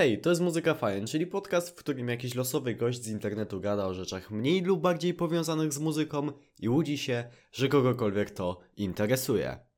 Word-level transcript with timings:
Hej, 0.00 0.20
to 0.20 0.30
jest 0.30 0.42
Muzyka 0.42 0.74
Fajn, 0.74 1.06
czyli 1.06 1.26
podcast, 1.26 1.70
w 1.70 1.74
którym 1.74 2.08
jakiś 2.08 2.34
losowy 2.34 2.74
gość 2.74 3.02
z 3.02 3.08
internetu 3.08 3.60
gada 3.60 3.86
o 3.86 3.94
rzeczach 3.94 4.30
mniej 4.30 4.62
lub 4.62 4.80
bardziej 4.80 5.14
powiązanych 5.14 5.72
z 5.72 5.78
muzyką 5.78 6.32
i 6.60 6.68
łudzi 6.68 6.98
się, 6.98 7.24
że 7.52 7.68
kogokolwiek 7.68 8.30
to 8.30 8.60
interesuje. 8.76 9.69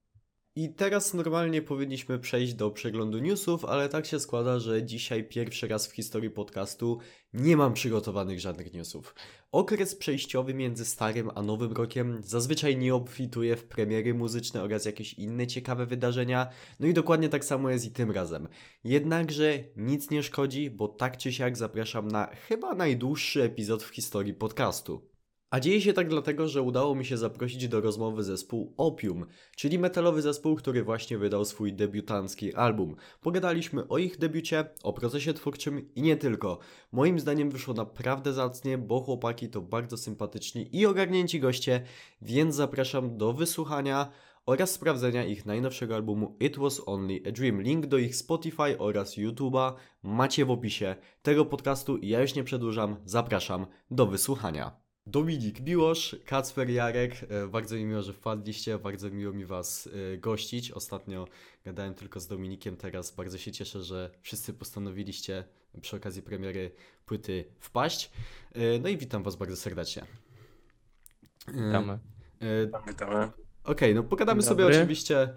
I 0.56 0.74
teraz 0.74 1.14
normalnie 1.14 1.62
powinniśmy 1.62 2.18
przejść 2.18 2.54
do 2.54 2.70
przeglądu 2.70 3.18
newsów, 3.18 3.64
ale 3.64 3.88
tak 3.88 4.06
się 4.06 4.20
składa, 4.20 4.58
że 4.58 4.82
dzisiaj 4.82 5.24
pierwszy 5.24 5.68
raz 5.68 5.86
w 5.86 5.92
historii 5.92 6.30
podcastu 6.30 6.98
nie 7.34 7.56
mam 7.56 7.74
przygotowanych 7.74 8.40
żadnych 8.40 8.72
newsów. 8.72 9.14
Okres 9.52 9.94
przejściowy 9.94 10.54
między 10.54 10.84
starym 10.84 11.30
a 11.34 11.42
nowym 11.42 11.72
rokiem 11.72 12.20
zazwyczaj 12.24 12.76
nie 12.76 12.94
obfituje 12.94 13.56
w 13.56 13.64
premiery 13.64 14.14
muzyczne 14.14 14.62
oraz 14.62 14.84
jakieś 14.84 15.14
inne 15.14 15.46
ciekawe 15.46 15.86
wydarzenia, 15.86 16.48
no 16.80 16.86
i 16.86 16.94
dokładnie 16.94 17.28
tak 17.28 17.44
samo 17.44 17.70
jest 17.70 17.84
i 17.84 17.90
tym 17.90 18.10
razem. 18.10 18.48
Jednakże 18.84 19.58
nic 19.76 20.10
nie 20.10 20.22
szkodzi, 20.22 20.70
bo 20.70 20.88
tak 20.88 21.16
czy 21.16 21.32
siak 21.32 21.56
zapraszam 21.56 22.08
na 22.08 22.26
chyba 22.26 22.74
najdłuższy 22.74 23.42
epizod 23.42 23.82
w 23.82 23.94
historii 23.94 24.34
podcastu. 24.34 25.11
A 25.52 25.60
dzieje 25.60 25.80
się 25.80 25.92
tak 25.92 26.08
dlatego, 26.08 26.48
że 26.48 26.62
udało 26.62 26.94
mi 26.94 27.04
się 27.04 27.16
zaprosić 27.16 27.68
do 27.68 27.80
rozmowy 27.80 28.22
zespół 28.22 28.74
Opium, 28.76 29.26
czyli 29.56 29.78
metalowy 29.78 30.22
zespół, 30.22 30.56
który 30.56 30.84
właśnie 30.84 31.18
wydał 31.18 31.44
swój 31.44 31.72
debiutancki 31.72 32.54
album. 32.54 32.96
Pogadaliśmy 33.20 33.88
o 33.88 33.98
ich 33.98 34.18
debiucie, 34.18 34.64
o 34.82 34.92
procesie 34.92 35.34
twórczym 35.34 35.94
i 35.94 36.02
nie 36.02 36.16
tylko. 36.16 36.58
Moim 36.92 37.20
zdaniem 37.20 37.50
wyszło 37.50 37.74
naprawdę 37.74 38.32
zacnie, 38.32 38.78
bo 38.78 39.00
chłopaki 39.00 39.48
to 39.48 39.60
bardzo 39.60 39.96
sympatyczni 39.96 40.76
i 40.76 40.86
ogarnięci 40.86 41.40
goście, 41.40 41.82
więc 42.22 42.54
zapraszam 42.54 43.16
do 43.16 43.32
wysłuchania 43.32 44.10
oraz 44.46 44.70
sprawdzenia 44.70 45.24
ich 45.24 45.46
najnowszego 45.46 45.94
albumu 45.94 46.36
It 46.40 46.58
Was 46.58 46.82
Only 46.86 47.20
a 47.28 47.32
Dream. 47.32 47.62
Link 47.62 47.86
do 47.86 47.98
ich 47.98 48.16
Spotify 48.16 48.78
oraz 48.78 49.16
YouTube'a 49.16 49.72
macie 50.02 50.44
w 50.44 50.50
opisie 50.50 50.96
tego 51.22 51.44
podcastu 51.44 51.98
ja 52.02 52.20
już 52.20 52.34
nie 52.34 52.44
przedłużam, 52.44 52.96
zapraszam 53.04 53.66
do 53.90 54.06
wysłuchania. 54.06 54.82
Dominik 55.06 55.60
Miłosz, 55.60 56.16
Kacper 56.24 56.70
Jarek, 56.70 57.12
e, 57.28 57.46
bardzo 57.46 57.76
mi 57.76 57.84
miło, 57.84 58.02
że 58.02 58.12
wpadliście, 58.12 58.78
bardzo 58.78 59.10
miło 59.10 59.32
mi 59.32 59.44
Was 59.44 59.88
e, 60.14 60.18
gościć. 60.18 60.70
Ostatnio 60.70 61.28
gadałem 61.64 61.94
tylko 61.94 62.20
z 62.20 62.26
Dominikiem, 62.26 62.76
teraz 62.76 63.10
bardzo 63.10 63.38
się 63.38 63.52
cieszę, 63.52 63.82
że 63.82 64.10
wszyscy 64.20 64.52
postanowiliście 64.52 65.44
przy 65.80 65.96
okazji 65.96 66.22
premiery 66.22 66.70
płyty 67.06 67.44
wpaść. 67.60 68.10
E, 68.54 68.78
no 68.78 68.88
i 68.88 68.96
witam 68.96 69.22
Was 69.22 69.36
bardzo 69.36 69.56
serdecznie. 69.56 70.04
Witamy. 71.48 71.98
Witamy. 72.88 73.16
Okej, 73.16 73.32
okay, 73.64 73.94
no 73.94 74.02
pogadamy 74.02 74.42
sobie 74.42 74.66
oczywiście 74.66 75.28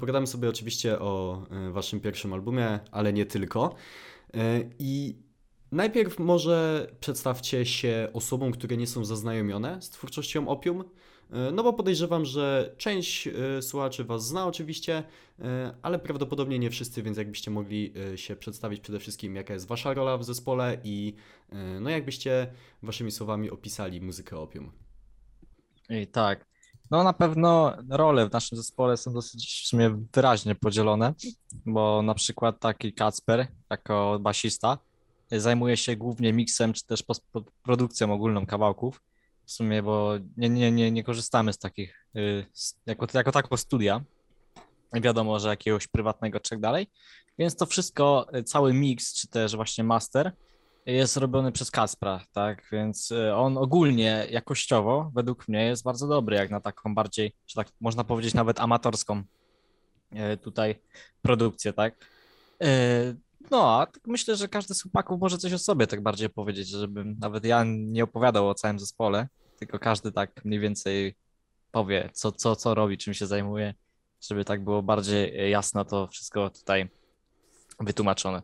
pogadamy 0.00 0.26
sobie 0.26 0.48
oczywiście 0.48 0.98
o 0.98 1.42
Waszym 1.70 2.00
pierwszym 2.00 2.32
albumie, 2.32 2.78
ale 2.90 3.12
nie 3.12 3.26
tylko. 3.26 3.74
I 4.78 5.16
Najpierw 5.72 6.18
może 6.18 6.86
przedstawcie 7.00 7.66
się 7.66 8.08
osobom, 8.12 8.52
które 8.52 8.76
nie 8.76 8.86
są 8.86 9.04
zaznajomione 9.04 9.82
z 9.82 9.90
twórczością 9.90 10.48
Opium, 10.48 10.84
e, 11.30 11.52
no 11.52 11.62
bo 11.62 11.72
podejrzewam, 11.72 12.24
że 12.24 12.74
część 12.78 13.26
e, 13.26 13.62
słuchaczy 13.62 14.04
Was 14.04 14.26
zna 14.26 14.46
oczywiście, 14.46 15.02
e, 15.38 15.74
ale 15.82 15.98
prawdopodobnie 15.98 16.58
nie 16.58 16.70
wszyscy, 16.70 17.02
więc 17.02 17.18
jakbyście 17.18 17.50
mogli 17.50 17.92
się 18.16 18.36
przedstawić 18.36 18.80
przede 18.80 18.98
wszystkim, 18.98 19.36
jaka 19.36 19.54
jest 19.54 19.66
Wasza 19.66 19.94
rola 19.94 20.18
w 20.18 20.24
zespole 20.24 20.78
i 20.84 21.14
no 21.80 21.90
jakbyście 21.90 22.52
Waszymi 22.82 23.10
słowami 23.10 23.50
opisali 23.50 24.00
muzykę 24.00 24.38
Opium. 24.38 24.72
I 25.90 26.06
tak. 26.06 26.46
No 26.90 27.04
na 27.04 27.12
pewno 27.12 27.76
role 27.90 28.28
w 28.28 28.32
naszym 28.32 28.58
zespole 28.58 28.96
są 28.96 29.12
dosyć 29.12 29.62
w 29.64 29.68
sumie 29.68 30.06
wyraźnie 30.14 30.54
podzielone, 30.54 31.14
bo 31.66 32.02
na 32.02 32.14
przykład 32.14 32.60
taki 32.60 32.92
Kacper 32.92 33.46
jako 33.70 34.18
basista 34.20 34.78
zajmuję 35.30 35.76
się 35.76 35.96
głównie 35.96 36.32
miksem, 36.32 36.72
czy 36.72 36.86
też 36.86 37.04
produkcją 37.62 38.12
ogólną 38.12 38.46
kawałków. 38.46 39.02
W 39.46 39.52
sumie, 39.52 39.82
bo 39.82 40.12
nie, 40.36 40.48
nie, 40.48 40.72
nie, 40.72 40.90
nie 40.90 41.04
korzystamy 41.04 41.52
z 41.52 41.58
takich, 41.58 42.06
y, 42.16 42.46
jako, 42.86 43.06
jako 43.14 43.32
tako 43.32 43.56
studia. 43.56 44.02
Wiadomo, 44.92 45.38
że 45.38 45.48
jakiegoś 45.48 45.86
prywatnego 45.86 46.40
czy 46.40 46.50
tak 46.50 46.60
dalej. 46.60 46.86
Więc 47.38 47.56
to 47.56 47.66
wszystko, 47.66 48.26
y, 48.36 48.42
cały 48.42 48.72
mix, 48.72 49.14
czy 49.14 49.28
też 49.28 49.56
właśnie 49.56 49.84
master 49.84 50.32
jest 50.86 51.16
robiony 51.16 51.52
przez 51.52 51.70
Kaspra, 51.70 52.20
tak? 52.32 52.68
Więc 52.72 53.10
y, 53.10 53.34
on 53.34 53.58
ogólnie 53.58 54.26
jakościowo, 54.30 55.10
według 55.14 55.48
mnie, 55.48 55.64
jest 55.64 55.84
bardzo 55.84 56.08
dobry, 56.08 56.36
jak 56.36 56.50
na 56.50 56.60
taką 56.60 56.94
bardziej, 56.94 57.32
że 57.46 57.54
tak 57.54 57.68
można 57.80 58.04
powiedzieć, 58.04 58.34
nawet 58.34 58.60
amatorską 58.60 59.22
tutaj 60.42 60.80
produkcję, 61.22 61.72
tak? 61.72 61.94
No, 63.50 63.80
a 63.80 63.86
tak 63.86 64.06
myślę, 64.06 64.36
że 64.36 64.48
każdy 64.48 64.74
z 64.74 64.82
chłopaków 64.82 65.20
może 65.20 65.38
coś 65.38 65.52
o 65.52 65.58
sobie 65.58 65.86
tak 65.86 66.02
bardziej 66.02 66.30
powiedzieć, 66.30 66.68
żebym 66.68 67.16
nawet 67.20 67.44
ja 67.44 67.64
nie 67.66 68.04
opowiadał 68.04 68.48
o 68.48 68.54
całym 68.54 68.78
zespole, 68.78 69.28
tylko 69.58 69.78
każdy 69.78 70.12
tak 70.12 70.44
mniej 70.44 70.60
więcej 70.60 71.14
powie, 71.72 72.10
co, 72.12 72.32
co, 72.32 72.56
co 72.56 72.74
robi, 72.74 72.98
czym 72.98 73.14
się 73.14 73.26
zajmuje, 73.26 73.74
żeby 74.28 74.44
tak 74.44 74.64
było 74.64 74.82
bardziej 74.82 75.50
jasno 75.50 75.84
to 75.84 76.06
wszystko 76.06 76.50
tutaj 76.50 76.88
wytłumaczone. 77.80 78.42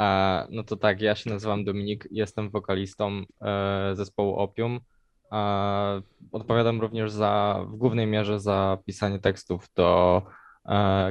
E, 0.00 0.46
no 0.50 0.62
to 0.62 0.76
tak, 0.76 1.00
ja 1.00 1.14
się 1.14 1.30
nazywam 1.30 1.64
Dominik, 1.64 2.08
jestem 2.10 2.50
wokalistą 2.50 3.22
e, 3.42 3.90
zespołu 3.94 4.36
Opium. 4.36 4.80
E, 5.32 6.02
odpowiadam 6.32 6.80
również 6.80 7.12
za, 7.12 7.64
w 7.68 7.76
głównej 7.76 8.06
mierze 8.06 8.40
za 8.40 8.78
pisanie 8.86 9.18
tekstów 9.18 9.68
do 9.74 10.22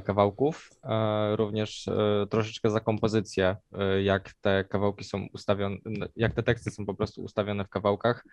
kawałków, 0.05 0.69
e, 0.83 1.35
również 1.35 1.87
e, 1.87 2.27
troszeczkę 2.29 2.69
za 2.69 2.79
kompozycję, 2.79 3.55
jak 4.03 4.33
te 4.33 4.63
kawałki 4.63 5.03
są 5.03 5.27
ustawione, 5.33 5.77
jak 6.15 6.33
te 6.33 6.43
teksty 6.43 6.71
są 6.71 6.85
po 6.85 6.93
prostu 6.93 7.23
ustawione 7.23 7.65
w 7.65 7.69
kawałkach. 7.69 8.25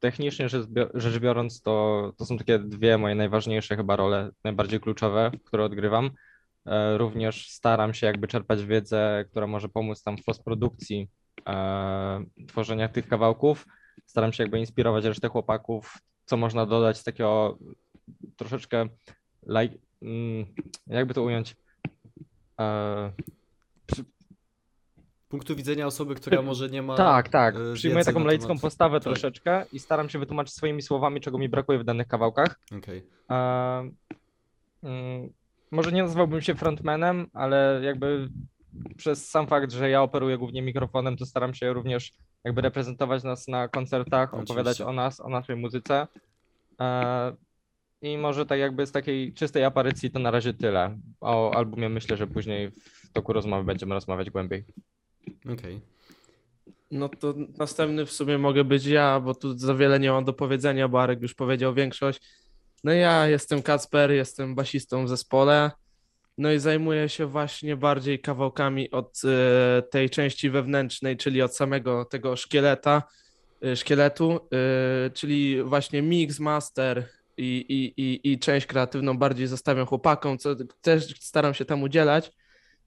Technicznie 0.00 0.48
rzecz 0.94 1.18
biorąc, 1.18 1.62
to, 1.62 2.12
to 2.16 2.26
są 2.26 2.38
takie 2.38 2.58
dwie 2.58 2.98
moje 2.98 3.14
najważniejsze 3.14 3.76
chyba 3.76 3.96
role, 3.96 4.30
najbardziej 4.44 4.80
kluczowe, 4.80 5.30
które 5.44 5.64
odgrywam. 5.64 6.10
Również 6.96 7.50
staram 7.50 7.94
się 7.94 8.06
jakby 8.06 8.28
czerpać 8.28 8.64
wiedzę, 8.64 9.24
która 9.30 9.46
może 9.46 9.68
pomóc 9.68 10.02
tam 10.02 10.18
w 10.18 10.24
postprodukcji 10.24 11.08
tworzenia 12.48 12.88
tych 12.88 13.08
kawałków. 13.08 13.66
Staram 14.06 14.32
się 14.32 14.42
jakby 14.42 14.58
inspirować 14.58 15.04
resztę 15.04 15.28
chłopaków, 15.28 15.98
co 16.24 16.36
można 16.36 16.66
dodać 16.66 16.98
z 16.98 17.04
takiego 17.04 17.58
troszeczkę 18.36 18.88
like, 19.46 19.78
mm, 20.02 20.46
jakby 20.86 21.14
to 21.14 21.22
ująć. 21.22 21.56
E, 22.60 23.12
punktu 25.28 25.56
widzenia 25.56 25.86
osoby, 25.86 26.14
która 26.14 26.42
może 26.42 26.68
nie 26.70 26.82
ma. 26.82 26.96
Tak, 26.96 27.28
tak. 27.28 27.54
e, 27.56 27.74
Przyjmuję 27.74 28.04
taką 28.04 28.24
laicką 28.24 28.48
temat- 28.48 28.60
postawę 28.60 29.00
tak. 29.00 29.04
troszeczkę 29.04 29.64
i 29.72 29.78
staram 29.78 30.08
się 30.08 30.18
wytłumaczyć 30.18 30.54
swoimi 30.54 30.82
słowami, 30.82 31.20
czego 31.20 31.38
mi 31.38 31.48
brakuje 31.48 31.78
w 31.78 31.84
danych 31.84 32.08
kawałkach. 32.08 32.60
Okej. 32.78 33.06
E, 33.30 33.90
mm, 34.82 35.32
może 35.70 35.92
nie 35.92 36.02
nazwałbym 36.02 36.40
się 36.40 36.54
frontmanem, 36.54 37.26
ale 37.32 37.80
jakby 37.82 38.28
przez 38.96 39.30
sam 39.30 39.46
fakt, 39.46 39.72
że 39.72 39.90
ja 39.90 40.02
operuję 40.02 40.38
głównie 40.38 40.62
mikrofonem, 40.62 41.16
to 41.16 41.26
staram 41.26 41.54
się 41.54 41.72
również 41.72 42.12
jakby 42.44 42.60
reprezentować 42.60 43.22
nas 43.22 43.48
na 43.48 43.68
koncertach, 43.68 44.34
opowiadać 44.34 44.80
Oczywiście. 44.80 44.86
o 44.86 44.92
nas, 44.92 45.20
o 45.20 45.28
naszej 45.28 45.56
muzyce. 45.56 46.06
I 48.04 48.18
może 48.18 48.46
tak 48.46 48.58
jakby 48.58 48.86
z 48.86 48.92
takiej 48.92 49.34
czystej 49.34 49.64
aparycji 49.64 50.10
to 50.10 50.18
na 50.18 50.30
razie 50.30 50.54
tyle. 50.54 50.98
O 51.20 51.54
albumie 51.54 51.88
myślę, 51.88 52.16
że 52.16 52.26
później 52.26 52.70
w 52.70 53.12
toku 53.12 53.32
rozmowy 53.32 53.64
będziemy 53.64 53.94
rozmawiać 53.94 54.30
głębiej. 54.30 54.64
Okej. 55.52 55.80
No 56.90 57.08
to 57.08 57.34
następny 57.58 58.06
w 58.06 58.12
sumie 58.12 58.38
mogę 58.38 58.64
być 58.64 58.86
ja, 58.86 59.20
bo 59.20 59.34
tu 59.34 59.58
za 59.58 59.74
wiele 59.74 60.00
nie 60.00 60.10
mam 60.10 60.24
do 60.24 60.32
powiedzenia, 60.32 60.88
bo 60.88 61.02
Arek 61.02 61.22
już 61.22 61.34
powiedział 61.34 61.74
większość. 61.74 62.20
No 62.84 62.92
ja 62.92 63.28
jestem 63.28 63.62
Kacper, 63.62 64.10
jestem 64.10 64.54
basistą 64.54 65.04
w 65.04 65.08
zespole. 65.08 65.70
No 66.38 66.52
i 66.52 66.58
zajmuję 66.58 67.08
się 67.08 67.26
właśnie 67.26 67.76
bardziej 67.76 68.20
kawałkami 68.20 68.90
od 68.90 69.20
e, 69.24 69.82
tej 69.82 70.10
części 70.10 70.50
wewnętrznej, 70.50 71.16
czyli 71.16 71.42
od 71.42 71.56
samego 71.56 72.04
tego 72.04 72.36
szkieleta, 72.36 73.02
e, 73.62 73.76
szkieletu, 73.76 74.40
e, 74.52 75.10
czyli 75.10 75.62
właśnie 75.62 76.02
mix, 76.02 76.40
master 76.40 77.08
i, 77.36 77.66
i, 77.68 78.02
i, 78.02 78.32
i 78.32 78.38
część 78.38 78.66
kreatywną 78.66 79.18
bardziej 79.18 79.46
zostawiam 79.46 79.86
chłopakom, 79.86 80.38
co 80.38 80.56
też 80.80 81.20
staram 81.20 81.54
się 81.54 81.64
tam 81.64 81.82
udzielać 81.82 82.32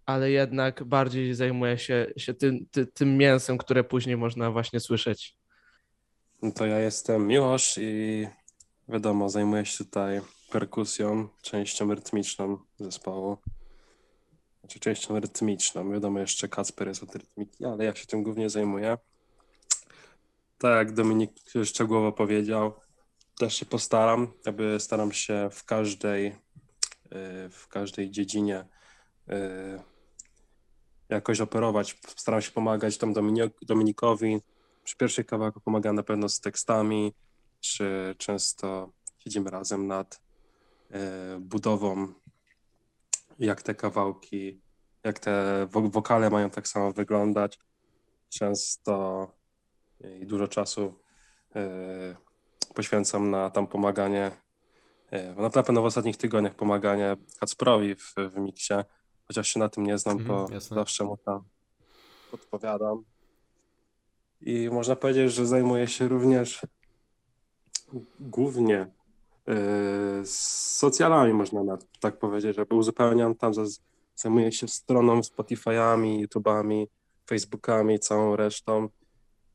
ale 0.07 0.31
jednak 0.31 0.83
bardziej 0.83 1.35
zajmuję 1.35 1.77
się, 1.77 2.07
się 2.17 2.33
tym, 2.33 2.65
ty, 2.71 2.85
tym 2.85 3.17
mięsem, 3.17 3.57
które 3.57 3.83
później 3.83 4.17
można 4.17 4.51
właśnie 4.51 4.79
słyszeć. 4.79 5.37
No 6.41 6.51
to 6.51 6.65
ja 6.65 6.79
jestem 6.79 7.27
Miłosz 7.27 7.77
i 7.77 8.27
wiadomo, 8.89 9.29
zajmuję 9.29 9.65
się 9.65 9.77
tutaj 9.77 10.21
perkusją, 10.51 11.27
częścią 11.41 11.95
rytmiczną 11.95 12.57
zespołu. 12.79 13.37
Znaczy 14.59 14.79
częścią 14.79 15.19
rytmiczną. 15.19 15.91
Wiadomo, 15.91 16.19
jeszcze 16.19 16.47
Kacper 16.47 16.87
jest 16.87 17.03
od 17.03 17.15
rytmiki, 17.15 17.65
ale 17.65 17.85
ja 17.85 17.95
się 17.95 18.05
tym 18.05 18.23
głównie 18.23 18.49
zajmuję. 18.49 18.97
Tak 20.57 20.77
jak 20.77 20.93
Dominik 20.93 21.31
szczegółowo 21.65 22.11
powiedział, 22.11 22.73
też 23.37 23.55
się 23.55 23.65
postaram, 23.65 24.27
jakby 24.45 24.79
staram 24.79 25.11
się 25.11 25.49
w 25.51 25.63
każdej, 25.63 26.27
y, 26.27 26.33
w 27.49 27.67
każdej 27.69 28.11
dziedzinie 28.11 28.65
y, 29.29 29.33
jakoś 31.09 31.41
operować. 31.41 31.99
Staram 32.15 32.41
się 32.41 32.51
pomagać 32.51 32.97
tam 32.97 33.13
Domini- 33.13 33.49
Dominikowi. 33.61 34.41
Przy 34.83 34.97
pierwszych 34.97 35.25
kawałkach 35.25 35.63
pomagam 35.63 35.95
na 35.95 36.03
pewno 36.03 36.29
z 36.29 36.39
tekstami, 36.39 37.13
czy 37.59 38.15
często 38.17 38.91
siedzimy 39.19 39.49
razem 39.49 39.87
nad 39.87 40.21
e, 40.91 41.39
budową, 41.39 42.13
jak 43.39 43.61
te 43.61 43.75
kawałki, 43.75 44.61
jak 45.03 45.19
te 45.19 45.65
wo- 45.71 45.89
wokale 45.89 46.29
mają 46.29 46.49
tak 46.49 46.67
samo 46.67 46.91
wyglądać. 46.91 47.59
Często 48.29 49.27
i 50.21 50.25
dużo 50.25 50.47
czasu 50.47 50.99
poświęcam 52.77 53.31
na 53.31 53.49
tam 53.49 53.67
pomaganie, 53.67 54.31
e, 55.11 55.33
no 55.35 55.41
na 55.41 55.49
pewno 55.49 55.81
w 55.81 55.85
ostatnich 55.85 56.17
tygodniach 56.17 56.55
pomaganie 56.55 57.17
Kacprowi 57.39 57.95
w, 57.95 58.15
w 58.15 58.35
miksie, 58.37 58.73
chociaż 59.27 59.47
się 59.47 59.59
na 59.59 59.69
tym 59.69 59.85
nie 59.85 59.97
znam, 59.97 60.25
to 60.25 60.47
jasne. 60.51 60.75
zawsze 60.75 61.03
mu 61.03 61.17
tam 61.17 61.43
podpowiadam. 62.31 63.03
I 64.41 64.69
można 64.71 64.95
powiedzieć, 64.95 65.33
że 65.33 65.45
zajmuję 65.45 65.87
się 65.87 66.07
również 66.07 66.61
głównie 68.19 68.87
z 70.23 70.35
socjalami, 70.77 71.33
można 71.33 71.63
na, 71.63 71.77
tak 71.99 72.19
powiedzieć, 72.19 72.55
żeby 72.55 72.75
uzupełniam 72.75 73.35
tam, 73.35 73.53
zajmuję 74.15 74.51
się 74.51 74.67
stroną, 74.67 75.19
Spotify'ami, 75.19 76.25
YouTube'ami, 76.25 76.85
Facebookami, 77.29 77.99
całą 77.99 78.35
resztą 78.35 78.89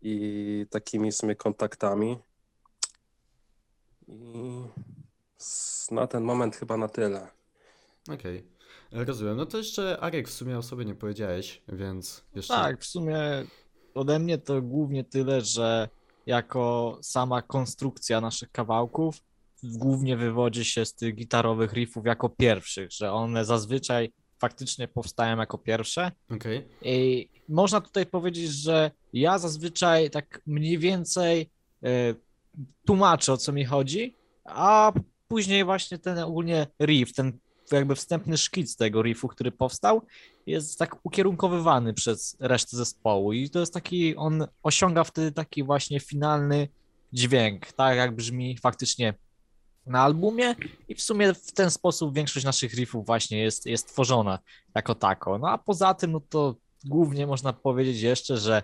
i 0.02 0.66
takimi 0.70 1.12
w 1.12 1.16
sumie 1.16 1.36
kontaktami. 1.36 2.18
I 4.12 5.94
na 5.94 6.06
ten 6.06 6.24
moment 6.24 6.56
chyba 6.56 6.76
na 6.76 6.88
tyle. 6.88 7.28
Okej, 8.14 8.44
rozumiem. 8.92 9.36
No 9.36 9.46
to 9.46 9.58
jeszcze 9.58 10.00
Arek 10.00 10.28
w 10.28 10.32
sumie 10.32 10.58
o 10.58 10.62
sobie 10.62 10.84
nie 10.84 10.94
powiedziałeś, 10.94 11.62
więc 11.68 12.24
jeszcze... 12.34 12.54
Tak, 12.54 12.80
w 12.80 12.86
sumie 12.86 13.18
ode 13.94 14.18
mnie 14.18 14.38
to 14.38 14.62
głównie 14.62 15.04
tyle, 15.04 15.40
że 15.40 15.88
jako 16.26 16.98
sama 17.02 17.42
konstrukcja 17.42 18.20
naszych 18.20 18.50
kawałków 18.50 19.22
głównie 19.62 20.16
wywodzi 20.16 20.64
się 20.64 20.84
z 20.84 20.94
tych 20.94 21.14
gitarowych 21.14 21.72
riffów 21.72 22.06
jako 22.06 22.28
pierwszych, 22.28 22.92
że 22.92 23.12
one 23.12 23.44
zazwyczaj 23.44 24.12
faktycznie 24.38 24.88
powstają 24.88 25.36
jako 25.36 25.58
pierwsze. 25.58 26.12
Okej, 26.30 26.68
I 26.82 27.28
można 27.48 27.80
tutaj 27.80 28.06
powiedzieć, 28.06 28.50
że 28.50 28.90
ja 29.12 29.38
zazwyczaj 29.38 30.10
tak 30.10 30.42
mniej 30.46 30.78
więcej 30.78 31.50
e, 31.82 32.14
tłumaczę 32.86 33.32
o 33.32 33.36
co 33.36 33.52
mi 33.52 33.64
chodzi, 33.64 34.16
a 34.44 34.92
później 35.28 35.64
właśnie 35.64 35.98
ten 35.98 36.18
ogólnie 36.18 36.66
riff, 36.80 37.12
ten 37.12 37.38
jakby 37.72 37.94
wstępny 37.94 38.38
szkic 38.38 38.76
tego 38.76 39.02
riffu, 39.02 39.28
który 39.28 39.52
powstał, 39.52 40.02
jest 40.46 40.78
tak 40.78 40.96
ukierunkowywany 41.02 41.94
przez 41.94 42.36
resztę 42.40 42.76
zespołu 42.76 43.32
i 43.32 43.50
to 43.50 43.60
jest 43.60 43.74
taki, 43.74 44.16
on 44.16 44.46
osiąga 44.62 45.04
wtedy 45.04 45.32
taki 45.32 45.62
właśnie 45.62 46.00
finalny 46.00 46.68
dźwięk, 47.12 47.72
tak 47.72 47.96
jak 47.96 48.16
brzmi 48.16 48.58
faktycznie 48.58 49.14
na 49.86 50.00
albumie 50.00 50.54
i 50.88 50.94
w 50.94 51.02
sumie 51.02 51.34
w 51.34 51.52
ten 51.52 51.70
sposób 51.70 52.14
większość 52.14 52.46
naszych 52.46 52.74
riffów 52.74 53.06
właśnie 53.06 53.38
jest, 53.38 53.66
jest 53.66 53.88
tworzona 53.88 54.38
jako 54.74 54.94
tako. 54.94 55.38
No 55.38 55.48
a 55.48 55.58
poza 55.58 55.94
tym, 55.94 56.12
no 56.12 56.20
to 56.20 56.56
głównie 56.84 57.26
można 57.26 57.52
powiedzieć 57.52 58.00
jeszcze, 58.00 58.36
że 58.36 58.62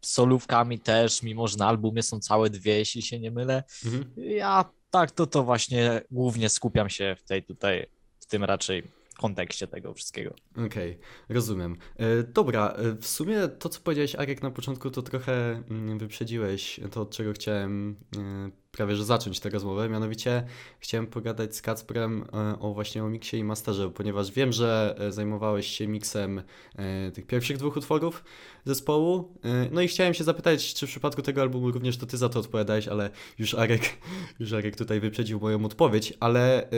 solówkami 0.00 0.78
też, 0.78 1.22
mimo 1.22 1.48
że 1.48 1.56
na 1.56 1.66
albumie 1.66 2.02
są 2.02 2.20
całe 2.20 2.50
dwie, 2.50 2.78
jeśli 2.78 3.02
się 3.02 3.20
nie 3.20 3.30
mylę, 3.30 3.64
mhm. 3.84 4.04
ja 4.16 4.64
tak 4.90 5.10
to 5.10 5.26
to 5.26 5.44
właśnie 5.44 6.02
głównie 6.10 6.48
skupiam 6.48 6.90
się 6.90 7.16
w 7.18 7.22
tej 7.22 7.42
tutaj, 7.42 7.86
w 8.20 8.26
tym 8.26 8.44
raczej 8.44 8.82
kontekście 9.16 9.66
tego 9.66 9.94
wszystkiego. 9.94 10.34
Okej, 10.66 10.98
rozumiem. 11.28 11.76
E, 11.96 12.22
dobra, 12.22 12.68
e, 12.68 12.92
w 12.92 13.06
sumie 13.06 13.48
to, 13.48 13.68
co 13.68 13.80
powiedziałeś, 13.80 14.14
Arek, 14.14 14.42
na 14.42 14.50
początku, 14.50 14.90
to 14.90 15.02
trochę 15.02 15.62
mm, 15.70 15.98
wyprzedziłeś 15.98 16.80
to, 16.90 17.00
od 17.00 17.10
czego 17.10 17.32
chciałem 17.32 17.96
e, 18.16 18.50
prawie 18.76 18.96
że 18.96 19.04
zacząć 19.04 19.40
tę 19.40 19.50
rozmowę. 19.50 19.88
Mianowicie 19.88 20.44
chciałem 20.80 21.06
pogadać 21.06 21.56
z 21.56 21.62
Kacprem 21.62 22.24
e, 22.32 22.58
o 22.60 22.74
właśnie 22.74 23.04
o 23.04 23.08
miksie 23.08 23.36
i 23.36 23.44
masterze, 23.44 23.90
ponieważ 23.90 24.32
wiem, 24.32 24.52
że 24.52 24.96
e, 24.98 25.12
zajmowałeś 25.12 25.66
się 25.66 25.88
miksem 25.88 26.42
e, 26.76 27.10
tych 27.10 27.26
pierwszych 27.26 27.56
dwóch 27.56 27.76
utworów 27.76 28.24
zespołu. 28.64 29.34
No 29.70 29.80
i 29.80 29.88
chciałem 29.88 30.14
się 30.14 30.24
zapytać, 30.24 30.74
czy 30.74 30.86
w 30.86 30.90
przypadku 30.90 31.22
tego 31.22 31.42
albumu 31.42 31.70
również 31.70 31.96
to 31.96 32.06
ty 32.06 32.16
za 32.16 32.28
to 32.28 32.40
odpowiadałeś, 32.40 32.88
ale 32.88 33.10
już 33.38 33.54
Arek, 33.54 33.82
już 34.40 34.52
Arek 34.52 34.76
tutaj 34.76 35.00
wyprzedził 35.00 35.40
moją 35.40 35.64
odpowiedź, 35.64 36.12
ale 36.20 36.68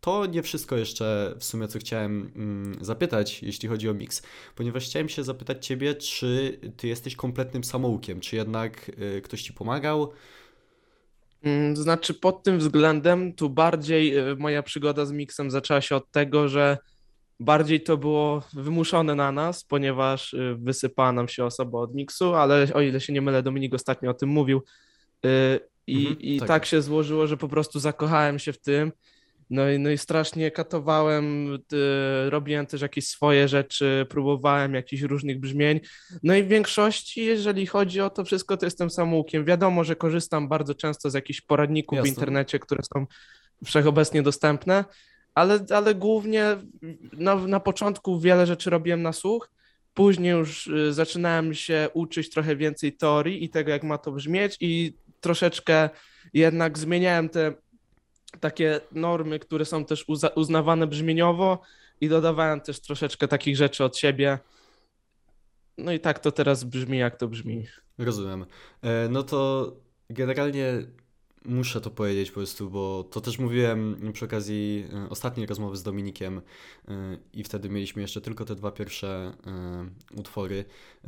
to 0.00 0.26
nie 0.26 0.42
wszystko 0.42 0.76
jeszcze 0.76 1.34
w 1.38 1.44
sumie, 1.44 1.68
co 1.68 1.78
chciałem 1.78 2.32
mm, 2.36 2.84
zapytać, 2.84 3.42
jeśli 3.42 3.68
chodzi 3.68 3.88
o 3.88 3.94
mix, 3.94 4.22
ponieważ 4.54 4.84
chciałem 4.84 5.08
się 5.08 5.24
zapytać 5.24 5.66
Ciebie, 5.66 5.94
czy 5.94 6.60
Ty 6.76 6.88
jesteś 6.88 7.16
kompletnym 7.16 7.64
samoukiem, 7.64 8.20
czy 8.20 8.36
jednak 8.36 8.90
ktoś 9.22 9.42
Ci 9.42 9.52
pomagał? 9.52 10.12
Mm, 11.42 11.76
Znaczy, 11.76 12.14
pod 12.14 12.42
tym 12.42 12.58
względem, 12.58 13.32
tu 13.32 13.50
bardziej 13.50 14.16
e, 14.16 14.36
moja 14.38 14.62
przygoda 14.62 15.04
z 15.06 15.12
miksem 15.12 15.50
zaczęła 15.50 15.80
się 15.80 15.96
od 15.96 16.10
tego, 16.10 16.48
że 16.48 16.78
bardziej 17.40 17.80
to 17.82 17.96
było 17.96 18.42
wymuszone 18.52 19.14
na 19.14 19.32
nas, 19.32 19.64
ponieważ 19.64 20.34
e, 20.34 20.56
wysypała 20.58 21.12
nam 21.12 21.28
się 21.28 21.44
osoba 21.44 21.78
od 21.78 21.94
miksu, 21.94 22.34
ale 22.34 22.66
o 22.74 22.80
ile 22.80 23.00
się 23.00 23.12
nie 23.12 23.22
mylę, 23.22 23.42
Dominik 23.42 23.74
ostatnio 23.74 24.10
o 24.10 24.14
tym 24.14 24.28
mówił. 24.28 24.62
E, 25.24 25.58
I, 25.86 25.96
Mhm, 26.06 26.20
i 26.20 26.38
tak. 26.38 26.48
tak. 26.48 26.66
się 26.66 26.82
złożyło, 26.82 27.26
że 27.26 27.36
po 27.36 27.48
prostu 27.48 27.80
zakochałem 27.80 28.38
się 28.38 28.52
w 28.52 28.58
tym. 28.60 28.92
No 29.52 29.70
i, 29.70 29.78
no 29.78 29.90
i 29.90 29.98
strasznie 29.98 30.50
katowałem, 30.50 31.54
e, 31.54 32.30
robiłem 32.30 32.66
też 32.66 32.80
jakieś 32.80 33.06
swoje 33.06 33.48
rzeczy, 33.48 34.06
próbowałem 34.08 34.74
jakichś 34.74 35.02
różnych 35.02 35.40
brzmień. 35.40 35.80
No 36.22 36.34
i 36.34 36.42
w 36.42 36.48
większości, 36.48 37.24
jeżeli 37.24 37.66
chodzi 37.66 38.00
o 38.00 38.10
to 38.10 38.24
wszystko, 38.24 38.56
to 38.56 38.66
jestem 38.66 38.90
samoukiem. 38.90 39.44
Wiadomo, 39.44 39.84
że 39.84 39.96
korzystam 39.96 40.48
bardzo 40.48 40.74
często 40.74 41.10
z 41.10 41.14
jakichś 41.14 41.40
poradników 41.40 41.96
Jasne. 41.96 42.12
w 42.12 42.14
internecie, 42.14 42.58
które 42.58 42.82
są 42.94 43.06
wszechobecnie 43.64 44.22
dostępne, 44.22 44.84
ale, 45.34 45.58
ale 45.70 45.94
głównie 45.94 46.56
na, 47.12 47.34
na 47.34 47.60
początku 47.60 48.20
wiele 48.20 48.46
rzeczy 48.46 48.70
robiłem 48.70 49.02
na 49.02 49.12
słuch. 49.12 49.50
Później 49.94 50.32
już 50.32 50.66
y, 50.66 50.92
zaczynałem 50.92 51.54
się 51.54 51.88
uczyć 51.94 52.30
trochę 52.30 52.56
więcej 52.56 52.92
teorii 52.92 53.44
i 53.44 53.50
tego, 53.50 53.70
jak 53.70 53.82
ma 53.82 53.98
to 53.98 54.12
brzmieć, 54.12 54.56
i 54.60 54.96
troszeczkę 55.20 55.90
jednak 56.34 56.78
zmieniałem 56.78 57.28
te 57.28 57.54
takie 58.40 58.80
normy, 58.92 59.38
które 59.38 59.64
są 59.64 59.84
też 59.84 60.06
uznawane 60.34 60.86
brzmieniowo, 60.86 61.58
i 62.02 62.08
dodawałem 62.08 62.60
też 62.60 62.80
troszeczkę 62.80 63.28
takich 63.28 63.56
rzeczy 63.56 63.84
od 63.84 63.96
siebie. 63.96 64.38
No 65.78 65.92
i 65.92 66.00
tak 66.00 66.18
to 66.18 66.32
teraz 66.32 66.64
brzmi, 66.64 66.98
jak 66.98 67.16
to 67.16 67.28
brzmi. 67.28 67.66
Rozumiem. 67.98 68.46
E, 68.82 69.08
no 69.08 69.22
to 69.22 69.72
generalnie 70.10 70.86
muszę 71.44 71.80
to 71.80 71.90
powiedzieć 71.90 72.30
po 72.30 72.34
prostu, 72.34 72.70
bo 72.70 73.04
to 73.04 73.20
też 73.20 73.38
mówiłem 73.38 74.12
przy 74.12 74.24
okazji 74.24 74.88
e, 74.92 75.08
ostatniej 75.10 75.46
rozmowy 75.46 75.76
z 75.76 75.82
Dominikiem 75.82 76.42
e, 76.88 77.18
i 77.32 77.44
wtedy 77.44 77.68
mieliśmy 77.68 78.02
jeszcze 78.02 78.20
tylko 78.20 78.44
te 78.44 78.54
dwa 78.54 78.72
pierwsze 78.72 79.32
utwory. 80.16 80.64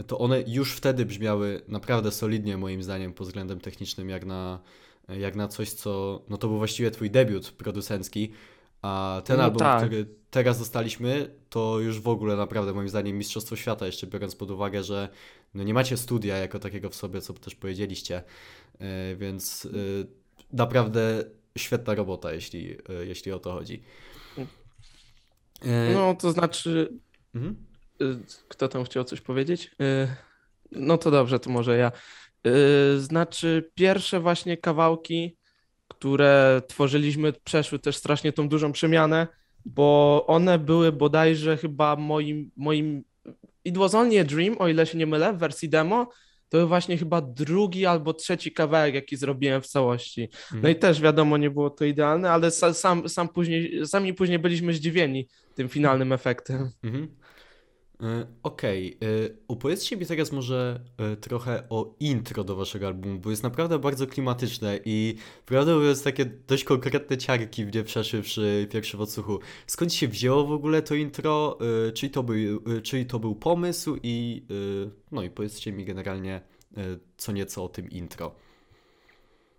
To 0.07 0.19
one 0.19 0.45
już 0.47 0.73
wtedy 0.73 1.07
brzmiały 1.07 1.63
naprawdę 1.69 2.11
solidnie 2.11 2.57
moim 2.57 2.83
zdaniem 2.83 3.13
pod 3.13 3.27
względem 3.27 3.61
technicznym, 3.61 4.09
jak 4.09 4.25
na, 4.25 4.61
jak 5.09 5.37
na 5.37 5.49
coś, 5.49 5.71
co 5.71 6.23
no 6.29 6.39
to 6.39 6.49
był 6.49 6.59
właściwie 6.59 6.91
twój 6.91 7.11
debiut 7.11 7.51
producencki. 7.51 8.33
A 8.83 9.23
ten 9.25 9.37
No 9.37 9.43
album, 9.43 9.59
tak. 9.59 9.79
który 9.85 10.07
teraz 10.31 10.59
dostaliśmy, 10.59 11.35
to 11.51 11.81
już 11.81 12.01
w 12.01 12.09
ogóle 12.09 12.37
naprawdę 12.37 12.73
moim 12.73 12.89
zdaniem 12.89 13.19
Mistrzostwo 13.19 13.57
Świata, 13.57 13.87
jeszcze 13.87 14.07
biorąc 14.07 14.37
pod 14.37 14.51
uwagę, 14.51 14.83
że 14.83 15.09
no 15.55 15.63
nie 15.63 15.75
macie 15.75 15.97
studia 15.97 16.37
jako 16.37 16.59
takiego 16.59 16.91
w 16.91 16.95
sobie, 16.95 17.21
co 17.21 17.33
też 17.33 17.55
powiedzieliście, 17.55 18.23
e, 18.79 19.17
więc 19.17 19.67
e, 19.67 19.69
naprawdę 20.53 21.25
świetna 21.59 21.95
robota, 21.95 22.33
jeśli, 22.33 22.73
e, 22.73 23.07
jeśli 23.07 23.33
o 23.33 23.39
to 23.39 23.53
chodzi. 23.53 23.83
E, 25.63 25.95
No 25.95 26.15
to 26.15 26.33
znaczy, 26.33 26.99
mhm. 27.35 27.57
Y, 28.03 28.19
Kto 28.49 28.69
tam 28.69 28.85
chciał 28.85 29.05
coś 29.05 29.21
powiedzieć? 29.21 29.71
Y, 29.81 30.09
No 30.73 30.99
to 30.99 31.11
dobrze, 31.11 31.41
to 31.41 31.51
może 31.51 31.77
ja. 31.77 31.93
Y, 32.47 33.01
Znaczy, 33.01 33.71
pierwsze 33.75 34.21
właśnie 34.21 34.57
kawałki, 34.57 35.37
które 35.89 36.63
tworzyliśmy, 36.69 37.33
przeszły 37.33 37.79
też 37.79 37.97
strasznie 37.97 38.33
tą 38.33 38.49
dużą 38.49 38.73
przemianę, 38.73 39.27
bo 39.65 40.25
one 40.27 40.59
były 40.59 40.93
bodajże 40.93 41.57
chyba 41.57 41.97
moim, 41.97 42.51
moim 42.57 43.05
It 43.65 43.79
was 43.79 43.95
only 43.95 44.21
a 44.21 44.25
dream, 44.25 44.57
o 44.59 44.69
ile 44.69 44.87
się 44.87 44.99
nie 44.99 45.07
mylę, 45.07 45.33
w 45.33 45.39
wersji 45.39 45.69
demo. 45.69 46.09
To 46.49 46.59
był 46.59 46.69
właśnie 46.69 46.99
chyba 46.99 47.21
drugi 47.21 47.87
albo 47.87 48.15
trzeci 48.15 48.53
kawałek, 48.53 48.95
jaki 48.95 49.17
zrobiłem 49.17 49.63
w 49.63 49.67
całości. 49.67 50.29
No 50.63 50.69
i 50.69 50.77
też 50.77 51.01
wiadomo, 51.01 51.37
nie 51.37 51.51
było 51.51 51.71
to 51.71 51.85
idealne, 51.85 52.31
ale 52.31 52.49
sa- 52.49 52.75
sam, 52.75 53.09
sam 53.09 53.29
później, 53.29 53.87
sami 53.87 54.15
później 54.15 54.39
byliśmy 54.39 54.73
zdziwieni 54.73 55.29
tym 55.55 55.69
finalnym 55.69 56.13
efektem. 56.13 56.71
Mhm. 56.83 57.05
E, 57.05 57.24
Okej, 58.43 58.99
e, 59.03 59.07
opowiedzcie 59.49 59.97
mi 59.97 60.07
teraz 60.07 60.33
może 60.33 60.81
e, 60.99 61.17
trochę 61.17 61.63
o 61.71 61.95
intro 62.01 62.45
do 62.45 62.57
waszego 62.57 62.87
albumu, 62.87 63.19
bo 63.19 63.31
jest 63.31 63.43
naprawdę 63.43 63.79
bardzo 63.79 64.07
klimatyczne 64.07 64.79
i 64.85 65.15
prawda 65.47 65.75
mówiąc 65.75 66.03
takie 66.03 66.25
dość 66.25 66.65
konkretne 66.65 67.17
ciarki 67.19 67.65
mnie 67.67 67.85
przeszły 67.85 68.23
przy 68.23 68.69
pierwszym 68.71 69.01
odsłuchu. 69.01 69.39
Skąd 69.67 69.93
się 69.95 70.09
wzięło 70.09 70.47
w 70.47 70.53
ogóle 70.53 70.83
to 70.83 70.95
intro? 70.95 71.59
E, 71.89 71.93
Czyj 71.93 72.11
to 72.11 72.23
był, 72.23 72.63
e, 72.77 72.81
czyj 72.83 73.07
to 73.07 73.19
był 73.19 73.35
pomysł 73.35 73.97
i 74.03 74.47
e, 74.87 74.91
no 75.13 75.23
i 75.23 75.31
powiedzcie 75.31 75.73
mi 75.73 75.85
generalnie 75.85 76.41
e, 76.77 76.81
co 77.17 77.33
nieco 77.33 77.65
o 77.65 77.69
tym 77.69 77.91
intro. 77.91 78.35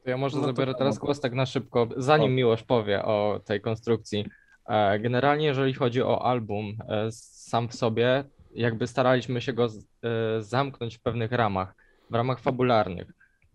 To 0.04 0.10
ja 0.10 0.18
może 0.18 0.38
No 0.38 0.42
to 0.42 0.48
zabiorę 0.48 0.72
tak. 0.72 0.80
teraz 0.80 0.98
głos 0.98 1.20
tak 1.20 1.34
na 1.34 1.46
szybko, 1.46 1.88
zanim 1.98 2.32
O. 2.32 2.36
Miłosz 2.36 2.64
powie 2.64 3.04
o 3.04 3.42
tej 3.46 3.62
konstrukcji. 3.62 4.26
E, 4.66 5.00
Generalnie, 5.00 5.46
jeżeli 5.46 5.74
chodzi 5.74 6.02
o 6.02 6.26
album 6.26 6.78
e, 6.90 7.12
sam 7.46 7.68
w 7.70 7.76
sobie, 7.76 8.24
jakby 8.56 8.88
staraliśmy 8.88 9.42
się 9.42 9.54
go 9.54 9.70
z- 9.70 9.78
e, 10.04 10.42
zamknąć 10.44 10.98
w 10.98 11.02
pewnych 11.02 11.32
ramach, 11.32 11.76
w 12.10 12.14
ramach 12.16 12.40
fabularnych. 12.40 13.08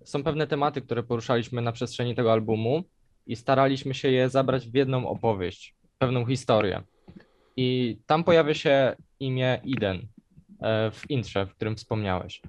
Są 0.04 0.23
pewne 0.23 0.47
tematy, 0.47 0.80
które 0.82 1.02
poruszaliśmy 1.02 1.62
na 1.62 1.73
przestrzeni 1.73 2.14
tego 2.14 2.32
albumu 2.32 2.85
i 3.26 3.37
staraliśmy 3.37 3.94
się 3.94 4.11
je 4.11 4.28
zabrać 4.28 4.68
w 4.68 4.75
jedną 4.75 5.09
opowieść, 5.09 5.75
pewną 5.99 6.26
historię. 6.26 6.82
I 7.56 7.99
tam 8.06 8.25
pojawia 8.25 8.54
się 8.54 8.97
imię 9.20 9.61
Iden 9.64 9.97
e, 10.62 10.90
w 10.90 11.11
intrze, 11.11 11.47
w 11.47 11.54
którym 11.54 11.76
wspomniałeś. 11.76 12.42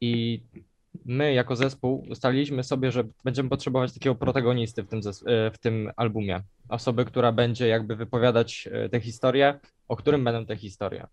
I 0.00 0.40
my 1.04 1.32
jako 1.32 1.56
zespół 1.56 2.06
ustaliliśmy 2.10 2.64
sobie, 2.64 2.92
że 2.92 3.04
będziemy 3.24 3.48
potrzebować 3.48 3.92
takiego 3.92 4.14
protagonisty 4.14 4.82
w 4.82 4.88
tym, 4.88 5.00
e, 5.26 5.50
w 5.50 5.58
tym 5.58 5.90
albumie. 5.96 6.42
Osoby, 6.68 7.04
która 7.04 7.32
będzie 7.32 7.68
jakby 7.68 7.96
wypowiadać 7.96 8.68
e, 8.72 8.88
tę 8.88 9.00
historię, 9.00 9.60
o 9.88 9.96
którym 9.96 10.24
będą 10.24 10.46
te 10.46 10.56
historie. 10.56 11.06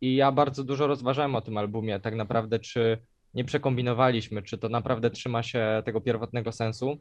I 0.00 0.14
ja 0.14 0.32
bardzo 0.32 0.64
dużo 0.64 0.86
rozważałem 0.86 1.34
o 1.34 1.40
tym 1.40 1.58
albumie, 1.58 2.00
tak 2.00 2.14
naprawdę, 2.14 2.58
czy 2.58 2.98
nie 3.34 3.44
przekombinowaliśmy, 3.44 4.42
czy 4.42 4.58
to 4.58 4.68
naprawdę 4.68 5.10
trzyma 5.10 5.42
się 5.42 5.82
tego 5.84 6.00
pierwotnego 6.00 6.52
sensu. 6.52 6.98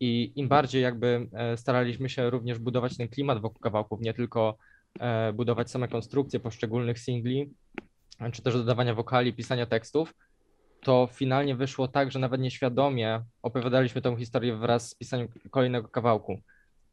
I 0.00 0.32
im 0.36 0.48
bardziej 0.48 0.82
jakby 0.82 1.28
e, 1.32 1.56
staraliśmy 1.56 2.08
się 2.08 2.30
również 2.30 2.58
budować 2.58 2.96
ten 2.96 3.08
klimat 3.08 3.40
wokół 3.40 3.60
kawałków, 3.60 4.00
nie 4.00 4.14
tylko 4.14 4.56
e, 5.00 5.32
budować 5.32 5.70
same 5.70 5.88
konstrukcje 5.88 6.40
poszczególnych 6.40 6.98
singli, 6.98 7.50
czy 8.32 8.42
też 8.42 8.54
dodawania 8.54 8.94
wokali, 8.94 9.32
pisania 9.32 9.66
tekstów, 9.66 10.14
to 10.84 11.08
finalnie 11.12 11.56
wyszło 11.56 11.88
tak, 11.88 12.12
że 12.12 12.18
nawet 12.18 12.40
nieświadomie 12.40 13.24
opowiadaliśmy 13.42 14.02
tę 14.02 14.16
historię 14.16 14.56
wraz 14.56 14.88
z 14.88 14.94
pisaniem 14.94 15.28
kolejnego 15.50 15.88
kawałku. 15.88 16.40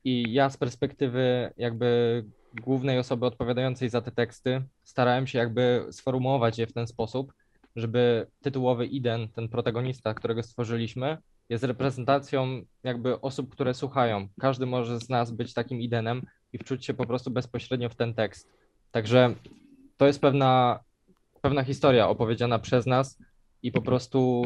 I 0.04 0.34
ja 0.34 0.50
z 0.50 0.58
perspektywy 0.58 1.54
jakby 1.58 2.24
głównej 2.54 3.00
osoby 3.00 3.26
odpowiadającej 3.26 3.90
za 3.90 4.02
te 4.02 4.12
teksty 4.12 4.62
starałem 4.84 5.28
się 5.28 5.40
jakby 5.40 5.86
sformułować 5.92 6.58
je 6.58 6.68
w 6.68 6.74
ten 6.74 6.88
sposób, 6.88 7.34
żeby 7.76 8.28
tytułowy 8.42 8.86
Iden, 8.86 9.28
ten 9.28 9.50
protagonista, 9.50 10.14
którego 10.14 10.44
stworzyliśmy, 10.44 11.18
jest 11.50 11.64
reprezentacją 11.64 12.62
jakby 12.84 13.22
osób, 13.22 13.50
które 13.50 13.74
słuchają. 13.74 14.28
Każdy 14.40 14.66
może 14.66 15.00
z 15.00 15.10
nas 15.10 15.32
być 15.32 15.54
takim 15.54 15.82
Idenem 15.82 16.22
i 16.54 16.58
wczuć 16.58 16.86
się 16.86 16.94
po 16.94 17.06
prostu 17.06 17.32
bezpośrednio 17.32 17.90
w 17.90 17.96
ten 17.96 18.14
tekst. 18.14 18.48
Także 18.92 19.36
to 19.98 20.08
jest 20.08 20.22
pewna, 20.22 20.80
pewna 21.42 21.64
historia 21.64 22.10
opowiedziana 22.10 22.60
przez 22.60 22.86
nas 22.86 23.18
i 23.64 23.72
po 23.72 23.82
prostu 23.82 24.44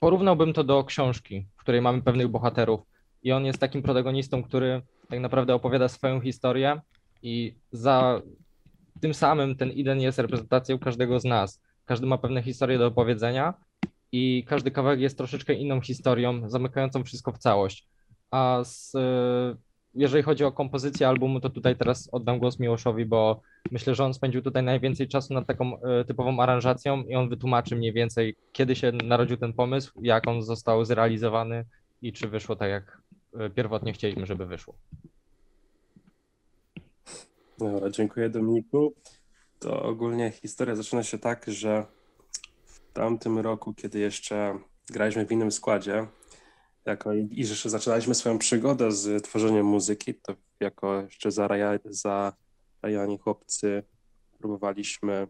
porównałbym 0.00 0.52
to 0.52 0.64
do 0.64 0.84
książki, 0.84 1.46
w 1.56 1.60
której 1.60 1.82
mamy 1.82 2.02
pewnych 2.02 2.28
bohaterów 2.28 2.80
i 3.22 3.32
on 3.32 3.44
jest 3.44 3.58
takim 3.58 3.82
protagonistą, 3.82 4.42
który 4.42 4.82
tak 5.08 5.20
naprawdę 5.20 5.54
opowiada 5.54 5.88
swoją 5.88 6.20
historię 6.20 6.80
i 7.22 7.54
za 7.72 8.22
tym 9.00 9.14
samym 9.14 9.56
ten 9.56 9.70
Iden 9.70 10.00
jest 10.00 10.18
reprezentacją 10.18 10.78
każdego 10.78 11.20
z 11.20 11.24
nas. 11.24 11.60
Każdy 11.84 12.06
ma 12.06 12.18
pewne 12.18 12.42
historie 12.42 12.78
do 12.78 12.86
opowiedzenia 12.86 13.54
i 14.12 14.44
każdy 14.48 14.70
kawałek 14.70 15.00
jest 15.00 15.18
troszeczkę 15.18 15.54
inną 15.54 15.80
historią, 15.80 16.50
zamykającą 16.50 17.04
wszystko 17.04 17.32
w 17.32 17.38
całość. 17.38 17.86
A 18.30 18.60
z, 18.64 18.92
jeżeli 19.98 20.22
chodzi 20.22 20.44
o 20.44 20.52
kompozycję 20.52 21.08
albumu, 21.08 21.40
to 21.40 21.50
tutaj 21.50 21.76
teraz 21.76 22.08
oddam 22.12 22.38
głos 22.38 22.58
Miłoszowi, 22.58 23.04
bo 23.06 23.40
myślę, 23.70 23.94
że 23.94 24.04
on 24.04 24.14
spędził 24.14 24.42
tutaj 24.42 24.62
najwięcej 24.62 25.08
czasu 25.08 25.34
nad 25.34 25.46
taką 25.46 25.80
e, 25.80 26.04
typową 26.04 26.40
aranżacją 26.40 27.02
i 27.02 27.14
on 27.14 27.28
wytłumaczy 27.28 27.76
mniej 27.76 27.92
więcej, 27.92 28.36
kiedy 28.52 28.76
się 28.76 28.92
narodził 28.92 29.36
ten 29.36 29.52
pomysł, 29.52 30.00
jak 30.02 30.28
on 30.28 30.42
został 30.42 30.84
zrealizowany 30.84 31.64
i 32.02 32.12
czy 32.12 32.28
wyszło 32.28 32.56
tak, 32.56 32.70
jak 32.70 33.02
e, 33.34 33.50
pierwotnie 33.50 33.92
chcieliśmy, 33.92 34.26
żeby 34.26 34.46
wyszło. 34.46 34.74
Dobra, 37.58 37.90
dziękuję 37.90 38.30
Dominiku. 38.30 38.92
To 39.58 39.82
ogólnie 39.82 40.30
historia 40.30 40.76
zaczyna 40.76 41.02
się 41.02 41.18
tak, 41.18 41.44
że 41.48 41.84
w 42.64 42.92
tamtym 42.92 43.38
roku, 43.38 43.74
kiedy 43.74 43.98
jeszcze 43.98 44.58
graliśmy 44.90 45.26
w 45.26 45.32
innym 45.32 45.52
składzie, 45.52 46.06
jako 46.88 47.12
i 47.14 47.44
że 47.44 47.70
zaczynaliśmy 47.70 48.14
swoją 48.14 48.38
przygodę 48.38 48.92
z 48.92 49.24
tworzeniem 49.24 49.66
muzyki, 49.66 50.14
to 50.14 50.34
jako 50.60 51.02
jeszcze 51.02 51.30
zaraja, 51.30 51.78
zarajani 51.84 53.18
chłopcy 53.18 53.82
próbowaliśmy 54.38 55.26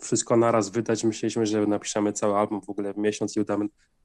wszystko 0.00 0.36
naraz 0.36 0.68
wydać. 0.68 1.04
Myśleliśmy, 1.04 1.46
że 1.46 1.66
napiszemy 1.66 2.12
cały 2.12 2.34
album 2.34 2.60
w 2.60 2.70
ogóle 2.70 2.92
w 2.92 2.96
miesiąc 2.96 3.36
i 3.36 3.40
uda, 3.40 3.56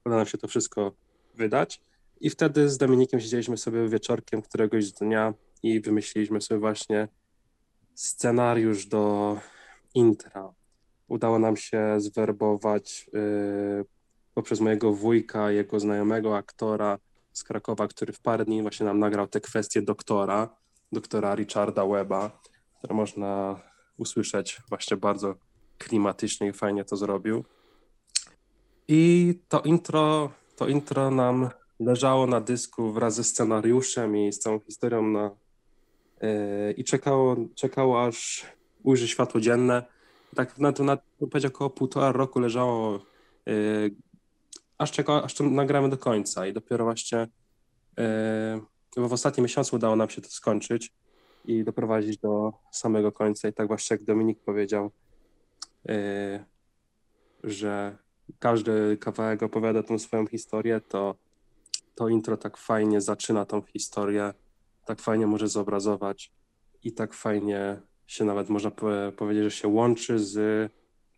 uda 0.04 0.16
nam 0.16 0.26
się 0.26 0.38
to 0.38 0.48
wszystko 0.48 0.92
wydać. 1.34 1.80
I 2.20 2.30
wtedy 2.30 2.68
z 2.68 2.78
Dominikiem 2.78 3.20
siedzieliśmy 3.20 3.56
sobie 3.56 3.88
wieczorkiem 3.88 4.42
któregoś 4.42 4.92
dnia 4.92 5.34
i 5.62 5.80
wymyśliliśmy 5.80 6.40
sobie 6.40 6.60
właśnie 6.60 7.08
scenariusz 7.94 8.86
do 8.86 9.36
intra. 9.94 10.54
Udało 11.08 11.38
nam 11.38 11.56
się 11.56 11.94
zwerbować 12.00 13.10
yy, 13.12 13.84
poprzez 14.34 14.60
mojego 14.60 14.92
wujka, 14.92 15.50
jego 15.50 15.80
znajomego 15.80 16.36
aktora 16.36 16.98
z 17.32 17.44
Krakowa, 17.44 17.88
który 17.88 18.12
w 18.12 18.20
parę 18.20 18.44
dni 18.44 18.62
właśnie 18.62 18.86
nam 18.86 18.98
nagrał 18.98 19.26
te 19.26 19.40
kwestie 19.40 19.82
doktora, 19.82 20.56
doktora 20.92 21.34
Richarda 21.34 21.86
Weba, 21.86 22.40
które 22.78 22.94
można 22.94 23.60
usłyszeć 23.98 24.60
właśnie 24.68 24.96
bardzo 24.96 25.34
klimatycznie 25.78 26.48
i 26.48 26.52
fajnie 26.52 26.84
to 26.84 26.96
zrobił. 26.96 27.44
I 28.88 29.34
to 29.48 29.60
intro, 29.60 30.30
to 30.56 30.68
intro 30.68 31.10
nam 31.10 31.50
leżało 31.80 32.26
na 32.26 32.40
dysku 32.40 32.92
wraz 32.92 33.14
ze 33.14 33.24
scenariuszem 33.24 34.16
i 34.16 34.32
z 34.32 34.38
całą 34.38 34.60
historią 34.60 35.02
na, 35.02 35.30
yy, 36.22 36.72
i 36.72 36.84
czekało, 36.84 37.36
czekało 37.54 38.06
aż 38.06 38.46
ujrzy 38.82 39.08
światło 39.08 39.40
dzienne. 39.40 39.82
Tak 40.34 40.58
na 40.58 40.72
to, 40.72 40.84
na, 40.84 40.98
powiedział, 41.30 41.50
około 41.54 41.70
półtora 41.70 42.12
roku 42.12 42.40
leżało, 42.40 43.00
yy, 43.46 43.90
aż, 44.82 44.92
czeka, 44.92 45.22
aż 45.22 45.34
to 45.34 45.44
nagramy 45.44 45.88
do 45.88 45.98
końca 45.98 46.46
i 46.46 46.52
dopiero 46.52 46.84
właśnie 46.84 47.18
yy, 48.96 49.06
w 49.08 49.12
ostatnim 49.12 49.42
miesiącu 49.42 49.76
udało 49.76 49.96
nam 49.96 50.10
się 50.10 50.22
to 50.22 50.28
skończyć 50.28 50.92
i 51.44 51.64
doprowadzić 51.64 52.18
do 52.18 52.52
samego 52.72 53.12
końca 53.12 53.48
i 53.48 53.52
tak 53.52 53.68
właśnie 53.68 53.94
jak 53.94 54.04
Dominik 54.04 54.40
powiedział, 54.40 54.90
yy, 55.84 55.94
że 57.44 57.98
każdy 58.38 58.96
kawałek 58.96 59.42
opowiada 59.42 59.82
tą 59.82 59.98
swoją 59.98 60.26
historię, 60.26 60.80
to 60.80 61.14
to 61.94 62.08
intro 62.08 62.36
tak 62.36 62.56
fajnie 62.56 63.00
zaczyna 63.00 63.44
tą 63.44 63.62
historię, 63.62 64.34
tak 64.84 65.00
fajnie 65.00 65.26
może 65.26 65.48
zobrazować 65.48 66.32
i 66.84 66.92
tak 66.92 67.14
fajnie 67.14 67.80
się 68.06 68.24
nawet 68.24 68.48
można 68.48 68.70
powie- 68.70 69.12
powiedzieć, 69.12 69.44
że 69.44 69.50
się 69.50 69.68
łączy 69.68 70.18
z 70.18 70.72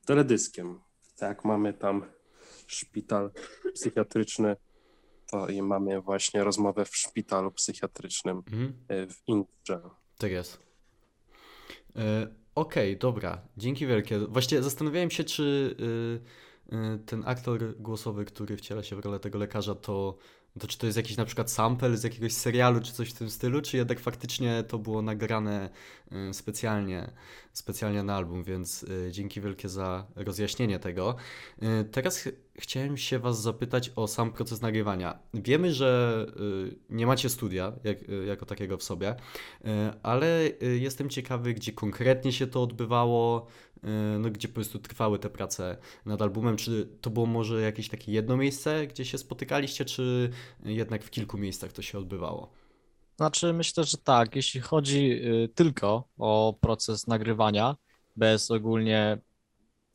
teledyskiem. 0.06 0.80
Tak 1.16 1.44
mamy 1.44 1.72
tam 1.72 2.04
szpital 2.66 3.30
psychiatryczny, 3.74 4.56
to 5.30 5.48
i 5.48 5.62
mamy 5.62 6.00
właśnie 6.00 6.44
rozmowę 6.44 6.84
w 6.84 6.96
szpitalu 6.96 7.50
psychiatrycznym 7.50 8.36
Mhm. 8.36 8.74
y, 8.90 9.06
w 9.06 9.22
intrze. 9.26 9.80
Tak 10.18 10.30
jest. 10.30 10.58
E, 11.96 12.28
Okej, 12.54 12.96
dobra, 12.98 13.42
dzięki 13.56 13.86
wielkie. 13.86 14.18
Właściwie 14.18 14.62
zastanawiałem 14.62 15.10
się, 15.10 15.24
czy 15.24 15.76
y, 16.72 16.98
ten 17.06 17.22
aktor 17.26 17.76
głosowy, 17.76 18.24
który 18.24 18.56
wciela 18.56 18.82
się 18.82 18.96
w 18.96 18.98
rolę 18.98 19.20
tego 19.20 19.38
lekarza, 19.38 19.74
to, 19.74 20.16
to 20.60 20.66
czy 20.66 20.78
to 20.78 20.86
jest 20.86 20.96
jakiś 20.96 21.16
na 21.16 21.24
przykład 21.24 21.50
sample 21.50 21.96
z 21.96 22.04
jakiegoś 22.04 22.32
serialu, 22.32 22.80
czy 22.80 22.92
coś 22.92 23.10
w 23.10 23.12
tym 23.12 23.30
stylu, 23.30 23.62
czy 23.62 23.76
jednak 23.76 24.00
faktycznie 24.00 24.64
to 24.68 24.78
było 24.78 25.02
nagrane 25.02 25.70
y, 26.30 26.34
specjalnie, 26.34 27.10
specjalnie 27.52 28.02
na 28.02 28.16
album, 28.16 28.44
więc 28.44 28.82
y, 28.82 29.08
dzięki 29.12 29.40
wielkie 29.40 29.68
za 29.68 30.06
rozjaśnienie 30.16 30.78
tego. 30.78 31.16
Y, 31.62 31.84
Teraz 31.84 32.18
ch 32.18 32.28
chciałem 32.58 32.96
się 32.96 33.18
Was 33.18 33.42
zapytać 33.42 33.92
o 33.96 34.08
sam 34.08 34.32
proces 34.32 34.60
nagrywania. 34.60 35.18
Wiemy, 35.34 35.72
że 35.72 36.26
nie 36.90 37.06
macie 37.06 37.28
studia 37.28 37.72
jak, 37.84 37.98
jako 38.26 38.46
takiego 38.46 38.76
w 38.76 38.82
sobie, 38.82 39.14
ale 40.02 40.48
jestem 40.80 41.10
ciekawy, 41.10 41.54
gdzie 41.54 41.72
konkretnie 41.72 42.32
się 42.32 42.46
to 42.46 42.62
odbywało, 42.62 43.46
no 44.18 44.30
gdzie 44.30 44.48
po 44.48 44.54
prostu 44.54 44.78
trwały 44.78 45.18
te 45.18 45.30
prace 45.30 45.76
nad 46.06 46.22
albumem. 46.22 46.56
Czy 46.56 46.88
to 47.00 47.10
było 47.10 47.26
może 47.26 47.60
jakieś 47.60 47.88
takie 47.88 48.12
jedno 48.12 48.36
miejsce, 48.36 48.86
gdzie 48.86 49.04
się 49.04 49.18
spotykaliście, 49.18 49.84
czy 49.84 50.30
jednak 50.64 51.04
w 51.04 51.10
kilku 51.10 51.38
miejscach 51.38 51.72
to 51.72 51.82
się 51.82 51.98
odbywało? 51.98 52.52
Znaczy, 53.16 53.52
myślę, 53.52 53.84
że 53.84 53.96
tak, 53.98 54.36
jeśli 54.36 54.60
chodzi 54.60 55.12
y, 55.12 55.48
tylko 55.54 56.04
o 56.18 56.54
proces 56.60 57.06
nagrywania, 57.06 57.76
bez 58.16 58.50
ogólnie 58.50 59.18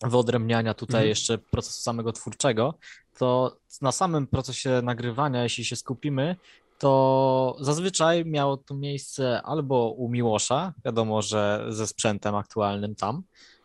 wyodrębniania 0.03 0.73
tutaj 0.73 0.99
Mhm. 0.99 1.09
jeszcze 1.09 1.37
procesu 1.37 1.81
samego 1.81 2.11
twórczego, 2.11 2.73
to 3.17 3.57
na 3.81 3.91
samym 3.91 4.27
procesie 4.27 4.81
nagrywania, 4.83 5.43
jeśli 5.43 5.65
się 5.65 5.75
skupimy, 5.75 6.35
to 6.77 7.57
zazwyczaj 7.59 8.25
miało 8.25 8.57
to 8.57 8.75
miejsce 8.75 9.41
albo 9.41 9.91
u 9.91 10.09
Miłosza, 10.09 10.73
wiadomo, 10.85 11.21
że 11.21 11.65
ze 11.69 11.87
sprzętem 11.87 12.35
aktualnym 12.35 12.95
tam, 12.95 13.17
y, 13.17 13.58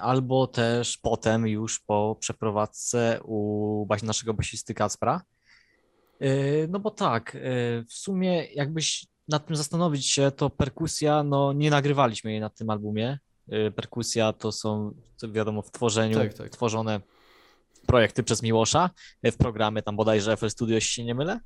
albo 0.00 0.46
też 0.46 0.98
potem 0.98 1.46
już 1.46 1.80
po 1.80 2.16
przeprowadzce 2.20 3.20
u 3.24 3.86
naszego 4.02 4.34
basisty 4.34 4.74
Kacpra. 4.74 5.22
Yy, 6.20 6.68
No 6.70 6.80
bo 6.80 6.90
tak, 6.90 7.34
yy, 7.34 7.84
w 7.88 7.92
sumie 7.92 8.44
jakbyś 8.44 9.06
nad 9.28 9.46
tym 9.46 9.56
zastanowić 9.56 10.10
się, 10.10 10.30
to 10.30 10.50
perkusja, 10.50 11.22
no 11.22 11.52
nie 11.52 11.70
nagrywaliśmy 11.70 12.30
jej 12.30 12.40
na 12.40 12.50
tym 12.50 12.70
albumie. 12.70 13.18
Perkusja 13.76 14.32
to 14.32 14.52
są, 14.52 14.94
wiadomo, 15.32 15.62
w 15.62 15.70
tworzeniu 15.70 16.18
Tak, 16.18 16.34
tak. 16.34 16.50
tworzone 16.50 17.00
projekty 17.86 18.22
przez 18.22 18.42
Miłosza 18.42 18.90
w 19.24 19.36
programie 19.36 19.82
tam 19.82 19.96
bodajże 19.96 20.36
FL 20.36 20.50
Studio, 20.50 20.74
jeśli 20.74 20.92
się 20.92 21.04
nie 21.04 21.14
mylę. 21.14 21.40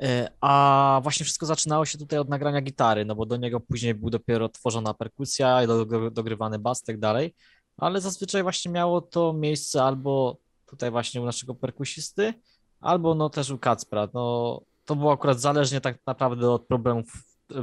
Yy, 0.00 0.28
A 0.40 1.00
właśnie 1.02 1.24
wszystko 1.24 1.46
zaczynało 1.46 1.84
się 1.84 1.98
tutaj 1.98 2.18
od 2.18 2.28
nagrania 2.28 2.60
gitary, 2.60 3.04
no 3.04 3.14
bo 3.14 3.26
do 3.26 3.36
niego 3.36 3.60
później 3.60 3.94
był 3.94 4.10
dopiero 4.10 4.48
tworzona 4.48 4.94
perkusja, 4.94 5.66
do- 5.66 6.10
dogrywany 6.10 6.58
bas 6.58 6.82
i 6.82 6.86
tak 6.86 6.98
dalej, 6.98 7.34
ale 7.76 8.00
zazwyczaj 8.00 8.42
właśnie 8.42 8.72
miało 8.72 9.00
to 9.00 9.32
miejsce 9.32 9.82
albo 9.82 10.36
tutaj 10.66 10.90
właśnie 10.90 11.20
u 11.22 11.24
naszego 11.24 11.54
perkusisty, 11.54 12.34
albo 12.80 13.14
no 13.14 13.30
też 13.30 13.50
u 13.50 13.58
Kacpra. 13.58 14.08
No, 14.14 14.60
to 14.84 14.96
było 14.96 15.12
akurat 15.12 15.40
zależnie 15.40 15.80
tak 15.80 15.98
naprawdę 16.06 16.50
od 16.50 16.66
problemów 16.66 17.06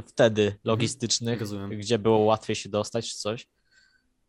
wtedy 0.06 0.58
logistycznych, 0.64 1.40
rozumiem. 1.40 1.70
gdzie 1.70 1.98
było 1.98 2.18
łatwiej 2.18 2.56
się 2.56 2.68
dostać 2.68 3.10
czy 3.10 3.16
coś. 3.16 3.46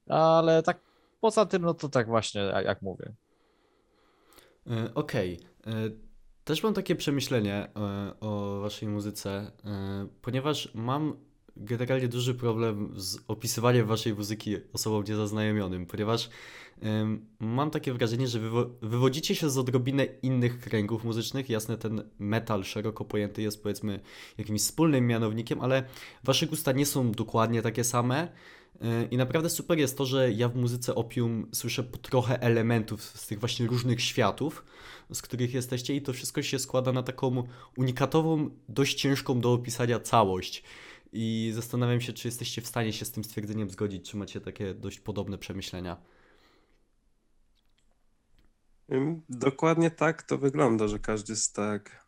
Ale 0.07 0.63
tak 0.63 0.79
poza 1.21 1.45
tym, 1.45 1.61
no 1.61 1.73
to 1.73 1.89
tak 1.89 2.07
właśnie, 2.07 2.41
jak, 2.41 2.65
jak 2.65 2.81
mówię. 2.81 3.13
E, 4.67 4.93
Okej. 4.93 5.39
E, 5.67 5.71
Też 6.47 6.63
mam 6.63 6.73
takie 6.73 6.95
przemyślenie 6.95 7.53
e, 7.53 7.69
o 8.19 8.59
waszej 8.61 8.89
muzyce, 8.89 9.51
e, 9.65 10.07
ponieważ 10.21 10.71
mam 10.75 11.13
generalnie 11.57 12.07
duży 12.07 12.35
problem 12.35 12.93
z 12.95 13.17
opisywaniem 13.27 13.87
waszej 13.87 14.13
muzyki 14.13 14.55
osobom 14.73 15.03
niezaznajomionym, 15.03 15.85
ponieważ 15.85 16.29
mam 17.39 17.71
takie 17.71 17.93
wrażenie, 17.93 18.27
że 18.27 18.39
wywo- 18.39 18.69
wywodzicie 18.81 19.35
się 19.35 19.49
z 19.49 19.57
odrobinę 19.57 20.05
innych 20.05 20.59
kręgów 20.59 21.03
muzycznych. 21.03 21.49
Jasne, 21.49 21.77
ten 21.77 22.03
metal 22.19 22.63
szeroko 22.63 23.05
pojęty 23.05 23.41
jest 23.41 23.63
powiedzmy 23.63 23.99
jakimś 24.37 24.61
wspólnym 24.61 25.07
mianownikiem, 25.07 25.61
ale 25.61 25.83
wasze 26.23 26.47
gusta 26.47 26.71
nie 26.71 26.85
są 26.85 27.11
dokładnie 27.11 27.61
takie 27.61 27.83
same. 27.83 28.27
I 29.11 29.17
naprawdę 29.17 29.49
super 29.49 29.77
jest 29.79 29.97
to, 29.97 30.05
że 30.05 30.31
ja 30.31 30.49
w 30.49 30.55
muzyce 30.55 30.95
Opium 30.95 31.47
słyszę 31.53 31.83
trochę 31.83 32.41
elementów 32.41 33.03
z 33.03 33.27
tych 33.27 33.39
właśnie 33.39 33.67
różnych 33.67 34.01
światów, 34.01 34.65
z 35.13 35.21
których 35.21 35.53
jesteście, 35.53 35.95
i 35.95 36.01
to 36.01 36.13
wszystko 36.13 36.41
się 36.41 36.59
składa 36.59 36.91
na 36.91 37.03
taką 37.03 37.43
unikatową, 37.77 38.49
dość 38.69 39.01
ciężką 39.01 39.39
do 39.39 39.53
opisania 39.53 39.99
całość. 39.99 40.63
I 41.13 41.51
zastanawiam 41.55 42.01
się, 42.01 42.13
czy 42.13 42.27
jesteście 42.27 42.61
w 42.61 42.67
stanie 42.67 42.93
się 42.93 43.05
z 43.05 43.11
tym 43.11 43.23
stwierdzeniem 43.23 43.69
zgodzić, 43.69 44.09
czy 44.09 44.17
macie 44.17 44.41
takie 44.41 44.73
dość 44.73 44.99
podobne 44.99 45.37
przemyślenia. 45.37 45.97
Dokładnie 49.29 49.91
tak 49.91 50.23
to 50.23 50.37
wygląda, 50.37 50.87
że 50.87 50.99
każdy 50.99 51.33
jest 51.33 51.55
tak. 51.55 52.07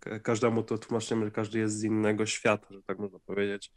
ka- 0.00 0.20
Każdemu 0.20 0.62
to 0.62 0.78
tłumaczymy, 0.78 1.24
że 1.24 1.30
każdy 1.30 1.58
jest 1.58 1.78
z 1.78 1.84
innego 1.84 2.26
świata, 2.26 2.66
że 2.70 2.82
tak 2.82 2.98
można 2.98 3.18
powiedzieć. 3.18 3.72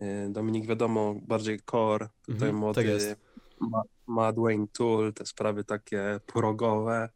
Yy, 0.00 0.28
Dominik, 0.32 0.66
wiadomo, 0.66 1.14
bardziej 1.22 1.60
core, 1.70 2.08
tutaj 2.20 2.34
Mhm, 2.34 2.56
młody 2.56 2.80
tak 2.80 2.86
jest. 2.86 3.16
Ma- 3.60 3.82
Mad 4.06 4.36
Wayne 4.38 4.66
Tool, 4.72 5.12
te 5.12 5.26
sprawy 5.26 5.64
takie 5.64 6.20
progowe. 6.26 7.08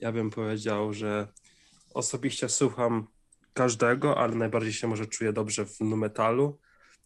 Ja 0.00 0.12
bym 0.12 0.30
powiedział, 0.30 0.92
że 0.92 1.28
osobiście 1.94 2.48
słucham 2.48 3.06
każdego, 3.52 4.18
ale 4.18 4.34
najbardziej 4.34 4.72
się 4.72 4.86
może 4.86 5.06
czuję 5.06 5.32
dobrze 5.32 5.66
w 5.66 5.80
nu 5.80 5.96
metalu. 5.96 6.58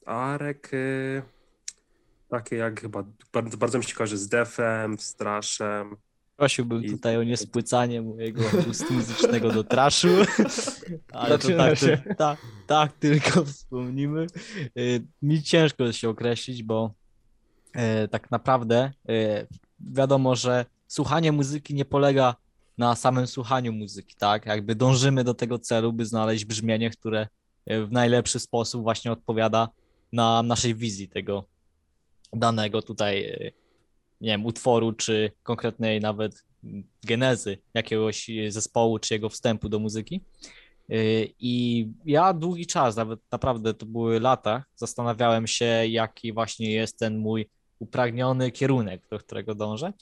A 0.06 0.32
Arek, 0.32 0.68
yy, 0.72 1.22
takie 2.30 2.56
jak 2.56 2.80
chyba, 2.80 3.04
bardzo, 3.32 3.56
bardzo 3.56 3.78
mi 3.78 3.84
się 3.84 3.94
kojarzy 3.94 4.18
z 4.18 4.28
Defem, 4.28 4.98
Straszem. 4.98 5.96
Prosiłbym 6.40 6.82
tutaj 6.84 7.16
o 7.16 7.22
niespłycanie 7.22 8.02
mojego 8.02 8.42
gustu 8.66 8.94
muzycznego 8.94 9.52
do 9.52 9.64
traszu, 9.64 10.08
ale 11.12 11.38
to 11.38 11.48
tak, 11.56 11.78
się. 11.78 12.02
ty- 12.08 12.14
tak, 12.14 12.38
tak 12.66 12.92
tylko 12.92 13.44
wspomnimy. 13.52 14.26
Y, 14.78 15.06
Mi 15.22 15.42
ciężko 15.42 15.92
się 15.92 16.08
określić, 16.08 16.62
bo 16.62 16.94
e, 17.72 18.08
tak 18.08 18.30
naprawdę 18.30 18.92
e, 19.08 19.46
wiadomo, 19.80 20.36
że 20.36 20.64
słuchanie 20.86 21.32
muzyki 21.32 21.74
nie 21.74 21.84
polega 21.84 22.34
na 22.78 22.96
samym 22.96 23.26
słuchaniu 23.26 23.72
muzyki, 23.72 24.14
tak? 24.18 24.46
Jakby 24.46 24.74
dążymy 24.74 25.24
do 25.24 25.34
tego 25.34 25.58
celu, 25.58 25.92
by 25.92 26.06
znaleźć 26.06 26.44
brzmienie, 26.44 26.90
które 26.90 27.28
e, 27.66 27.84
w 27.84 27.92
najlepszy 27.92 28.38
sposób 28.40 28.82
właśnie 28.82 29.12
odpowiada 29.12 29.68
na 30.12 30.42
naszej 30.42 30.74
wizji 30.74 31.08
tego 31.08 31.44
danego 32.32 32.82
tutaj, 32.82 33.24
nie 34.20 34.30
wiem, 34.30 34.46
utworu, 34.46 34.92
czy 34.92 35.32
konkretnej 35.42 36.00
nawet 36.00 36.44
genezy 37.04 37.58
jakiegoś 37.74 38.30
zespołu, 38.48 38.98
czy 38.98 39.14
jego 39.14 39.28
wstępu 39.28 39.68
do 39.68 39.78
muzyki. 39.78 40.20
Yy, 40.88 41.28
I 41.38 41.86
ja 42.04 42.32
długi 42.32 42.66
czas, 42.66 42.96
nawet 42.96 43.20
naprawdę 43.32 43.74
to 43.74 43.86
były 43.86 44.20
lata, 44.20 44.64
zastanawiałem 44.76 45.46
się, 45.46 45.86
jaki 45.86 46.32
właśnie 46.32 46.72
jest 46.72 46.98
ten 46.98 47.18
mój 47.18 47.48
upragniony 47.78 48.50
kierunek, 48.50 49.02
do 49.10 49.18
którego 49.18 49.54
dążę. 49.54 49.92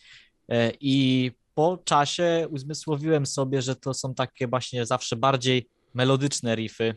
Yy, 0.49 0.57
I 0.81 1.33
po 1.55 1.79
czasie 1.85 2.47
uzmysłowiłem 2.51 3.27
sobie, 3.27 3.63
że 3.63 3.77
to 3.77 3.95
są 3.95 4.15
takie 4.15 4.49
właśnie 4.49 4.87
zawsze 4.87 5.17
bardziej 5.17 5.69
melodyczne 5.95 6.55
riffy, 6.55 6.95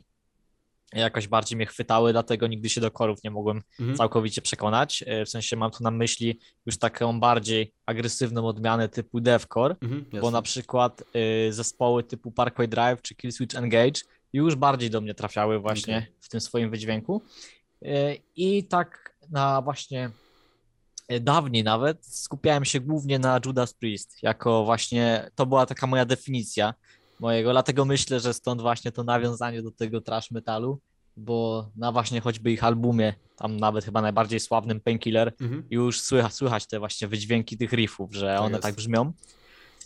jakoś 0.93 1.27
bardziej 1.27 1.55
mnie 1.57 1.65
chwytały, 1.65 2.11
dlatego 2.11 2.47
nigdy 2.47 2.69
się 2.69 2.81
do 2.81 2.91
korów 2.91 3.23
nie 3.23 3.31
mogłem 3.31 3.61
Mhm. 3.79 3.97
całkowicie 3.97 4.41
przekonać. 4.41 5.01
Yy, 5.01 5.25
W 5.25 5.29
sensie 5.29 5.55
mam 5.55 5.71
tu 5.71 5.83
na 5.83 5.91
myśli 5.91 6.39
już 6.65 6.77
taką 6.77 7.19
bardziej 7.19 7.73
agresywną 7.85 8.47
odmianę 8.47 8.89
typu 8.89 9.19
deathcore, 9.21 9.75
Mhm, 9.81 10.05
bo 10.11 10.17
jasne. 10.17 10.31
na 10.31 10.41
przykład 10.41 11.03
y, 11.47 11.53
zespoły 11.53 12.03
typu 12.03 12.31
Parkway 12.31 12.67
Drive 12.67 13.01
czy 13.01 13.15
Killswitch 13.15 13.55
Engage 13.55 14.01
już 14.33 14.55
bardziej 14.55 14.89
do 14.89 15.01
mnie 15.01 15.13
trafiały 15.13 15.59
właśnie 15.59 15.97
Okej. 15.97 16.11
w 16.19 16.29
tym 16.29 16.41
swoim 16.41 16.69
wydźwięku. 16.71 17.21
Y, 17.85 18.17
I 18.35 18.63
tak 18.63 19.15
na 19.29 19.61
właśnie 19.61 20.09
dawniej 21.21 21.63
nawet 21.63 22.05
skupiałem 22.05 22.65
się 22.65 22.79
głównie 22.79 23.19
na 23.19 23.39
Judas 23.45 23.73
Priest, 23.73 24.23
jako 24.23 24.65
właśnie 24.65 25.29
to 25.35 25.45
była 25.45 25.65
taka 25.65 25.87
moja 25.87 26.05
definicja 26.05 26.73
mojego, 27.21 27.51
dlatego 27.51 27.85
myślę, 27.85 28.19
że 28.19 28.33
stąd 28.33 28.61
właśnie 28.61 28.91
to 28.91 29.03
nawiązanie 29.03 29.61
do 29.61 29.71
tego 29.71 30.01
trash 30.01 30.31
metalu, 30.31 30.79
bo 31.17 31.69
na 31.75 31.91
właśnie 31.91 32.21
choćby 32.21 32.51
ich 32.51 32.63
albumie, 32.63 33.13
tam 33.35 33.57
nawet 33.57 33.85
chyba 33.85 34.01
najbardziej 34.01 34.39
sławnym 34.39 34.79
Painkiller, 34.79 35.33
Mhm. 35.41 35.63
już 35.69 36.01
słychać, 36.01 36.33
słychać 36.33 36.67
te 36.67 36.79
właśnie 36.79 37.07
wydźwięki 37.07 37.57
tych 37.57 37.71
riffów, 37.73 38.13
że 38.13 38.39
one 38.39 38.51
jest. 38.51 38.63
tak 38.63 38.75
brzmią. 38.75 39.13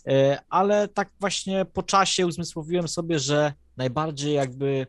E, 0.06 0.38
Ale 0.48 0.88
tak 0.88 1.10
właśnie 1.20 1.64
po 1.64 1.82
czasie 1.82 2.26
uzmysłowiłem 2.26 2.88
sobie, 2.88 3.18
że 3.18 3.52
najbardziej 3.76 4.34
jakby 4.34 4.86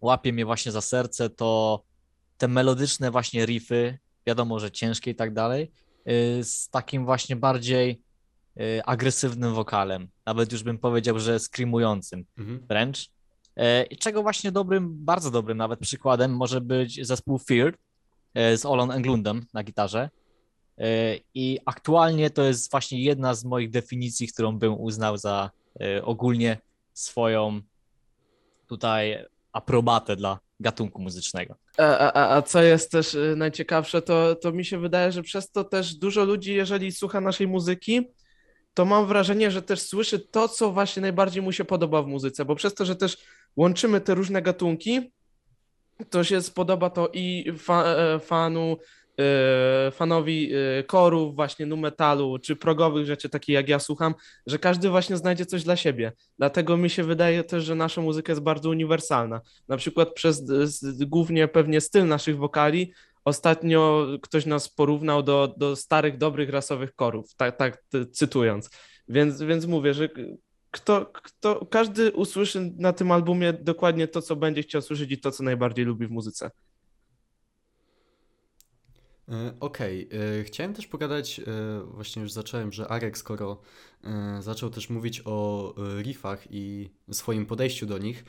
łapie 0.00 0.32
mnie 0.32 0.44
właśnie 0.44 0.72
za 0.72 0.80
serce 0.80 1.30
to 1.30 1.82
te 2.38 2.48
melodyczne 2.48 3.10
właśnie 3.10 3.46
riffy, 3.46 3.98
wiadomo, 4.26 4.58
że 4.60 4.70
ciężkie 4.70 5.10
i 5.10 5.14
tak 5.14 5.34
dalej, 5.34 5.70
y, 6.40 6.44
z 6.44 6.68
takim 6.68 7.04
właśnie 7.04 7.36
bardziej 7.36 8.02
y, 8.60 8.82
agresywnym 8.84 9.54
wokalem. 9.54 10.08
Nawet 10.30 10.52
już 10.52 10.62
bym 10.62 10.78
powiedział, 10.78 11.18
że 11.20 11.38
screamującym 11.38 12.24
Mhm. 12.38 12.60
wręcz. 12.68 13.10
E, 13.56 13.82
I 13.84 13.96
czego 13.96 14.22
właśnie 14.22 14.52
dobrym, 14.52 15.04
bardzo 15.04 15.30
dobrym 15.30 15.58
nawet 15.58 15.80
przykładem 15.80 16.36
może 16.36 16.60
być 16.60 17.06
zespół 17.06 17.38
Fear 17.38 17.74
e, 18.34 18.56
z 18.56 18.66
Olon 18.66 18.90
Englundem 18.90 19.46
na 19.54 19.62
gitarze. 19.64 20.10
E, 20.78 20.84
I 21.34 21.58
aktualnie 21.66 22.30
to 22.30 22.42
jest 22.42 22.70
właśnie 22.70 23.02
jedna 23.02 23.34
z 23.34 23.44
moich 23.44 23.70
definicji, 23.70 24.28
którą 24.28 24.58
bym 24.58 24.80
uznał 24.80 25.16
za 25.16 25.50
e, 25.80 26.04
ogólnie 26.04 26.58
swoją 26.92 27.60
tutaj 28.66 29.24
aprobatę 29.52 30.16
dla 30.16 30.38
gatunku 30.60 31.02
muzycznego. 31.02 31.54
A, 31.78 31.82
a, 32.12 32.36
a- 32.36 32.42
co 32.42 32.62
jest 32.62 32.90
też 32.90 33.16
najciekawsze, 33.36 34.02
to, 34.02 34.34
to 34.34 34.52
mi 34.52 34.64
się 34.64 34.78
wydaje, 34.78 35.12
że 35.12 35.22
przez 35.22 35.50
to 35.50 35.64
też 35.64 35.94
dużo 35.94 36.24
ludzi, 36.24 36.54
jeżeli 36.54 36.92
słucha 36.92 37.20
naszej 37.20 37.48
muzyki, 37.48 38.08
to 38.74 38.84
mam 38.84 39.06
wrażenie, 39.06 39.50
że 39.50 39.62
też 39.62 39.80
słyszy 39.80 40.18
to, 40.18 40.48
co 40.48 40.72
właśnie 40.72 41.02
najbardziej 41.02 41.42
mu 41.42 41.52
się 41.52 41.64
podoba 41.64 42.02
w 42.02 42.06
muzyce, 42.06 42.44
bo 42.44 42.54
przez 42.54 42.74
to, 42.74 42.84
że 42.84 42.96
też 42.96 43.16
łączymy 43.56 44.00
te 44.00 44.14
różne 44.14 44.42
gatunki, 44.42 45.12
to 46.10 46.24
się 46.24 46.42
spodoba 46.42 46.90
to 46.90 47.08
i 47.12 47.52
fa, 47.58 47.84
e, 47.84 48.18
fanu 48.18 48.76
e, 49.18 49.90
fanowi 49.90 50.52
e, 50.54 50.82
korów, 50.82 51.34
właśnie 51.34 51.66
nu 51.66 51.76
metalu, 51.76 52.38
czy 52.38 52.56
progowych 52.56 53.06
rzeczy, 53.06 53.28
takich 53.28 53.54
jak 53.54 53.68
ja 53.68 53.78
słucham, 53.78 54.14
że 54.46 54.58
każdy 54.58 54.90
właśnie 54.90 55.16
znajdzie 55.16 55.46
coś 55.46 55.64
dla 55.64 55.76
siebie. 55.76 56.12
Dlatego 56.38 56.76
mi 56.76 56.90
się 56.90 57.04
wydaje 57.04 57.44
też, 57.44 57.64
że 57.64 57.74
nasza 57.74 58.00
muzyka 58.00 58.32
jest 58.32 58.42
bardzo 58.42 58.70
uniwersalna. 58.70 59.40
Na 59.68 59.76
przykład 59.76 60.12
przez 60.14 60.44
głównie 61.06 61.48
pewnie 61.48 61.80
styl 61.80 62.06
naszych 62.06 62.36
wokali, 62.36 62.92
Ostatnio 63.30 64.06
ktoś 64.22 64.46
nas 64.46 64.68
porównał 64.68 65.22
do, 65.22 65.54
do 65.56 65.76
starych, 65.76 66.18
dobrych 66.18 66.50
rasowych 66.50 66.94
korów, 66.94 67.34
tak, 67.36 67.56
tak 67.56 67.82
cytując. 68.12 68.70
Więc, 69.08 69.42
więc 69.42 69.66
mówię, 69.66 69.94
że 69.94 70.08
kto, 70.70 71.06
kto, 71.06 71.66
każdy 71.66 72.12
usłyszy 72.12 72.72
na 72.76 72.92
tym 72.92 73.12
albumie 73.12 73.52
dokładnie 73.52 74.08
to, 74.08 74.22
co 74.22 74.36
będzie 74.36 74.62
chciał 74.62 74.82
słyszeć 74.82 75.12
i 75.12 75.18
to, 75.18 75.30
co 75.30 75.42
najbardziej 75.42 75.84
lubi 75.84 76.06
w 76.06 76.10
muzyce. 76.10 76.50
E, 79.28 79.54
okej, 79.60 80.06
okay. 80.08 80.20
E, 80.40 80.44
chciałem 80.44 80.74
też 80.74 80.86
pogadać, 80.86 81.40
e, 81.40 81.44
właśnie 81.84 82.22
już 82.22 82.32
zacząłem, 82.32 82.72
że 82.72 82.88
Arek, 82.88 83.18
skoro 83.18 83.60
zaczął 84.40 84.70
też 84.70 84.90
mówić 84.90 85.22
o 85.24 85.74
riffach 86.02 86.46
i 86.50 86.90
swoim 87.10 87.46
podejściu 87.46 87.86
do 87.86 87.98
nich, 87.98 88.24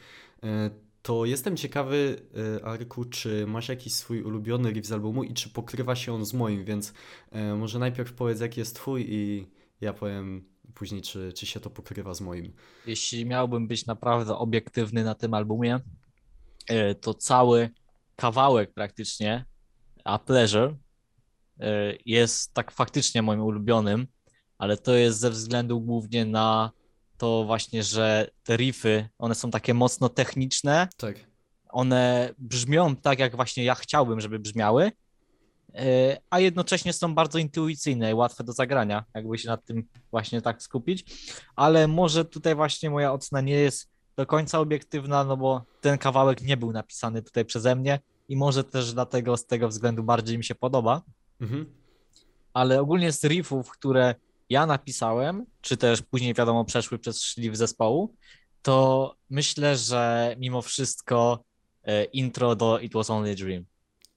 to 1.02 1.26
jestem 1.26 1.58
ciekawy, 1.58 2.22
Arku, 2.64 3.06
czy 3.06 3.48
masz 3.48 3.70
jakiś 3.70 3.94
swój 3.94 4.24
ulubiony 4.24 4.70
riff 4.72 4.86
z 4.88 4.92
albumu 4.92 5.24
i 5.24 5.34
czy 5.34 5.50
pokrywa 5.50 5.96
się 5.96 6.14
on 6.14 6.26
z 6.26 6.34
moim, 6.34 6.66
więc 6.66 6.94
może 7.58 7.80
najpierw 7.80 8.14
powiedz, 8.14 8.40
jaki 8.40 8.60
jest 8.60 8.76
twój 8.76 9.06
i 9.10 9.48
ja 9.82 9.94
powiem 9.94 10.50
później, 10.74 11.02
czy, 11.02 11.34
czy 11.34 11.46
się 11.46 11.60
to 11.60 11.70
pokrywa 11.70 12.14
z 12.14 12.22
moim. 12.22 12.54
Jeśli 12.88 13.26
miałbym 13.26 13.68
być 13.68 13.86
naprawdę 13.86 14.36
obiektywny 14.36 15.04
na 15.04 15.16
tym 15.16 15.34
albumie, 15.34 15.80
to 17.02 17.14
cały 17.14 17.70
kawałek 18.16 18.74
praktycznie, 18.74 19.46
A 20.04 20.20
Pleasure, 20.20 20.76
E, 21.62 21.94
jest 22.06 22.54
tak 22.54 22.72
faktycznie 22.72 23.22
moim 23.22 23.42
ulubionym, 23.42 24.08
ale 24.58 24.78
to 24.78 24.96
jest 24.96 25.20
ze 25.20 25.30
względu 25.30 25.82
głównie 25.82 26.26
na 26.26 26.72
to 27.22 27.44
właśnie, 27.46 27.84
że 27.84 28.28
te 28.44 28.58
riffy, 28.58 29.10
one 29.18 29.36
są 29.36 29.52
takie 29.52 29.74
mocno 29.74 30.10
techniczne. 30.10 30.88
Tak. 30.98 31.16
One 31.70 32.34
brzmią 32.38 32.96
tak, 32.96 33.20
jak 33.20 33.36
właśnie 33.36 33.64
ja 33.64 33.76
chciałbym, 33.76 34.22
żeby 34.22 34.40
brzmiały, 34.40 34.92
e, 35.76 36.18
a 36.30 36.40
jednocześnie 36.40 36.94
są 36.94 37.16
bardzo 37.16 37.40
intuicyjne 37.40 38.12
i 38.12 38.14
łatwe 38.14 38.44
do 38.44 38.54
zagrania, 38.54 39.06
jakby 39.14 39.38
się 39.38 39.48
nad 39.48 39.66
tym 39.66 39.88
właśnie 40.12 40.42
tak 40.42 40.62
skupić. 40.62 41.06
Ale 41.56 41.88
może 41.88 42.26
tutaj 42.26 42.56
właśnie 42.56 42.90
moja 42.90 43.14
ocena 43.14 43.42
nie 43.42 43.54
jest 43.54 43.90
do 44.16 44.26
końca 44.26 44.60
obiektywna, 44.60 45.24
no 45.24 45.38
bo 45.38 45.64
ten 45.82 45.98
kawałek 45.98 46.42
nie 46.42 46.58
był 46.58 46.72
napisany 46.72 47.22
tutaj 47.22 47.46
przeze 47.46 47.76
mnie 47.76 48.00
i 48.30 48.36
może 48.36 48.64
też 48.64 48.94
dlatego 48.94 49.38
z 49.38 49.46
tego 49.46 49.68
względu 49.68 50.04
bardziej 50.04 50.38
mi 50.38 50.44
się 50.44 50.56
podoba. 50.56 51.02
Mhm. 51.42 51.66
Ale 52.54 52.82
ogólnie 52.82 53.12
z 53.12 53.24
riffów, 53.24 53.70
które 53.70 54.16
ja 54.52 54.66
napisałem, 54.66 55.46
czy 55.62 55.78
też 55.78 56.02
później 56.02 56.34
wiadomo 56.34 56.66
przeszły 56.66 57.00
przez 57.00 57.24
szlif 57.24 57.58
zespołu, 57.58 58.16
to 58.62 59.16
myślę, 59.30 59.78
że 59.78 60.36
mimo 60.40 60.62
wszystko 60.62 61.44
e, 61.84 62.04
intro 62.04 62.56
do 62.56 62.80
It 62.80 62.94
Was 62.94 63.10
Only 63.10 63.32
a 63.32 63.36
Dream. 63.36 63.66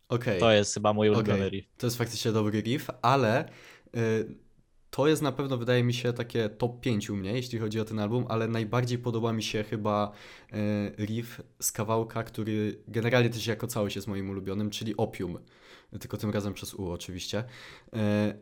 Okay. 0.08 0.38
To 0.38 0.52
jest 0.52 0.74
chyba 0.74 0.92
mój 0.92 1.08
ulubiony 1.08 1.38
okay. 1.38 1.48
riff. 1.48 1.68
To 1.76 1.86
jest 1.86 1.98
faktycznie 1.98 2.32
dobry 2.32 2.60
riff, 2.60 2.90
ale 3.02 3.48
y, 3.96 4.38
to 4.90 5.08
jest 5.08 5.22
na 5.22 5.32
pewno, 5.32 5.58
wydaje 5.58 5.84
mi 5.84 5.94
się, 5.94 6.12
takie 6.12 6.48
top 6.48 6.80
5 6.80 7.10
u 7.10 7.16
mnie, 7.16 7.32
jeśli 7.32 7.58
chodzi 7.58 7.80
o 7.80 7.84
ten 7.84 7.98
album, 7.98 8.26
ale 8.28 8.48
najbardziej 8.48 8.98
podoba 8.98 9.32
mi 9.32 9.42
się 9.42 9.64
chyba 9.64 10.12
y, 10.52 11.04
riff 11.06 11.40
z 11.60 11.72
kawałka, 11.72 12.22
który 12.22 12.82
generalnie 12.88 13.30
też 13.30 13.46
jako 13.46 13.66
całość 13.66 13.96
jest 13.96 14.08
moim 14.08 14.30
ulubionym, 14.30 14.70
czyli 14.70 14.96
Opium 14.96 15.38
tylko 16.00 16.16
tym 16.16 16.30
razem 16.30 16.54
przez 16.54 16.74
U 16.74 16.90
oczywiście. 16.90 17.44
E, 17.92 18.34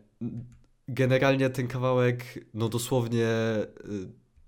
generalnie 0.89 1.51
ten 1.51 1.69
kawałek, 1.69 2.49
no 2.55 2.69
dosłownie 2.69 3.27
e, 3.27 3.69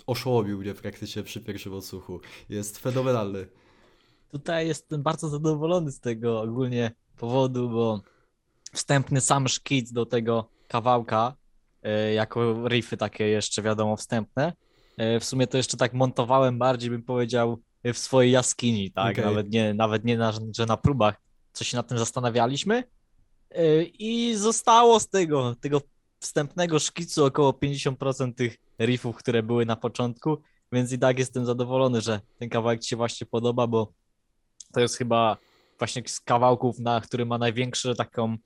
oszołomił 0.06 0.58
mnie 0.58 0.74
praktycznie 0.74 1.22
przy 1.22 1.40
pierwszym 1.40 1.74
odsłuchu. 1.74 2.20
Jest 2.48 2.78
fenomenalny. 2.78 3.46
Tutaj 4.32 4.66
jestem 4.66 5.02
bardzo 5.02 5.28
zadowolony 5.28 5.92
z 5.92 6.00
tego 6.00 6.40
ogólnie 6.40 6.92
powodu, 7.16 7.70
bo 7.70 8.00
wstępny 8.72 9.20
sam 9.20 9.48
szkic 9.48 9.92
do 9.92 10.06
tego 10.06 10.48
kawałka, 10.68 11.34
e, 11.82 12.12
jako 12.12 12.68
riffy 12.68 12.96
takie 12.96 13.28
jeszcze 13.28 13.62
wiadomo 13.62 13.96
wstępne, 13.96 14.52
w 15.20 15.24
sumie 15.24 15.46
to 15.46 15.56
jeszcze 15.56 15.76
tak 15.76 15.94
montowałem 15.94 16.58
bardziej, 16.58 16.90
bym 16.90 17.02
powiedział, 17.02 17.62
w 17.84 17.98
swojej 17.98 18.32
jaskini, 18.32 18.90
tak? 18.90 19.12
Okay. 19.12 19.24
Nawet 19.24 19.50
nie, 19.50 19.74
nawet 19.74 20.04
nie 20.04 20.18
na, 20.18 20.32
że 20.56 20.66
na 20.66 20.76
próbach, 20.76 21.14
co 21.52 21.64
się 21.64 21.76
nad 21.76 21.88
tym 21.88 21.98
zastanawialiśmy. 21.98 22.84
I 23.98 24.34
zostało 24.36 25.00
z 25.00 25.08
tego, 25.08 25.54
tego 25.60 25.80
wstępnego 26.24 26.78
szkicu 26.78 27.24
około 27.24 27.52
50% 27.52 28.34
tych 28.34 28.56
riffów, 28.80 29.16
które 29.16 29.42
były 29.42 29.66
na 29.66 29.76
początku, 29.76 30.38
więc 30.72 30.92
i 30.92 30.98
tak 30.98 31.18
jestem 31.18 31.46
zadowolony, 31.46 32.00
że 32.00 32.20
ten 32.38 32.48
kawałek 32.48 32.80
Ci 32.80 32.88
się 32.88 32.96
właśnie 32.96 33.26
podoba, 33.26 33.66
bo 33.66 33.92
to 34.72 34.80
jest 34.80 34.96
chyba 34.96 35.36
właśnie 35.78 36.02
z 36.06 36.20
kawałków, 36.20 36.78
na 36.78 37.00
który 37.00 37.26
ma 37.26 37.38
największą 37.38 37.94
taką 37.94 38.36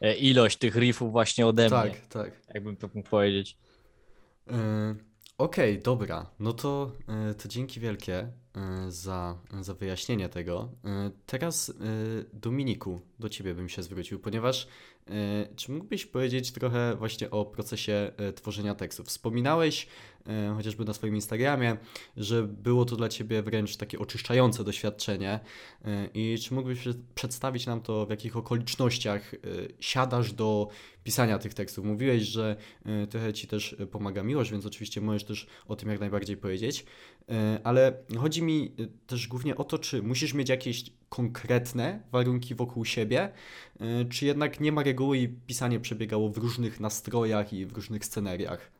e, 0.00 0.14
ilość 0.14 0.58
tych 0.58 0.76
riffów 0.76 1.12
właśnie 1.12 1.46
ode 1.46 1.62
mnie. 1.62 1.70
Tak, 1.70 2.06
tak. 2.06 2.32
Jakbym 2.54 2.76
to 2.76 2.88
mógł 2.94 3.10
powiedzieć. 3.10 3.58
Yy, 4.46 4.54
Okej, 5.38 5.72
okay, 5.72 5.82
dobra. 5.82 6.30
No 6.38 6.52
to, 6.52 6.92
yy, 7.28 7.34
to 7.34 7.48
dzięki 7.48 7.80
wielkie. 7.80 8.18
E, 8.18 8.32
za, 8.88 9.38
za 9.60 9.74
wyjaśnienie 9.74 10.28
tego. 10.28 10.68
Teraz 11.26 11.72
Dominiku, 12.32 13.00
do 13.18 13.28
Ciebie 13.28 13.54
bym 13.54 13.68
się 13.68 13.82
zwrócił, 13.82 14.20
ponieważ 14.20 14.68
czy 15.56 15.72
mógłbyś 15.72 16.06
powiedzieć 16.06 16.52
trochę 16.52 16.96
właśnie 16.96 17.30
o 17.30 17.44
procesie 17.44 18.12
tworzenia 18.34 18.74
tekstów? 18.74 19.06
Wspominałeś 19.06 19.86
chociażby 20.56 20.84
na 20.84 20.94
swoim 20.94 21.14
Instagramie, 21.14 21.76
że 22.16 22.42
było 22.42 22.84
to 22.84 22.96
dla 22.96 23.08
Ciebie 23.08 23.42
wręcz 23.42 23.76
takie 23.76 23.98
oczyszczające 23.98 24.64
doświadczenie 24.64 25.40
i 26.14 26.38
czy 26.42 26.54
mógłbyś 26.54 26.80
przedstawić 27.14 27.66
nam 27.66 27.80
to, 27.80 28.06
w 28.06 28.10
jakich 28.10 28.36
okolicznościach 28.36 29.34
siadasz 29.80 30.32
do 30.32 30.68
pisania 31.04 31.38
tych 31.38 31.54
tekstów? 31.54 31.84
Mówiłeś, 31.84 32.22
że 32.22 32.56
trochę 33.10 33.32
Ci 33.32 33.46
też 33.46 33.76
pomaga 33.90 34.22
miłość, 34.22 34.50
więc 34.50 34.66
oczywiście 34.66 35.00
możesz 35.00 35.24
też 35.24 35.46
o 35.68 35.76
tym 35.76 35.88
jak 35.88 36.00
najbardziej 36.00 36.36
powiedzieć, 36.36 36.86
ale 37.64 37.98
chodzi 38.18 38.42
mi 38.42 38.74
też 39.06 39.28
głównie 39.28 39.56
o 39.56 39.64
to, 39.64 39.78
czy 39.78 40.02
musisz 40.02 40.34
mieć 40.34 40.48
jakieś 40.48 40.84
konkretne 41.16 42.00
warunki 42.12 42.54
wokół 42.54 42.84
siebie, 42.84 43.32
y, 43.80 44.04
czy 44.04 44.26
jednak 44.26 44.60
nie 44.60 44.72
ma 44.72 44.82
reguły 44.82 45.18
i 45.18 45.28
pisanie 45.28 45.80
przebiegało 45.80 46.30
w 46.30 46.38
różnych 46.38 46.80
nastrojach 46.80 47.52
i 47.52 47.66
w 47.66 47.72
różnych 47.72 48.04
scenariach. 48.04 48.70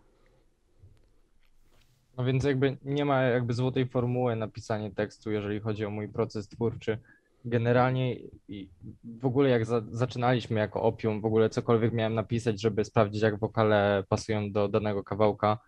No 2.16 2.24
więc 2.24 2.44
jakby 2.44 2.76
nie 2.84 3.04
ma 3.04 3.22
jakby 3.22 3.54
złotej 3.54 3.86
formuły 3.86 4.36
na 4.36 4.48
pisanie 4.48 4.90
tekstu, 4.90 5.30
jeżeli 5.30 5.60
chodzi 5.60 5.84
o 5.84 5.90
mój 5.90 6.08
proces 6.08 6.48
twórczy. 6.48 6.98
Generalnie 7.44 8.14
i 8.48 8.68
w 9.04 9.26
ogóle 9.26 9.50
jak 9.50 9.66
za, 9.66 9.82
zaczynaliśmy 9.90 10.60
jako 10.60 10.82
opium, 10.82 11.20
w 11.20 11.24
ogóle 11.24 11.50
cokolwiek 11.50 11.92
miałem 11.92 12.14
napisać, 12.14 12.60
żeby 12.60 12.84
sprawdzić 12.84 13.22
jak 13.22 13.38
wokale 13.38 14.04
pasują 14.08 14.52
do 14.52 14.68
danego 14.68 15.04
kawałka, 15.04 15.58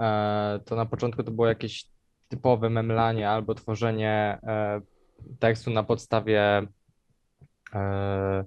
e, 0.00 0.60
to 0.64 0.76
na 0.76 0.86
początku 0.86 1.22
to 1.22 1.30
było 1.30 1.46
jakieś 1.46 1.86
typowe 2.28 2.70
memlanie 2.70 3.30
albo 3.30 3.54
tworzenie 3.54 4.38
e, 4.42 4.80
tekstu 5.38 5.70
na 5.70 5.82
podstawie 5.82 6.66
e, 7.74 8.44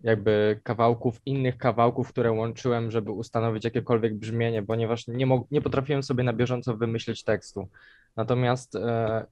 jakby 0.00 0.60
kawałków, 0.62 1.20
innych 1.26 1.58
kawałków, 1.58 2.08
które 2.08 2.32
łączyłem, 2.32 2.90
żeby 2.90 3.12
ustanowić 3.12 3.64
jakiekolwiek 3.64 4.14
brzmienie, 4.14 4.62
ponieważ 4.62 5.06
nie, 5.06 5.26
mog- 5.26 5.46
nie 5.50 5.60
potrafiłem 5.60 6.02
sobie 6.02 6.24
na 6.24 6.32
bieżąco 6.32 6.76
wymyślić 6.76 7.24
tekstu. 7.24 7.68
Natomiast 8.16 8.76
e, 8.76 9.26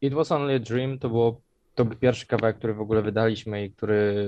It 0.00 0.14
Was 0.14 0.32
Only 0.32 0.56
a 0.56 0.58
Dream 0.58 0.98
to, 0.98 1.08
było, 1.08 1.40
to 1.74 1.84
był 1.84 1.98
pierwszy 1.98 2.26
kawałek, 2.26 2.56
który 2.58 2.74
w 2.74 2.80
ogóle 2.80 3.02
wydaliśmy 3.02 3.64
i 3.64 3.70
który 3.70 4.26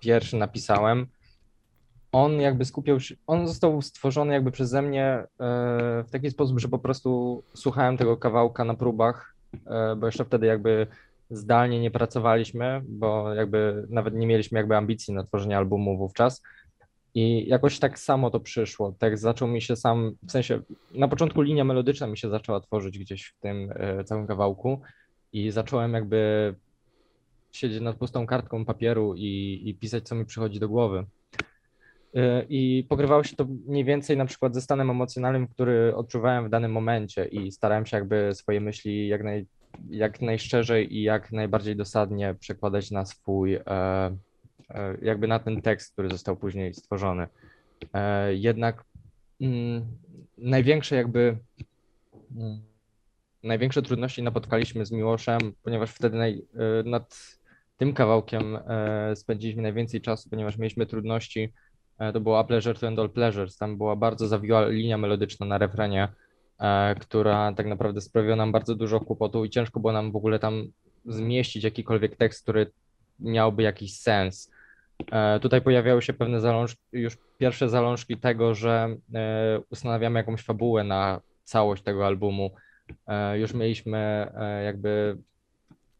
pierwszy 0.00 0.36
napisałem 0.36 1.06
on 2.12 2.40
jakby 2.40 2.64
skupiał 2.64 3.00
się, 3.00 3.14
on 3.26 3.46
został 3.46 3.82
stworzony 3.82 4.34
jakby 4.34 4.50
przeze 4.50 4.82
mnie 4.82 5.04
e, 5.04 5.26
w 6.06 6.10
taki 6.10 6.30
sposób, 6.30 6.60
że 6.60 6.68
po 6.68 6.78
prostu 6.78 7.42
słuchałem 7.54 7.96
tego 7.96 8.16
kawałka 8.16 8.64
na 8.64 8.74
próbach, 8.74 9.34
bo 9.96 10.06
jeszcze 10.06 10.24
wtedy 10.24 10.46
jakby 10.46 10.86
zdalnie 11.30 11.80
nie 11.80 11.90
pracowaliśmy, 11.90 12.82
bo 12.88 13.34
jakby 13.34 13.86
nawet 13.90 14.14
nie 14.14 14.26
mieliśmy 14.26 14.58
jakby 14.58 14.76
ambicji 14.76 15.14
na 15.14 15.24
tworzenie 15.24 15.56
albumu 15.56 15.98
wówczas. 15.98 16.42
I 17.14 17.48
jakoś 17.48 17.78
tak 17.78 17.98
samo 17.98 18.30
to 18.30 18.40
przyszło. 18.40 18.94
Tak 18.98 19.18
zaczął 19.18 19.48
mi 19.48 19.62
się 19.62 19.76
sam, 19.76 20.12
w 20.22 20.32
sensie 20.32 20.60
na 20.94 21.08
początku 21.08 21.42
linia 21.42 21.64
melodyczna 21.64 22.06
mi 22.06 22.18
się 22.18 22.30
zaczęła 22.30 22.60
tworzyć 22.60 22.98
gdzieś 22.98 23.26
w 23.26 23.40
tym 23.40 23.72
e, 23.74 24.04
całym 24.04 24.26
kawałku 24.26 24.80
i 25.32 25.50
zacząłem 25.50 25.94
jakby 25.94 26.54
siedzieć 27.52 27.80
nad 27.80 27.96
pustą 27.96 28.26
kartką 28.26 28.64
papieru 28.64 29.14
i, 29.16 29.62
i 29.64 29.74
pisać, 29.74 30.04
co 30.04 30.14
mi 30.14 30.24
przychodzi 30.24 30.60
do 30.60 30.68
głowy. 30.68 31.04
Y, 32.16 32.46
I 32.48 32.86
pokrywało 32.88 33.24
się 33.24 33.36
to 33.36 33.46
mniej 33.66 33.84
więcej 33.84 34.16
na 34.16 34.26
przykład 34.26 34.54
ze 34.54 34.60
stanem 34.60 34.90
emocjonalnym, 34.90 35.48
który 35.48 35.96
odczuwałem 35.96 36.46
w 36.46 36.50
danym 36.50 36.72
momencie 36.72 37.24
i 37.24 37.52
starałem 37.52 37.86
się 37.86 37.96
jakby 37.96 38.34
swoje 38.34 38.60
myśli 38.60 39.08
jak, 39.08 39.24
naj, 39.24 39.46
jak 39.90 40.20
najszczerzej 40.20 40.96
i 40.96 41.02
jak 41.02 41.32
najbardziej 41.32 41.76
dosadnie 41.76 42.34
przekładać 42.40 42.90
na 42.90 43.04
swój 43.04 43.54
e, 43.54 43.60
e, 43.66 44.16
jakby 45.02 45.28
na 45.28 45.38
ten 45.38 45.62
tekst, 45.62 45.92
który 45.92 46.08
został 46.08 46.36
później 46.36 46.74
stworzony. 46.74 47.26
E, 47.94 48.34
Jednak 48.34 48.84
mm, 49.40 49.86
największe 50.38 50.96
jakby 50.96 51.38
mm, 52.36 52.60
największe 53.42 53.82
trudności 53.82 54.22
napotkaliśmy 54.22 54.86
z 54.86 54.92
Miłoszem, 54.92 55.38
ponieważ 55.62 55.90
wtedy 55.90 56.16
naj, 56.16 56.42
e, 56.54 56.88
nad 56.88 57.38
tym 57.76 57.92
kawałkiem 57.92 58.56
e, 58.56 59.16
spędziliśmy 59.16 59.62
najwięcej 59.62 60.00
czasu, 60.00 60.30
ponieważ 60.30 60.58
mieliśmy 60.58 60.86
trudności. 60.86 61.52
E, 61.98 62.12
To 62.12 62.20
była 62.20 62.44
Pleasure 62.44 62.74
to 62.78 62.86
End 62.88 62.98
All 62.98 63.10
Pleasures. 63.10 63.56
Tam 63.56 63.76
była 63.76 63.96
bardzo 63.96 64.28
zawiła 64.28 64.68
linia 64.68 64.98
melodyczna 64.98 65.46
na 65.46 65.58
refrenie, 65.58 66.08
e, 66.60 66.94
która 66.94 67.52
tak 67.52 67.66
naprawdę 67.66 68.00
sprawiła 68.00 68.36
nam 68.36 68.52
bardzo 68.52 68.74
dużo 68.74 69.00
kłopotu 69.00 69.44
i 69.44 69.50
ciężko 69.50 69.80
było 69.80 69.92
nam 69.92 70.12
w 70.12 70.16
ogóle 70.16 70.38
tam 70.38 70.64
zmieścić 71.06 71.64
jakikolwiek 71.64 72.16
tekst, 72.16 72.42
który 72.42 72.70
miałby 73.20 73.62
jakiś 73.62 73.96
sens. 73.96 74.50
E, 75.12 75.40
Tutaj 75.40 75.60
pojawiały 75.62 76.02
się 76.02 76.12
pewne 76.12 76.40
zalążki, 76.40 76.80
już 76.92 77.18
pierwsze 77.38 77.68
zalążki 77.68 78.16
tego, 78.16 78.54
że 78.54 78.96
ustanawiamy 79.70 80.18
jakąś 80.20 80.42
fabułę 80.42 80.84
na 80.84 81.20
całość 81.44 81.82
tego 81.82 82.06
albumu. 82.06 82.50
Już 83.34 83.54
mieliśmy 83.54 84.32
jakby 84.64 85.16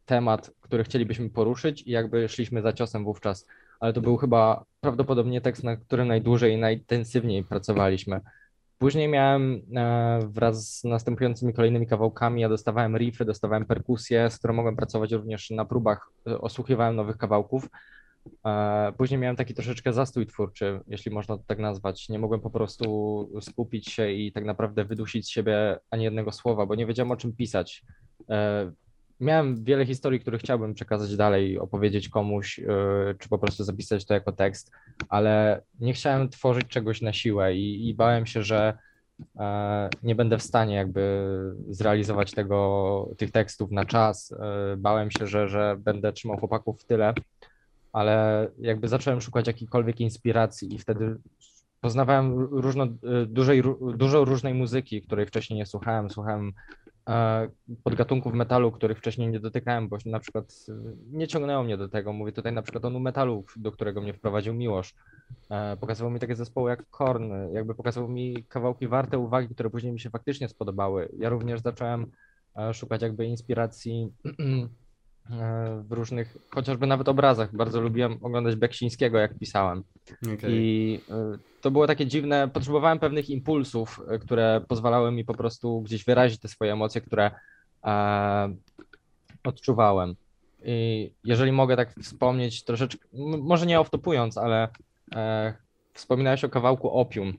temat, 0.07 0.51
który 0.61 0.85
chcielibyśmy 0.85 1.31
poruszyć 1.31 1.83
i 1.83 1.91
jakby 1.91 2.29
szliśmy 2.29 2.63
za 2.63 2.73
ciosem 2.73 3.05
wówczas, 3.05 3.47
ale 3.81 3.93
to 3.93 4.01
był 4.01 4.17
chyba 4.17 4.64
prawdopodobnie 4.81 5.41
tekst, 5.41 5.64
na 5.64 5.77
którym 5.77 6.09
najdłużej 6.09 6.55
i 6.55 6.59
najintensywniej 6.59 7.45
pracowaliśmy. 7.45 8.21
Później 8.79 9.09
miałem 9.09 9.62
e, 9.77 10.19
wraz 10.29 10.79
z 10.79 10.85
następującymi 10.85 11.55
kolejnymi 11.55 11.87
kawałkami, 11.87 12.41
ja 12.41 12.49
dostawałem 12.49 12.97
riffy, 12.97 13.25
dostawałem 13.25 13.67
perkusję, 13.67 14.31
z 14.31 14.38
którą 14.38 14.55
mogłem 14.55 14.77
pracować 14.77 15.12
również 15.12 15.51
na 15.51 15.64
próbach, 15.64 16.11
e, 16.27 16.41
osłuchiwałem 16.41 16.97
nowych 16.97 17.17
kawałków. 17.17 17.69
E, 18.47 18.93
Później 18.99 19.21
miałem 19.21 19.37
taki 19.37 19.55
troszeczkę 19.55 19.93
zastój 19.93 20.27
twórczy, 20.27 20.81
jeśli 20.87 21.11
można 21.11 21.37
to 21.37 21.45
tak 21.47 21.59
nazwać. 21.59 22.09
Nie 22.09 22.19
mogłem 22.19 22.41
po 22.41 22.51
prostu 22.51 23.31
skupić 23.41 23.88
się 23.88 24.11
i 24.11 24.33
tak 24.33 24.45
naprawdę 24.45 24.85
wydusić 24.85 25.27
z 25.27 25.31
siebie 25.31 25.79
ani 25.91 26.05
jednego 26.05 26.33
słowa, 26.33 26.67
bo 26.67 26.75
nie 26.75 26.87
wiedziałem 26.87 27.11
o 27.11 27.17
czym 27.17 27.33
pisać. 27.33 27.85
Miałem 29.21 29.65
wiele 29.65 29.87
historii, 29.87 30.21
które 30.21 30.39
chciałbym 30.39 30.75
przekazać 30.75 31.17
dalej, 31.17 31.59
opowiedzieć 31.59 32.09
komuś, 32.09 32.59
e, 32.59 32.65
czy 33.19 33.29
po 33.29 33.39
prostu 33.39 33.65
zapisać 33.65 34.05
to 34.05 34.15
jako 34.15 34.33
tekst, 34.33 34.73
ale 35.09 35.63
nie 35.81 35.93
chciałem 35.93 36.29
tworzyć 36.29 36.67
czegoś 36.67 37.03
na 37.03 37.13
siłę 37.13 37.55
i, 37.55 37.89
i 37.89 37.95
bałem 37.95 38.27
się, 38.27 38.43
że 38.43 38.79
e, 39.39 39.91
nie 40.03 40.15
będę 40.15 40.39
w 40.39 40.43
stanie 40.43 40.75
jakby 40.75 41.31
zrealizować 41.69 42.33
tego, 42.33 43.11
tych 43.17 43.31
tekstów 43.31 43.71
na 43.71 43.85
czas. 43.85 44.33
E, 44.33 44.77
Bałem 44.77 45.11
się, 45.11 45.27
że, 45.27 45.49
że 45.49 45.77
będę 45.79 46.13
trzymał 46.13 46.39
chłopaków 46.39 46.83
w 46.83 46.85
tyle, 46.85 47.15
ale 47.93 48.47
jakby 48.59 48.89
zacząłem 48.89 49.21
szukać 49.21 49.47
jakiejkolwiek 49.47 50.01
inspiracji 50.01 50.75
i 50.75 50.79
wtedy 50.79 51.17
poznawałem 51.81 52.39
różno, 52.39 52.85
e, 52.85 52.89
dużej, 53.27 53.63
dużo 53.97 54.25
różnej 54.25 54.55
muzyki, 54.55 55.03
której 55.03 55.27
wcześniej 55.27 55.59
nie 55.59 55.67
słuchałem. 55.67 56.11
Słuchałem 56.11 56.53
podgatunków 57.85 58.35
metalu, 58.35 58.73
których 58.73 58.99
wcześniej 58.99 59.29
nie 59.29 59.40
dotykałem, 59.40 59.88
bo 59.88 59.97
na 60.07 60.21
przykład 60.21 60.66
e, 60.68 60.73
nie 61.11 61.29
ciągnęło 61.29 61.64
mnie 61.64 61.77
do 61.77 61.88
tego. 61.88 62.12
Mówię 62.12 62.33
tutaj 62.33 62.53
na 62.53 62.62
przykład 62.62 62.85
o 62.85 62.90
nu 62.90 63.01
metalu, 63.01 63.44
do 63.57 63.73
którego 63.73 64.01
mnie 64.01 64.14
wprowadził 64.14 64.55
Miłosz. 64.55 64.94
E, 65.51 65.77
Pokazywał 65.77 66.11
mi 66.11 66.21
takie 66.21 66.37
zespoły 66.37 66.71
jak 66.71 66.90
Korn, 66.90 67.33
jakby 67.53 67.75
pokazywał 67.75 68.09
mi 68.09 68.44
kawałki 68.49 68.88
warte 68.88 69.18
uwagi, 69.18 69.55
które 69.55 69.71
później 69.71 69.92
mi 69.92 70.01
się 70.01 70.11
faktycznie 70.11 70.49
spodobały. 70.49 71.09
Ja 71.18 71.29
również 71.29 71.61
zacząłem 71.61 72.07
e, 72.57 72.75
szukać 72.75 73.03
jakby 73.03 73.27
inspiracji 73.27 74.12
e, 74.25 74.31
w 75.83 75.93
różnych, 75.93 76.37
chociażby 76.51 76.87
nawet 76.87 77.09
obrazach. 77.09 77.57
Bardzo 77.57 77.81
lubiłem 77.81 78.19
oglądać 78.23 78.57
Beksińskiego, 78.57 79.19
jak 79.19 79.38
pisałem. 79.38 79.85
Okej. 80.35 80.51
I 80.53 81.01
y, 81.35 81.38
to 81.61 81.71
było 81.71 81.87
takie 81.87 82.07
dziwne, 82.07 82.49
potrzebowałem 82.49 82.99
pewnych 82.99 83.31
impulsów, 83.31 84.01
y, 84.14 84.19
które 84.19 84.61
pozwalały 84.69 85.12
mi 85.12 85.25
po 85.25 85.35
prostu 85.35 85.81
gdzieś 85.81 86.05
wyrazić 86.05 86.41
te 86.41 86.49
swoje 86.49 86.73
emocje, 86.73 87.01
które 87.01 87.31
e, 87.85 88.55
odczuwałem. 89.45 90.14
I 90.64 91.11
jeżeli 91.25 91.53
mogę 91.53 91.77
tak 91.77 91.95
wspomnieć 91.95 92.64
troszeczkę, 92.64 93.09
może 93.38 93.67
nie 93.67 93.81
oftopując, 93.81 94.38
ale 94.38 94.69
e, 95.14 95.55
wspominałeś 95.95 96.45
o 96.45 96.49
kawałku 96.49 96.91
Opium. 96.91 97.33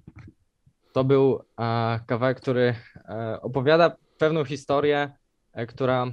To 0.94 1.04
był 1.04 1.40
e, 1.60 2.00
kawałek, 2.06 2.38
który 2.38 2.76
e, 2.96 3.42
opowiada 3.42 3.96
pewną 4.18 4.46
historię, 4.46 5.12
e, 5.54 5.66
która 5.68 6.08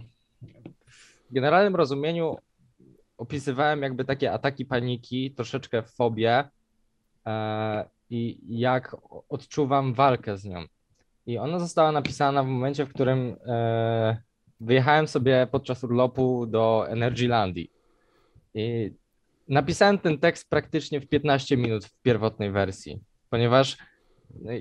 w 1.31 1.35
generalnym 1.35 1.77
rozumieniu 1.77 2.37
opisywałem 3.19 3.83
jakby 3.83 4.05
takie 4.05 4.33
ataki 4.33 4.65
paniki, 4.65 5.31
troszeczkę 5.31 5.83
fobię 5.83 6.45
e, 7.27 7.89
i 8.11 8.39
jak 8.49 8.97
odczuwam 9.29 9.95
walkę 9.95 10.39
z 10.39 10.45
nią. 10.45 10.65
I 11.27 11.39
ona 11.39 11.59
została 11.59 11.93
napisana 11.93 12.43
w 12.43 12.47
momencie, 12.47 12.87
w 12.87 12.93
którym 12.93 13.37
e, 13.47 14.17
wyjechałem 14.61 15.09
sobie 15.09 15.47
podczas 15.51 15.85
urlopu 15.85 16.47
do 16.47 16.89
Energylandii. 16.89 17.71
I 18.55 18.93
napisałem 19.49 19.99
ten 19.99 20.19
tekst 20.19 20.51
praktycznie 20.51 21.01
w 21.01 21.09
15 21.09 21.57
minut 21.57 21.85
w 21.85 22.03
pierwotnej 22.03 22.51
wersji, 22.51 23.01
ponieważ 23.31 23.77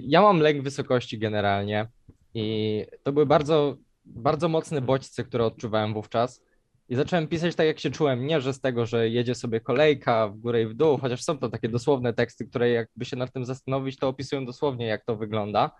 ja 0.01 0.21
mam 0.21 0.39
lęk 0.39 0.63
wysokości 0.63 1.19
generalnie 1.19 1.87
i 2.33 2.85
to 3.03 3.11
były 3.11 3.25
bardzo, 3.25 3.75
bardzo 4.05 4.49
mocne 4.49 4.81
bodźce, 4.81 5.23
które 5.23 5.45
odczuwałem 5.45 5.93
wówczas. 5.93 6.41
I 6.89 6.95
zacząłem 6.95 7.27
pisać 7.27 7.55
tak, 7.55 7.67
jak 7.67 7.79
się 7.79 7.91
czułem. 7.91 8.27
Nie, 8.27 8.41
że 8.41 8.53
z 8.53 8.61
tego, 8.61 8.85
że 8.85 9.09
jedzie 9.09 9.35
sobie 9.35 9.59
kolejka 9.59 10.27
w 10.27 10.37
górę 10.37 10.61
i 10.61 10.67
w 10.67 10.73
dół, 10.73 10.97
chociaż 10.97 11.23
są 11.23 11.37
to 11.37 11.49
takie 11.49 11.69
dosłowne 11.69 12.13
teksty, 12.13 12.45
które 12.45 12.69
jakby 12.69 13.05
się 13.05 13.15
nad 13.15 13.33
tym 13.33 13.45
zastanowić, 13.45 13.97
to 13.97 14.07
opisują 14.07 14.45
dosłownie, 14.45 14.85
jak 14.85 15.05
to 15.05 15.15
wygląda, 15.15 15.71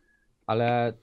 ale 0.47 0.93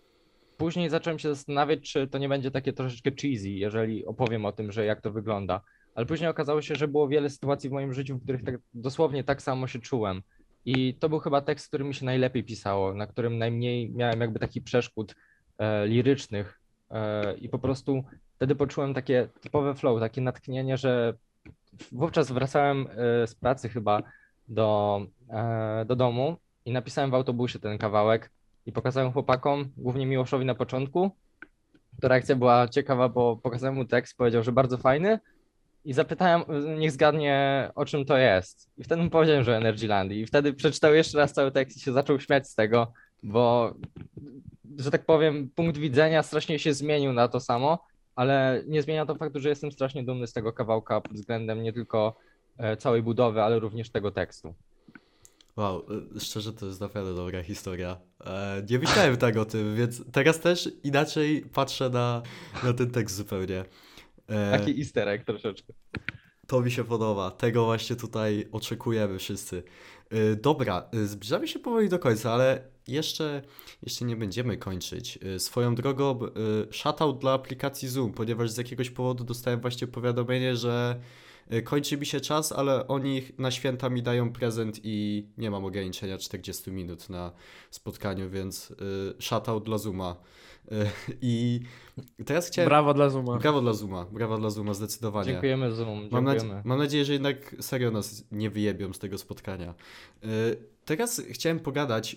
później 0.56 0.90
zacząłem 0.90 1.18
się 1.18 1.28
zastanawiać, 1.34 1.80
czy 1.80 2.08
to 2.08 2.18
nie 2.18 2.28
będzie 2.28 2.50
takie 2.50 2.72
troszeczkę 2.72 3.10
cheesy, 3.10 3.48
jeżeli 3.48 4.06
opowiem 4.06 4.44
o 4.44 4.52
tym, 4.52 4.72
że 4.72 4.84
jak 4.84 5.00
to 5.00 5.12
wygląda. 5.12 5.60
Ale 5.94 6.06
później 6.06 6.30
okazało 6.30 6.62
się, 6.62 6.74
że 6.74 6.88
było 6.88 7.08
wiele 7.08 7.30
sytuacji 7.30 7.70
w 7.70 7.72
moim 7.72 7.92
życiu, 7.92 8.18
w 8.18 8.22
których 8.22 8.44
tak, 8.44 8.54
dosłownie 8.74 9.24
tak 9.24 9.42
samo 9.42 9.66
się 9.66 9.78
czułem. 9.78 10.22
I 10.64 10.94
to 10.94 11.08
był 11.08 11.18
chyba 11.18 11.40
tekst, 11.40 11.68
który 11.68 11.84
mi 11.84 11.94
się 11.94 12.04
najlepiej 12.04 12.44
pisało, 12.44 12.94
na 12.94 13.06
którym 13.06 13.38
najmniej 13.38 13.90
miałem 13.90 14.20
jakby 14.20 14.38
takich 14.38 14.64
przeszkód 14.64 15.14
e, 15.58 15.86
lirycznych 15.86 16.60
e, 16.90 17.34
i 17.34 17.48
po 17.48 17.58
prostu 17.58 18.04
wtedy 18.42 18.54
poczułem 18.54 18.94
takie 18.94 19.28
typowe 19.40 19.74
flow, 19.74 20.00
takie 20.00 20.20
natchnienie, 20.20 20.76
że 20.76 21.14
wówczas 21.92 22.32
wracałem 22.32 22.86
e, 22.90 23.26
z 23.26 23.34
pracy 23.34 23.68
chyba 23.68 24.02
do, 24.48 25.00
e, 25.30 25.84
do 25.84 25.96
domu 25.96 26.36
i 26.64 26.72
napisałem 26.72 27.10
w 27.10 27.14
autobusie 27.14 27.58
ten 27.58 27.78
kawałek 27.78 28.30
i 28.66 28.72
pokazałem 28.72 29.12
chłopakom, 29.12 29.68
głównie 29.76 30.06
Miłoszowi 30.06 30.44
na 30.44 30.54
początku. 30.54 31.10
To 32.00 32.08
reakcja 32.08 32.36
była 32.36 32.68
ciekawa, 32.68 33.08
bo 33.08 33.36
pokazałem 33.36 33.74
mu 33.74 33.84
tekst, 33.84 34.16
powiedział, 34.16 34.42
że 34.42 34.52
bardzo 34.52 34.78
fajny 34.78 35.18
i 35.84 35.92
zapytałem, 35.92 36.42
niech 36.78 36.92
zgadnie 36.92 37.70
o 37.74 37.84
czym 37.84 38.04
to 38.04 38.16
jest. 38.16 38.70
I 38.78 38.84
wtedy 38.84 39.02
mu 39.02 39.10
powiedziałem, 39.10 39.44
że 39.44 39.56
Energyland 39.56 40.12
i 40.12 40.26
wtedy 40.26 40.52
przeczytał 40.52 40.94
jeszcze 40.94 41.18
raz 41.18 41.32
cały 41.32 41.52
tekst 41.52 41.76
i 41.76 41.80
się 41.80 41.92
zaczął 41.92 42.20
śmiać 42.20 42.48
z 42.48 42.54
tego, 42.54 42.92
bo 43.22 43.74
że 44.78 44.90
tak 44.90 45.06
powiem, 45.06 45.50
punkt 45.54 45.78
widzenia 45.78 46.22
strasznie 46.22 46.58
się 46.58 46.74
zmienił 46.74 47.12
na 47.12 47.28
to 47.28 47.40
samo, 47.40 47.91
ale 48.16 48.62
nie 48.66 48.82
zmienia 48.82 49.06
to 49.06 49.14
faktu, 49.14 49.40
że 49.40 49.48
jestem 49.48 49.72
strasznie 49.72 50.04
dumny 50.04 50.26
z 50.26 50.32
tego 50.32 50.52
kawałka 50.52 51.00
pod 51.00 51.12
względem 51.12 51.62
nie 51.62 51.72
tylko 51.72 52.16
e, 52.58 52.76
całej 52.76 53.02
budowy, 53.02 53.42
ale 53.42 53.58
również 53.58 53.90
tego 53.90 54.10
tekstu. 54.10 54.54
Wow, 55.56 55.84
y, 56.16 56.20
szczerze 56.20 56.52
to 56.52 56.66
jest 56.66 56.80
naprawdę 56.80 57.14
dobra 57.14 57.42
historia. 57.42 58.00
E, 58.24 58.62
nie 58.70 58.78
myślałem 58.78 59.16
tak 59.16 59.36
o 59.36 59.44
tym, 59.44 59.76
więc 59.76 60.02
teraz 60.12 60.40
też 60.40 60.70
inaczej 60.82 61.46
patrzę 61.52 61.90
na, 61.90 62.22
na 62.64 62.72
ten 62.72 62.90
tekst 62.90 63.16
zupełnie. 63.16 63.64
E, 64.28 64.58
Taki 64.58 64.78
easter 64.78 65.08
egg 65.08 65.24
troszeczkę. 65.24 65.72
To 66.46 66.60
mi 66.60 66.70
się 66.70 66.84
podoba. 66.84 67.30
Tego 67.30 67.64
właśnie 67.64 67.96
tutaj 67.96 68.48
oczekujemy 68.52 69.18
wszyscy. 69.18 69.62
Dobra, 70.42 70.88
zbliżamy 71.04 71.48
się 71.48 71.58
powoli 71.58 71.88
do 71.88 71.98
końca, 71.98 72.32
ale 72.32 72.71
jeszcze, 72.88 73.42
jeszcze 73.82 74.04
nie 74.04 74.16
będziemy 74.16 74.56
kończyć. 74.56 75.18
Y, 75.36 75.38
Swoją 75.38 75.74
drogą, 75.74 76.20
y, 76.24 76.72
shoutout 76.72 77.18
dla 77.18 77.32
aplikacji 77.32 77.88
Zoom, 77.88 78.12
ponieważ 78.12 78.50
z 78.50 78.56
jakiegoś 78.56 78.90
powodu 78.90 79.24
dostałem 79.24 79.60
właśnie 79.60 79.86
powiadomienie, 79.86 80.56
że 80.56 81.00
y, 81.52 81.62
kończy 81.62 81.96
mi 81.96 82.06
się 82.06 82.20
czas, 82.20 82.52
ale 82.52 82.88
oni 82.88 83.22
na 83.38 83.50
święta 83.50 83.90
mi 83.90 84.02
dają 84.02 84.32
prezent 84.32 84.80
i 84.84 85.26
nie 85.38 85.50
mam 85.50 85.64
ograniczenia 85.64 86.18
40 86.18 86.70
minut 86.70 87.10
na 87.10 87.32
spotkaniu, 87.70 88.30
więc 88.30 88.72
shoutout 89.18 89.64
dla 89.64 89.78
Zooma. 89.78 90.16
Y, 90.72 90.86
I 91.22 91.60
teraz 92.26 92.46
chciałem... 92.48 92.68
Brawo 92.68 92.94
dla 92.94 93.10
Zuma. 93.10 93.38
Brawo 93.38 93.60
dla 93.60 93.72
Zooma, 93.72 94.04
brawo 94.12 94.38
dla 94.38 94.50
Zooma, 94.50 94.74
zdecydowanie. 94.74 95.26
Dziękujemy 95.30 95.72
Zoom, 95.72 95.88
Mam, 95.88 96.00
dziękujemy. 96.10 96.24
nadzie- 96.54 96.68
mam 96.68 96.78
nadzieję, 96.78 97.04
że 97.04 97.12
jednak 97.12 97.56
serio 97.60 97.90
nas 97.90 98.24
nie 98.32 98.50
wyjebią 98.50 98.92
z 98.92 98.98
tego 98.98 99.18
spotkania. 99.18 99.74
Y, 100.24 100.72
Teraz 100.84 101.22
chciałem 101.30 101.60
pogadać 101.60 102.16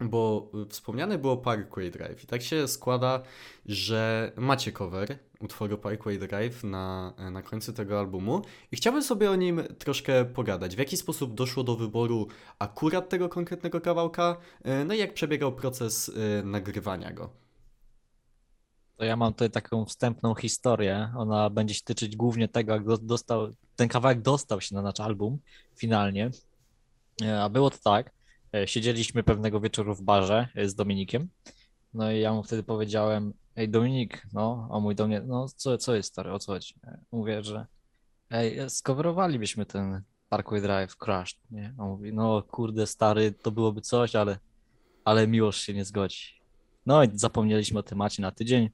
bo 0.00 0.50
y, 0.64 0.68
wspomniane 0.68 1.18
było 1.18 1.36
Parkway 1.36 1.90
Drive 1.90 2.24
i 2.24 2.26
tak 2.26 2.42
się 2.42 2.68
składa, 2.68 3.22
że 3.66 4.32
macie 4.36 4.72
cover 4.72 5.18
utworu 5.40 5.78
Parkway 5.78 6.18
Drive 6.18 6.64
na, 6.64 7.14
na 7.30 7.42
końcu 7.42 7.72
tego 7.72 7.98
albumu 7.98 8.42
i 8.72 8.76
chciałbym 8.76 9.02
sobie 9.02 9.30
o 9.30 9.34
nim 9.36 9.62
troszkę 9.78 10.24
pogadać. 10.24 10.76
W 10.76 10.78
jaki 10.78 10.96
sposób 10.96 11.34
doszło 11.34 11.64
do 11.64 11.76
wyboru 11.76 12.26
akurat 12.58 13.08
tego 13.08 13.28
konkretnego 13.28 13.80
kawałka, 13.80 14.36
y, 14.66 14.84
no 14.84 14.94
i 14.94 14.98
jak 14.98 15.14
przebiegał 15.14 15.52
proces 15.54 16.08
y, 16.08 16.42
nagrywania 16.44 17.12
go. 17.12 17.30
To 18.96 19.04
ja 19.04 19.16
mam 19.16 19.32
tutaj 19.32 19.50
taką 19.50 19.84
wstępną 19.84 20.34
historię. 20.34 21.12
Ona 21.16 21.50
będzie 21.50 21.74
się 21.74 21.82
tyczyć 21.84 22.16
głównie 22.16 22.48
tego, 22.48 22.72
jak 22.72 22.84
do- 22.84 22.98
dostał, 22.98 23.48
ten 23.76 23.88
kawałek 23.88 24.22
dostał 24.22 24.60
się 24.60 24.74
na 24.74 24.82
nasz 24.82 25.00
album 25.00 25.38
finalnie. 25.76 26.30
E, 27.22 27.42
A 27.42 27.48
było 27.48 27.70
to 27.70 27.78
tak, 27.84 28.06
e, 28.08 28.10
siedzieliśmy 28.66 29.22
pewnego 29.22 29.60
wieczoru 29.60 29.94
w 29.94 30.02
barze 30.02 30.48
e, 30.54 30.68
z 30.68 30.74
Dominikiem. 30.74 31.28
No 31.94 32.12
i 32.12 32.20
ja 32.20 32.32
mu 32.32 32.42
wtedy 32.42 32.62
powiedziałem, 32.62 33.32
ej 33.56 33.68
Dominik, 33.68 34.26
no, 34.32 34.68
a 34.72 34.80
mój 34.80 34.94
do 34.94 35.06
mnie, 35.06 35.20
no 35.20 35.48
co, 35.56 35.78
co 35.78 35.94
jest 35.94 36.08
stary, 36.08 36.32
o 36.32 36.38
co 36.38 36.52
chodzi? 36.52 36.74
E, 36.84 36.98
Mówię, 37.12 37.42
że 37.42 37.66
ej, 38.30 38.58
e, 38.58 38.70
skoverowalibyśmy 38.70 39.66
ten 39.66 40.02
Parkway 40.28 40.60
Drive 40.60 40.96
Crushed, 40.96 41.38
nie? 41.50 41.74
On 41.78 41.88
mówi, 41.88 42.12
no 42.12 42.42
kurde 42.42 42.86
stary, 42.86 43.32
to 43.32 43.50
byłoby 43.50 43.80
coś, 43.80 44.16
ale, 44.16 44.38
ale 45.04 45.26
Miłosz 45.26 45.60
się 45.60 45.74
nie 45.74 45.84
zgodzi. 45.84 46.36
No 46.86 47.04
i 47.04 47.08
zapomnieliśmy 47.12 47.78
o 47.78 47.82
temacie 47.82 48.22
na 48.22 48.30
tydzień, 48.30 48.70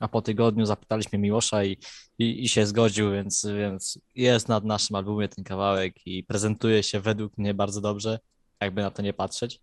a 0.00 0.08
po 0.08 0.22
tygodniu 0.22 0.66
zapytaliśmy 0.66 1.18
Miłosza 1.18 1.64
i, 1.64 1.76
i, 2.18 2.44
i 2.44 2.48
się 2.48 2.66
zgodził, 2.66 3.12
więc, 3.12 3.46
więc 3.58 3.98
jest 4.14 4.48
nad 4.48 4.64
naszym 4.64 4.96
albumie 4.96 5.28
ten 5.28 5.44
kawałek 5.44 6.06
i 6.06 6.24
prezentuje 6.24 6.82
się 6.82 7.00
według 7.00 7.38
mnie 7.38 7.54
bardzo 7.54 7.80
dobrze, 7.80 8.18
jakby 8.60 8.82
na 8.82 8.90
to 8.90 9.02
nie 9.02 9.12
patrzeć. 9.12 9.60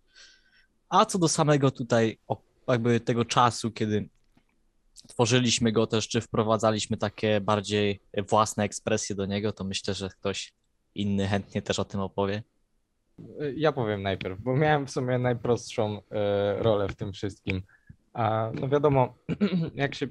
A 0.88 1.04
co 1.04 1.18
do 1.18 1.28
samego 1.28 1.70
tutaj, 1.70 2.18
jakby 2.68 3.00
tego 3.00 3.24
czasu, 3.24 3.70
kiedy 3.70 4.08
tworzyliśmy 5.06 5.72
go 5.72 5.86
też, 5.86 6.08
czy 6.08 6.20
wprowadzaliśmy 6.20 6.96
takie 6.96 7.40
bardziej 7.40 8.02
własne 8.28 8.64
ekspresje 8.64 9.16
do 9.16 9.26
niego, 9.26 9.52
to 9.52 9.64
myślę, 9.64 9.94
że 9.94 10.08
ktoś 10.08 10.52
inny 10.94 11.28
chętnie 11.28 11.62
też 11.62 11.78
o 11.78 11.84
tym 11.84 12.00
opowie. 12.00 12.42
Ja 13.56 13.72
powiem 13.72 14.02
najpierw, 14.02 14.40
bo 14.40 14.56
miałem 14.56 14.86
w 14.86 14.90
sumie 14.90 15.18
najprostszą 15.18 16.00
e, 16.10 16.62
rolę 16.62 16.88
w 16.88 16.96
tym 16.96 17.12
wszystkim. 17.12 17.62
A 18.12 18.50
no 18.54 18.68
wiadomo, 18.68 19.14
jak 19.74 19.94
się 19.94 20.06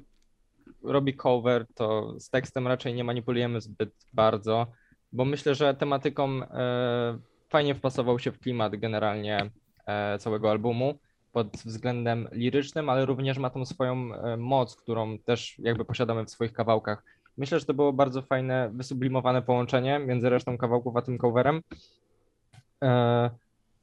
robi 0.82 1.14
cover, 1.14 1.66
to 1.74 2.14
z 2.20 2.30
tekstem 2.30 2.66
raczej 2.66 2.94
nie 2.94 3.04
manipulujemy 3.04 3.60
zbyt 3.60 3.90
bardzo, 4.12 4.66
bo 5.12 5.24
myślę, 5.24 5.54
że 5.54 5.74
tematyką 5.74 6.42
e, 6.42 7.18
fajnie 7.48 7.74
wpasował 7.74 8.18
się 8.18 8.32
w 8.32 8.38
klimat 8.38 8.76
generalnie 8.76 9.50
e, 9.86 10.18
całego 10.18 10.50
albumu 10.50 10.98
pod 11.32 11.56
względem 11.56 12.28
lirycznym, 12.32 12.88
ale 12.88 13.06
również 13.06 13.38
ma 13.38 13.50
tą 13.50 13.64
swoją 13.64 14.14
e, 14.14 14.36
moc, 14.36 14.76
którą 14.76 15.18
też 15.18 15.58
jakby 15.58 15.84
posiadamy 15.84 16.24
w 16.24 16.30
swoich 16.30 16.52
kawałkach. 16.52 17.04
Myślę, 17.36 17.60
że 17.60 17.66
to 17.66 17.74
było 17.74 17.92
bardzo 17.92 18.22
fajne, 18.22 18.70
wysublimowane 18.72 19.42
połączenie 19.42 19.98
między 19.98 20.30
resztą 20.30 20.58
kawałków 20.58 20.96
a 20.96 21.02
tym 21.02 21.18
coverem. 21.18 21.62
E, 22.82 23.30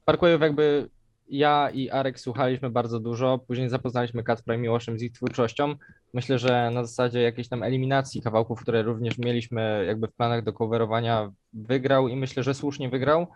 Parkwayów 0.04 0.40
jakby 0.40 0.88
ja 1.28 1.70
i 1.70 1.90
Arek 1.90 2.20
słuchaliśmy 2.20 2.70
bardzo 2.70 3.00
dużo, 3.00 3.38
później 3.38 3.68
zapoznaliśmy 3.68 4.22
Kacpra 4.22 4.54
i 4.54 4.58
Miłoszem 4.58 4.98
z 4.98 5.02
ich 5.02 5.12
twórczością. 5.12 5.74
Myślę, 6.14 6.38
że 6.38 6.70
na 6.70 6.84
zasadzie 6.84 7.22
jakiejś 7.22 7.48
tam 7.48 7.62
eliminacji 7.62 8.22
kawałków, 8.22 8.62
które 8.62 8.82
również 8.82 9.18
mieliśmy 9.18 9.84
jakby 9.86 10.08
w 10.08 10.12
planach 10.12 10.44
do 10.44 10.52
coverowania, 10.52 11.32
wygrał 11.52 12.08
i 12.08 12.16
myślę, 12.16 12.42
że 12.42 12.54
słusznie 12.54 12.88
wygrał, 12.88 13.26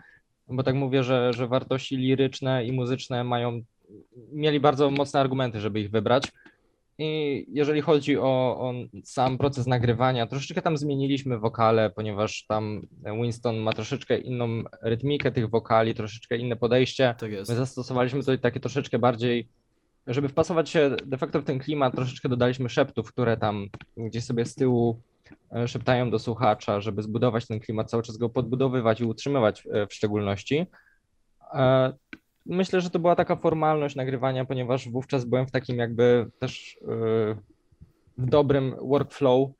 bo 0.50 0.62
tak 0.62 0.74
mówię, 0.74 1.02
że, 1.02 1.32
że 1.32 1.48
wartości 1.48 1.96
liryczne 1.96 2.64
i 2.64 2.72
muzyczne 2.72 3.24
mają, 3.24 3.62
mieli 4.32 4.60
bardzo 4.60 4.90
mocne 4.90 5.20
argumenty, 5.20 5.60
żeby 5.60 5.80
ich 5.80 5.90
wybrać. 5.90 6.32
I 6.98 7.46
jeżeli 7.48 7.80
chodzi 7.80 8.18
o, 8.18 8.22
o 8.60 8.74
sam 9.04 9.38
proces 9.38 9.66
nagrywania, 9.66 10.26
troszeczkę 10.26 10.62
tam 10.62 10.76
zmieniliśmy 10.76 11.38
wokale, 11.38 11.90
ponieważ 11.90 12.44
tam 12.48 12.86
Winston 13.22 13.56
ma 13.56 13.72
troszeczkę 13.72 14.18
inną 14.18 14.62
rytmikę 14.82 15.32
tych 15.32 15.50
wokali, 15.50 15.94
troszeczkę 15.94 16.36
inne 16.36 16.56
podejście. 16.56 17.14
Tak 17.18 17.32
jest. 17.32 17.50
My 17.50 17.56
zastosowaliśmy 17.56 18.20
tutaj 18.20 18.38
takie 18.38 18.60
troszeczkę 18.60 18.98
bardziej, 18.98 19.48
żeby 20.06 20.28
wpasować 20.28 20.70
się 20.70 20.96
de 21.06 21.18
facto 21.18 21.40
w 21.40 21.44
ten 21.44 21.58
klimat, 21.58 21.94
troszeczkę 21.94 22.28
dodaliśmy 22.28 22.68
szeptów, 22.68 23.12
które 23.12 23.36
tam 23.36 23.68
gdzieś 23.96 24.24
sobie 24.24 24.44
z 24.44 24.54
tyłu 24.54 25.00
szeptają 25.66 26.10
do 26.10 26.18
słuchacza, 26.18 26.80
żeby 26.80 27.02
zbudować 27.02 27.46
ten 27.46 27.60
klimat, 27.60 27.90
cały 27.90 28.02
czas 28.02 28.16
go 28.16 28.28
podbudowywać 28.28 29.00
i 29.00 29.04
utrzymywać 29.04 29.66
e, 29.72 29.86
w 29.86 29.94
szczególności. 29.94 30.66
E, 31.54 31.92
Myślę, 32.46 32.80
że 32.80 32.90
to 32.90 32.98
była 32.98 33.16
taka 33.16 33.36
formalność 33.36 33.96
nagrywania, 33.96 34.44
ponieważ 34.44 34.88
wówczas 34.88 35.24
byłem 35.24 35.46
w 35.46 35.50
takim 35.50 35.78
jakby 35.78 36.30
też 36.38 36.78
e, 36.82 36.86
w 38.18 38.26
dobrym 38.26 38.74
workflow 38.82 39.50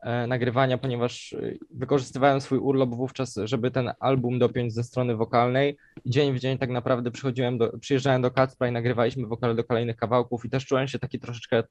e, 0.00 0.26
nagrywania, 0.26 0.78
ponieważ 0.78 1.32
e, 1.32 1.38
wykorzystywałem 1.70 2.40
swój 2.40 2.58
urlop 2.58 2.90
wówczas, 2.90 3.34
żeby 3.44 3.70
ten 3.70 3.92
album 4.00 4.38
dopiąć 4.38 4.74
ze 4.74 4.84
strony 4.84 5.16
wokalnej. 5.16 5.76
Dzień 6.06 6.32
w 6.34 6.40
dzień 6.40 6.58
tak 6.58 6.70
naprawdę 6.70 7.10
przychodziłem 7.10 7.58
do, 7.58 7.78
przyjeżdżałem 7.78 8.22
do 8.22 8.30
Kacpra 8.30 8.68
i 8.68 8.72
nagrywaliśmy 8.72 9.26
wokale 9.26 9.54
do 9.54 9.64
kolejnych 9.64 9.96
kawałków 9.96 10.44
i 10.44 10.50
też 10.50 10.66
czułem 10.66 10.88
się 10.88 10.98
taki 10.98 11.20
troszeczkę 11.20 11.62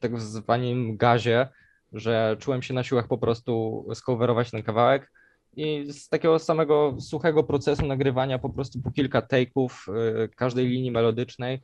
tak 0.00 0.20
zwanym 0.20 0.96
gazie, 0.96 1.48
że 1.92 2.36
czułem 2.40 2.62
się 2.62 2.74
na 2.74 2.82
siłach 2.82 3.08
po 3.08 3.18
prostu 3.18 3.84
skowerować 3.94 4.50
ten 4.50 4.62
kawałek. 4.62 5.12
I 5.56 5.92
z 5.92 6.08
takiego 6.08 6.38
samego 6.38 6.96
suchego 7.00 7.44
procesu 7.44 7.86
nagrywania, 7.86 8.38
po 8.38 8.50
prostu 8.50 8.82
po 8.82 8.90
kilka 8.90 9.20
take'ów 9.20 9.68
y, 10.24 10.28
każdej 10.28 10.66
linii 10.66 10.90
melodycznej, 10.90 11.62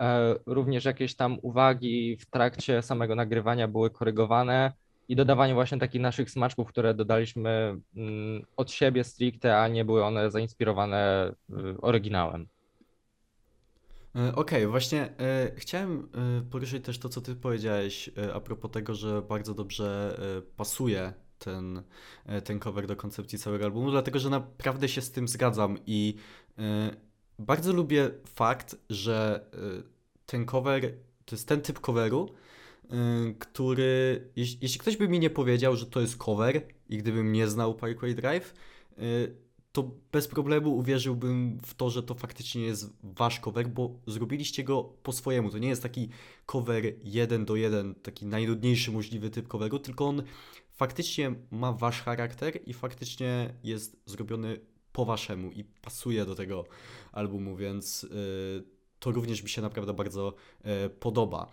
e, 0.00 0.34
również 0.46 0.84
jakieś 0.84 1.16
tam 1.16 1.38
uwagi 1.42 2.16
w 2.16 2.26
trakcie 2.26 2.82
samego 2.82 3.14
nagrywania 3.14 3.68
były 3.68 3.90
korygowane 3.90 4.72
i 5.08 5.16
dodawanie 5.16 5.54
właśnie 5.54 5.78
takich 5.78 6.00
naszych 6.00 6.30
smaczków, 6.30 6.68
które 6.68 6.94
dodaliśmy 6.94 7.76
mm, 7.96 8.42
od 8.56 8.70
siebie 8.70 9.04
stricte, 9.04 9.58
a 9.58 9.68
nie 9.68 9.84
były 9.84 10.04
one 10.04 10.30
zainspirowane 10.30 11.32
y, 11.50 11.80
oryginałem. 11.80 12.46
E, 14.16 14.34
Okej, 14.34 14.66
właśnie 14.66 15.18
e, 15.18 15.52
chciałem 15.56 16.08
e, 16.38 16.42
poruszyć 16.50 16.84
też 16.84 16.98
to, 16.98 17.08
co 17.08 17.20
ty 17.20 17.34
powiedziałeś 17.34 18.10
a 18.34 18.40
propos 18.40 18.70
tego, 18.70 18.94
że 18.94 19.22
bardzo 19.22 19.54
dobrze 19.54 20.20
pasuje 20.56 21.12
ten, 21.38 21.82
ten 22.44 22.58
cover 22.58 22.86
do 22.86 22.96
koncepcji 22.96 23.38
całego 23.38 23.64
albumu, 23.64 23.90
dlatego 23.90 24.18
że 24.18 24.30
naprawdę 24.30 24.88
się 24.88 25.00
z 25.00 25.10
tym 25.10 25.28
zgadzam 25.28 25.78
i 25.86 26.14
bardzo 27.38 27.72
lubię 27.72 28.10
fakt, 28.26 28.76
że 28.90 29.46
ten 30.26 30.46
cover 30.46 30.94
to 31.24 31.36
jest 31.36 31.48
ten 31.48 31.60
typ 31.60 31.80
coveru, 31.80 32.34
który, 33.38 34.24
jeśli, 34.36 34.58
jeśli 34.62 34.80
ktoś 34.80 34.96
by 34.96 35.08
mi 35.08 35.18
nie 35.20 35.30
powiedział, 35.30 35.76
że 35.76 35.86
to 35.86 36.00
jest 36.00 36.16
cover 36.16 36.62
i 36.88 36.98
gdybym 36.98 37.32
nie 37.32 37.48
znał 37.48 37.74
Parkway 37.74 38.14
Drive, 38.14 38.54
to 39.74 39.90
bez 40.12 40.28
problemu 40.28 40.76
uwierzyłbym 40.76 41.58
w 41.66 41.74
to, 41.74 41.90
że 41.90 42.02
to 42.02 42.14
faktycznie 42.14 42.62
jest 42.62 42.96
wasz 43.02 43.40
cover, 43.40 43.68
bo 43.68 44.00
zrobiliście 44.06 44.64
go 44.64 44.84
po 45.02 45.12
swojemu. 45.12 45.50
To 45.50 45.58
nie 45.58 45.68
jest 45.68 45.82
taki 45.82 46.08
cover 46.46 46.84
jeden 47.04 47.44
do 47.44 47.56
jeden, 47.56 47.94
taki 47.94 48.26
najnudniejszy 48.26 48.92
możliwy 48.92 49.30
typ 49.30 49.48
coveru, 49.48 49.78
tylko 49.78 50.06
on 50.06 50.22
faktycznie 50.70 51.34
ma 51.50 51.72
wasz 51.72 52.02
charakter 52.02 52.60
i 52.66 52.72
faktycznie 52.72 53.54
jest 53.64 53.96
zrobiony 54.06 54.60
po 54.92 55.04
waszemu 55.04 55.52
i 55.52 55.64
pasuje 55.64 56.24
do 56.24 56.34
tego 56.34 56.64
albumu, 57.12 57.56
więc 57.56 58.04
y, 58.04 58.64
to 58.98 59.10
również 59.10 59.42
mi 59.42 59.48
się 59.48 59.62
naprawdę 59.62 59.94
bardzo 59.94 60.34
y, 60.86 60.90
podoba. 60.90 61.50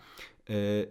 Y, 0.50 0.88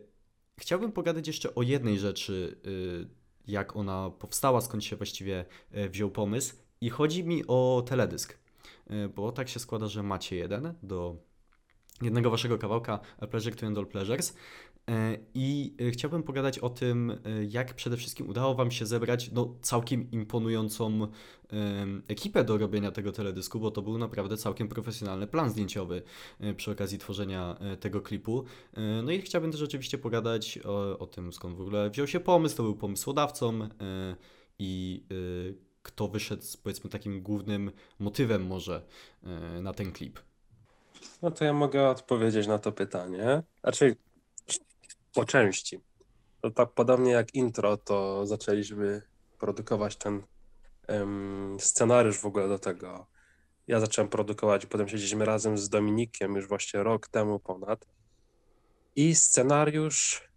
chciałbym 0.57 0.91
pogadać 0.91 1.27
jeszcze 1.27 1.55
o 1.55 1.61
jednej 1.61 1.99
rzeczy, 1.99 2.57
y, 2.65 3.07
jak 3.47 3.75
ona 3.75 4.09
powstała, 4.09 4.61
skąd 4.61 4.83
się 4.83 4.95
właściwie 4.95 5.45
y, 5.75 5.89
wziął 5.89 6.11
pomysł. 6.11 6.70
I 6.81 6.89
chodzi 6.89 7.23
mi 7.23 7.43
o 7.47 7.83
teledysk, 7.87 8.37
y, 8.91 9.09
bo 9.09 9.31
tak 9.31 9.49
się 9.49 9.59
składa, 9.59 9.87
że 9.87 10.03
macie 10.03 10.35
jeden 10.35 10.73
do 10.83 11.15
jednego 12.01 12.29
waszego 12.29 12.57
kawałka 12.57 12.99
A 13.17 13.27
Pleasure 13.27 13.55
to 13.55 13.65
End 13.65 13.77
All 13.77 13.87
Pleasures. 13.87 14.29
Y, 14.29 14.33
I 15.33 15.75
chciałbym 15.91 16.23
pogadać 16.23 16.59
o 16.59 16.69
tym, 16.69 17.09
y, 17.09 17.47
jak 17.49 17.73
przede 17.73 17.97
wszystkim 17.97 18.29
udało 18.29 18.55
wam 18.55 18.71
się 18.71 18.85
zebrać 18.85 19.31
no, 19.31 19.55
całkiem 19.61 20.11
imponującą 20.11 21.07
ekipę 22.07 22.43
do 22.43 22.57
robienia 22.57 22.91
tego 22.91 23.11
teledysku, 23.11 23.59
bo 23.59 23.71
to 23.71 23.81
był 23.81 23.97
naprawdę 23.97 24.37
całkiem 24.37 24.67
profesjonalny 24.67 25.27
plan 25.27 25.49
zdjęciowy 25.49 26.01
przy 26.57 26.71
okazji 26.71 26.97
tworzenia 26.97 27.57
tego 27.79 28.01
klipu. 28.01 28.43
No 29.03 29.11
i 29.11 29.21
chciałbym 29.21 29.51
też 29.51 29.61
oczywiście 29.61 29.97
pogadać 29.97 30.59
o, 30.65 30.99
o 30.99 31.07
tym, 31.07 31.33
skąd 31.33 31.57
w 31.57 31.61
ogóle 31.61 31.89
wziął 31.89 32.07
się 32.07 32.19
pomysł, 32.19 32.57
to 32.57 32.63
był 32.63 32.75
pomysłodawcą 32.75 33.69
i 34.59 35.03
kto 35.83 36.07
wyszedł 36.07 36.43
z 36.43 36.57
powiedzmy 36.57 36.89
takim 36.89 37.21
głównym 37.21 37.71
motywem 37.99 38.47
może 38.47 38.85
y, 39.57 39.61
na 39.61 39.73
ten 39.73 39.91
klip. 39.91 40.19
No 41.21 41.31
to 41.31 41.45
ja 41.45 41.53
mogę 41.53 41.89
odpowiedzieć 41.89 42.47
na 42.47 42.59
to 42.59 42.71
pytanie. 42.71 43.43
Znaczy, 43.61 43.95
po 45.13 45.25
części. 45.25 45.79
To 46.41 46.51
tak 46.51 46.71
podobnie 46.71 47.11
jak 47.11 47.33
intro, 47.33 47.77
to 47.77 48.27
zaczęliśmy 48.27 49.01
produkować 49.39 49.95
ten 49.95 50.23
em, 50.87 51.57
scenariusz 51.59 52.17
w 52.17 52.25
ogóle 52.25 52.47
do 52.47 52.59
tego. 52.59 53.07
ja 53.67 53.79
zacząłem 53.79 54.09
produkować, 54.09 54.65
potem 54.65 54.87
siedzieliśmy 54.87 55.25
razem 55.25 55.57
z 55.57 55.69
Dominikiem 55.69 56.35
już 56.35 56.47
właśnie 56.47 56.83
rok 56.83 57.07
temu 57.07 57.39
ponad. 57.39 57.87
I 58.95 59.15
scenariusz 59.15 60.30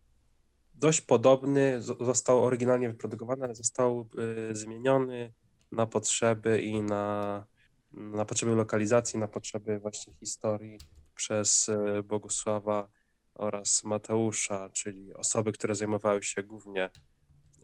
dość 0.75 1.01
podobny 1.01 1.83
został 1.83 2.45
oryginalnie 2.45 2.89
wyprodukowany, 2.89 3.45
ale 3.45 3.55
został 3.55 4.09
y, 4.51 4.57
zmieniony 4.57 5.33
na 5.73 5.87
potrzeby 5.87 6.63
i 6.63 6.83
na, 6.83 7.47
na 7.93 8.25
potrzeby 8.25 8.55
lokalizacji, 8.55 9.19
na 9.19 9.29
potrzeby 9.29 9.79
właśnie 9.79 10.15
historii 10.15 10.79
przez 11.15 11.69
y, 11.69 12.03
Bogusława 12.03 12.89
oraz 13.35 13.85
Mateusza, 13.85 14.71
czyli 14.71 15.15
osoby, 15.15 15.53
które 15.53 15.75
zajmowały 15.75 16.23
się 16.23 16.43
głównie 16.43 16.91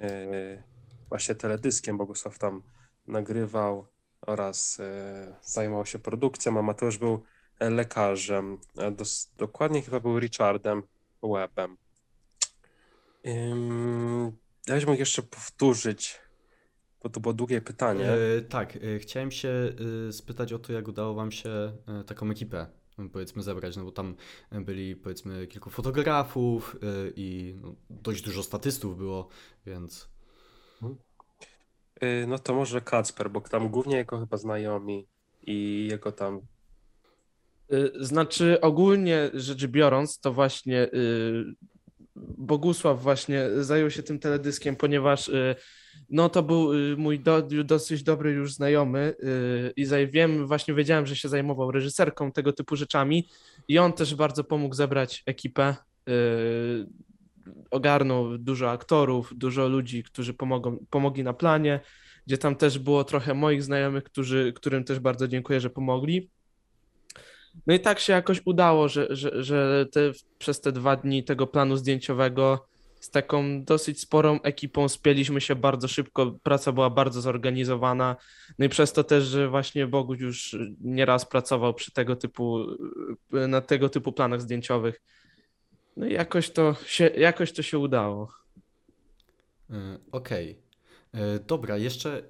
y, 0.01 0.63
właśnie 1.09 1.35
teledyskiem. 1.35 1.99
Bogusław 1.99 2.39
tam 2.39 2.63
nagrywał 3.07 3.87
oraz 4.21 4.79
zajmował 5.43 5.87
się 5.87 5.99
produkcją, 5.99 6.59
a 6.59 6.63
Mateusz 6.63 6.99
był 6.99 7.23
lekarzem. 7.61 8.59
Dos, 8.93 9.33
dokładnie 9.37 9.83
chyba 9.83 10.01
był 10.01 10.19
Richardem 10.19 10.83
Webbem. 11.23 11.77
Bym 13.25 14.87
mógł 14.87 14.99
jeszcze 14.99 15.23
powtórzyć, 15.23 16.21
bo 17.03 17.09
to 17.09 17.21
było 17.21 17.35
długie 17.35 17.61
pytanie. 17.61 18.11
E, 18.11 18.43
tak, 18.43 18.77
e, 18.77 18.99
chciałem 18.99 19.31
się 19.31 19.49
e, 20.09 20.13
spytać 20.13 20.53
o 20.53 20.59
to, 20.59 20.73
jak 20.73 20.89
udało 20.89 21.15
wam 21.15 21.33
się 21.33 21.51
e, 21.51 22.05
taką 22.07 22.31
ekipę 22.31 22.67
e, 22.99 23.09
powiedzmy 23.09 23.43
zebrać, 23.43 23.77
no 23.77 23.85
bo 23.85 23.93
tam 23.93 24.17
e, 24.51 24.61
byli 24.61 24.97
powiedzmy 24.97 25.47
kilku 25.47 25.71
fotografów 25.71 26.77
e, 26.83 27.11
i 27.17 27.57
no, 27.63 27.75
dość 27.91 28.23
dużo 28.23 28.43
statystów 28.43 28.97
było, 28.97 29.29
więc 29.67 30.11
Y, 32.03 32.27
No 32.27 32.39
to 32.39 32.55
może 32.55 32.81
Kacper, 32.81 33.31
bo 33.31 33.41
tam 33.41 33.69
głównie 33.69 33.97
jego 33.97 34.19
chyba 34.21 34.37
znajomi 34.37 35.07
i 35.43 35.89
jego 35.91 36.13
tam 36.13 36.41
Znaczy, 38.01 38.61
ogólnie 38.61 39.31
rzecz 39.35 39.67
biorąc, 39.67 40.21
to 40.21 40.33
właśnie 40.33 40.83
y, 40.83 41.45
Bogusław 42.39 43.03
właśnie 43.03 43.49
zajął 43.61 43.91
się 43.91 44.03
tym 44.03 44.19
teledyskiem, 44.19 44.77
ponieważ 44.77 45.29
y, 45.29 45.55
no 46.11 46.29
to 46.29 46.43
był 46.43 46.75
y, 46.75 46.97
mój 46.97 47.21
do, 47.21 47.43
dosyć 47.65 48.03
dobry 48.03 48.31
już 48.33 48.55
znajomy 48.55 49.15
y, 49.23 49.73
i 49.77 49.87
wiem, 50.13 50.47
właśnie 50.47 50.75
wiedziałem, 50.75 51.07
że 51.07 51.17
się 51.17 51.29
zajmował 51.29 51.71
reżyserką, 51.71 52.33
tego 52.33 52.53
typu 52.53 52.77
rzeczami 52.77 53.29
i 53.69 53.79
on 53.79 53.93
też 53.93 54.15
bardzo 54.15 54.45
pomógł 54.45 54.75
zebrać 54.75 55.23
ekipę. 55.27 55.77
Ogarnął 57.71 58.39
dużo 58.39 58.71
aktorów, 58.71 59.33
dużo 59.37 59.69
ludzi, 59.69 60.03
którzy 60.03 60.35
pomogą, 60.35 60.87
pomogli 60.91 61.25
na 61.25 61.33
planie, 61.33 61.81
gdzie 62.27 62.39
tam 62.39 62.57
też 62.57 62.79
było 62.79 63.05
trochę 63.05 63.35
moich 63.35 63.63
znajomych, 63.63 64.05
którzy, 64.05 64.53
którym 64.57 64.85
też 64.85 64.99
bardzo 64.99 65.29
dziękuję, 65.29 65.61
że 65.61 65.71
pomogli. 65.71 66.31
No 67.67 67.75
i 67.75 67.81
tak 67.81 68.01
się 68.01 68.13
jakoś 68.13 68.43
udało, 68.45 68.89
że, 68.89 69.07
że, 69.11 69.43
że 69.43 69.87
te, 69.93 70.01
przez 70.39 70.61
te 70.61 70.73
dwa 70.73 70.97
dni 70.97 71.25
tego 71.25 71.47
planu 71.47 71.77
zdjęciowego 71.77 72.67
z 73.01 73.11
taką 73.11 73.65
dosyć 73.65 74.01
sporą 74.01 74.41
ekipą 74.43 74.89
spieliśmy 74.89 75.41
się 75.41 75.57
bardzo 75.57 75.89
szybko, 75.89 76.39
praca 76.43 76.73
była 76.73 76.91
bardzo 76.91 77.21
zorganizowana, 77.21 78.17
no 78.59 78.65
i 78.65 78.69
przez 78.69 78.93
to 78.93 79.05
też, 79.05 79.25
że 79.25 79.49
właśnie 79.49 79.87
Boguś 79.87 80.21
już 80.21 80.57
nieraz 80.81 81.25
pracował 81.25 81.75
przy 81.75 81.93
tego 81.93 82.17
typu, 82.17 82.67
na 83.31 83.61
tego 83.61 83.89
typu 83.89 84.13
planach 84.13 84.41
zdjęciowych. 84.41 85.01
No 85.97 86.07
i 86.07 86.13
jakoś 86.13 86.51
to 86.51 86.75
się, 86.87 87.07
jakoś 87.07 87.53
to 87.53 87.63
się 87.63 87.79
udało. 87.79 88.33
E, 89.71 89.99
Okej. 90.13 90.59
E, 91.15 91.39
Dobra, 91.39 91.77
jeszcze 91.77 92.19
e, 92.19 92.23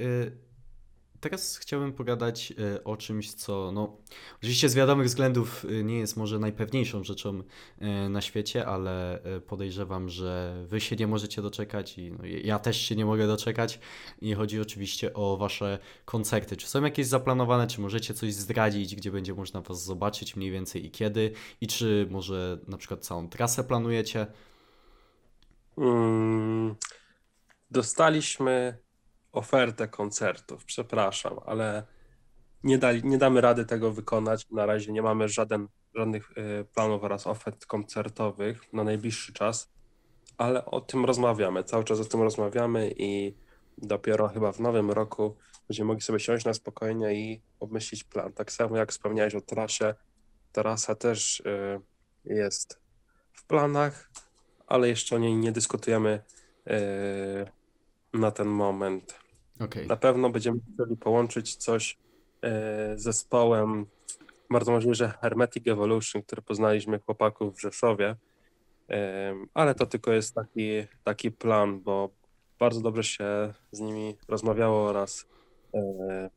teraz 1.20 1.56
chciałbym 1.56 1.92
pogadać 1.92 2.52
e, 2.74 2.84
o 2.84 2.96
czymś, 2.96 3.34
co 3.34 3.72
no 3.72 3.96
oczywiście 4.36 4.68
z 4.68 4.74
wiadomych 4.74 5.06
względów 5.06 5.64
e, 5.64 5.84
nie 5.84 5.98
jest 5.98 6.16
może 6.16 6.38
najpewniejszą 6.38 7.04
rzeczą 7.04 7.42
e, 7.78 8.08
na 8.08 8.20
świecie, 8.20 8.66
ale 8.66 9.22
podejrzewam, 9.46 10.08
że 10.08 10.62
wy 10.66 10.80
się 10.80 10.96
nie 10.96 11.06
możecie 11.06 11.42
doczekać 11.42 11.98
i 11.98 12.12
no, 12.12 12.18
ja 12.24 12.58
też 12.58 12.80
się 12.80 12.96
nie 12.96 13.06
mogę 13.06 13.26
doczekać. 13.26 13.80
I 14.20 14.34
chodzi 14.34 14.60
oczywiście 14.60 15.14
o 15.14 15.36
wasze 15.36 15.78
koncerty. 16.04 16.56
Czy 16.56 16.68
są 16.68 16.84
jakieś 16.84 17.06
zaplanowane, 17.06 17.66
czy 17.66 17.80
możecie 17.80 18.14
coś 18.14 18.34
zdradzić, 18.34 18.96
gdzie 18.96 19.10
będzie 19.10 19.34
można 19.34 19.60
was 19.60 19.84
zobaczyć 19.84 20.36
mniej 20.36 20.50
więcej 20.50 20.86
i 20.86 20.90
kiedy? 20.90 21.32
I 21.60 21.66
czy 21.66 22.06
może 22.10 22.58
na 22.68 22.76
przykład 22.76 23.04
całą 23.04 23.28
trasę 23.28 23.64
planujecie? 23.64 24.26
Mm, 25.78 26.74
dostaliśmy 27.70 28.78
ofertę 29.32 29.88
koncertów, 29.88 30.64
przepraszam, 30.64 31.36
ale 31.46 31.82
nie, 32.64 32.78
dali, 32.78 33.04
nie 33.04 33.18
damy 33.18 33.40
rady 33.40 33.64
tego 33.64 33.92
wykonać. 33.92 34.50
Na 34.50 34.66
razie 34.66 34.92
nie 34.92 35.02
mamy 35.02 35.28
żaden, 35.28 35.68
żadnych 35.94 36.30
y, 36.30 36.64
planów 36.74 37.04
oraz 37.04 37.26
ofert 37.26 37.66
koncertowych 37.66 38.72
na 38.72 38.84
najbliższy 38.84 39.32
czas, 39.32 39.72
ale 40.38 40.64
o 40.64 40.80
tym 40.80 41.04
rozmawiamy. 41.04 41.64
Cały 41.64 41.84
czas 41.84 42.00
o 42.00 42.04
tym 42.04 42.22
rozmawiamy 42.22 42.92
i 42.96 43.34
dopiero 43.78 44.28
chyba 44.28 44.52
w 44.52 44.60
nowym 44.60 44.90
roku 44.90 45.36
będziemy 45.68 45.86
mogli 45.86 46.02
sobie 46.02 46.20
siąść 46.20 46.44
na 46.44 46.54
spokojnie 46.54 47.14
i 47.14 47.42
obmyślić 47.60 48.04
plan. 48.04 48.32
Tak 48.32 48.52
samo 48.52 48.76
jak 48.76 48.90
wspomniałeś 48.92 49.34
o 49.34 49.40
trasie, 49.40 49.94
trasa 50.52 50.94
też 50.94 51.40
y, 51.40 51.80
jest 52.24 52.80
w 53.32 53.46
planach, 53.46 54.10
ale 54.66 54.88
jeszcze 54.88 55.16
o 55.16 55.18
niej 55.18 55.36
nie 55.36 55.52
dyskutujemy 55.52 56.22
y, 56.66 57.59
na 58.12 58.30
ten 58.30 58.48
moment. 58.48 59.18
Okej. 59.60 59.86
Na 59.86 59.96
pewno 59.96 60.30
będziemy 60.30 60.58
chcieli 60.74 60.96
połączyć 60.96 61.56
coś 61.56 61.98
e, 62.42 62.48
z 62.98 63.02
zespołem, 63.02 63.86
bardzo 64.50 64.72
możliwe, 64.72 64.94
że 64.94 65.08
Hermetic 65.22 65.68
Evolution, 65.68 66.22
który 66.22 66.42
poznaliśmy 66.42 66.98
chłopaków 66.98 67.56
w 67.56 67.60
Rzeszowie, 67.60 68.16
Em, 68.90 69.46
ale 69.54 69.74
to 69.74 69.86
tylko 69.86 70.12
jest 70.12 70.34
taki, 70.34 70.86
taki 71.04 71.30
plan, 71.30 71.80
bo 71.80 72.10
bardzo 72.58 72.80
dobrze 72.80 73.04
się 73.04 73.54
z 73.72 73.80
nimi 73.80 74.16
rozmawiało 74.28 74.86
oraz 74.88 75.26
e, 75.74 76.30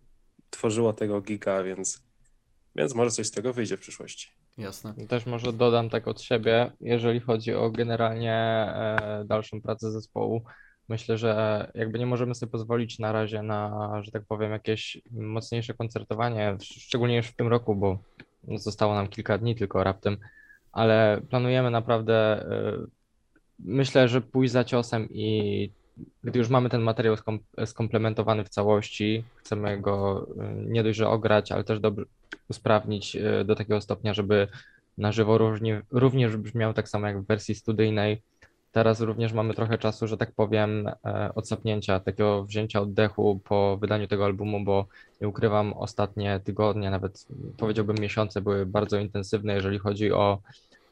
tworzyło 0.50 0.94
tego 0.94 1.22
giga, 1.22 1.64
więc, 1.64 2.04
więc 2.76 2.96
może 2.96 3.12
coś 3.12 3.28
z 3.28 3.32
tego 3.32 3.54
wyjdzie 3.54 3.78
w 3.78 3.80
przyszłości. 3.80 4.32
Jasne. 4.58 4.94
Też 5.08 5.26
może 5.26 5.54
dodam 5.54 5.90
tak 5.90 6.08
od 6.08 6.22
siebie, 6.22 6.72
jeżeli 6.82 7.20
chodzi 7.20 7.54
o 7.54 7.72
generalnie 7.72 8.34
e, 8.34 9.24
dalszą 9.26 9.62
pracę 9.62 9.92
zespołu. 9.92 10.42
Myślę, 10.90 11.18
że 11.18 11.72
jakby 11.76 12.00
nie 12.00 12.06
możemy 12.06 12.36
sobie 12.36 12.52
pozwolić 12.52 13.00
na 13.00 13.12
razie 13.12 13.42
na, 13.42 13.90
że 14.04 14.12
tak 14.12 14.24
powiem, 14.24 14.52
jakieś 14.52 14.98
mocniejsze 15.12 15.74
koncertowanie, 15.74 16.58
szczególnie 16.62 17.16
już 17.16 17.28
w 17.28 17.36
tym 17.36 17.48
roku, 17.48 17.76
bo 17.76 17.98
zostało 18.56 18.96
nam 18.96 19.08
kilka 19.08 19.38
dni 19.38 19.56
tylko 19.56 19.84
raptem, 19.84 20.18
ale 20.72 21.22
planujemy 21.30 21.72
naprawdę, 21.72 22.16
e, 22.16 22.78
myślę, 23.60 24.08
że 24.08 24.22
pójść 24.22 24.54
za 24.54 24.64
ciosem 24.64 25.08
i 25.10 25.70
gdy 26.24 26.40
już 26.40 26.50
mamy 26.50 26.70
ten 26.70 26.82
materiał 26.82 27.18
skom 27.18 27.40
skomplementowany 27.66 28.44
w 28.44 28.50
całości, 28.50 29.24
chcemy 29.36 29.82
go 29.82 30.28
e, 30.40 30.54
nie 30.56 30.84
dość, 30.84 30.98
że 30.98 31.10
ograć, 31.10 31.52
ale 31.52 31.64
też 31.64 31.80
dobrze 31.80 32.06
usprawnić 32.50 33.16
e, 33.16 33.46
do 33.46 33.56
takiego 33.56 33.82
stopnia, 33.82 34.14
żeby 34.14 34.48
na 34.98 35.12
żywo 35.12 35.38
również 35.92 36.38
brzmiał 36.38 36.74
tak 36.74 36.90
samo 36.90 37.08
jak 37.08 37.22
w 37.22 37.26
wersji 37.26 37.56
studyjnej. 37.56 38.22
Teraz 38.74 39.02
również 39.02 39.34
mamy 39.34 39.54
trochę 39.54 39.78
czasu, 39.78 40.08
że 40.08 40.18
tak 40.18 40.32
powiem, 40.32 40.88
e, 41.06 41.30
odsapnięcia, 41.36 42.00
takiego 42.00 42.44
wzięcia 42.44 42.82
oddechu 42.82 43.40
po 43.44 43.78
wydaniu 43.78 44.08
tego 44.08 44.26
albumu, 44.26 44.64
bo 44.64 44.88
nie 45.22 45.28
ukrywam, 45.28 45.74
ostatnie 45.74 46.40
tygodnie, 46.44 46.92
nawet 46.92 47.28
powiedziałbym 47.58 47.96
miesiące 48.00 48.42
były 48.42 48.66
bardzo 48.66 49.00
intensywne, 49.00 49.54
jeżeli 49.54 49.80
chodzi 49.80 50.12
o, 50.12 50.40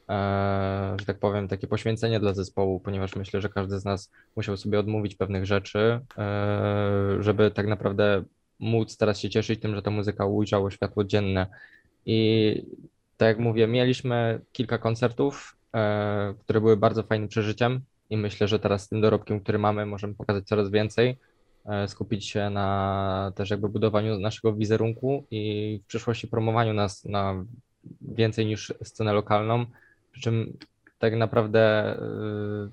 e, 0.08 0.96
że 1.00 1.06
tak 1.06 1.18
powiem, 1.18 1.48
takie 1.48 1.66
poświęcenie 1.66 2.20
dla 2.20 2.34
zespołu, 2.34 2.80
ponieważ 2.80 3.16
myślę, 3.16 3.40
że 3.40 3.48
każdy 3.48 3.80
z 3.80 3.84
nas 3.84 4.10
musiał 4.36 4.56
sobie 4.56 4.78
odmówić 4.78 5.14
pewnych 5.14 5.46
rzeczy, 5.46 6.00
e, 6.18 7.16
żeby 7.20 7.50
tak 7.50 7.66
naprawdę 7.66 8.22
móc 8.60 8.96
teraz 8.96 9.18
się 9.20 9.30
cieszyć 9.30 9.60
tym, 9.60 9.74
że 9.74 9.82
ta 9.82 9.90
muzyka 9.90 10.26
ujrzała 10.26 10.70
światło 10.70 11.04
dzienne. 11.04 11.46
I 12.06 12.62
tak 13.16 13.28
jak 13.28 13.38
mówię, 13.38 13.66
mieliśmy 13.66 14.40
kilka 14.52 14.78
koncertów, 14.78 15.56
które 16.38 16.60
były 16.60 16.76
bardzo 16.76 17.02
fajnym 17.02 17.28
przeżyciem 17.28 17.80
i 18.10 18.16
myślę, 18.16 18.48
że 18.48 18.58
teraz 18.58 18.82
z 18.82 18.88
tym 18.88 19.00
dorobkiem, 19.00 19.40
który 19.40 19.58
mamy, 19.58 19.86
możemy 19.86 20.14
pokazać 20.14 20.44
coraz 20.46 20.70
więcej, 20.70 21.18
e, 21.66 21.88
skupić 21.88 22.26
się 22.26 22.50
na 22.50 23.32
też 23.34 23.50
jakby 23.50 23.68
budowaniu 23.68 24.18
naszego 24.18 24.52
wizerunku 24.52 25.24
i 25.30 25.80
w 25.84 25.86
przyszłości 25.86 26.28
promowaniu 26.28 26.72
nas 26.72 27.04
na 27.04 27.44
więcej 28.00 28.46
niż 28.46 28.74
scenę 28.82 29.12
lokalną, 29.12 29.66
przy 30.12 30.20
czym 30.22 30.58
tak 30.98 31.16
naprawdę 31.16 31.60
e, 31.60 32.68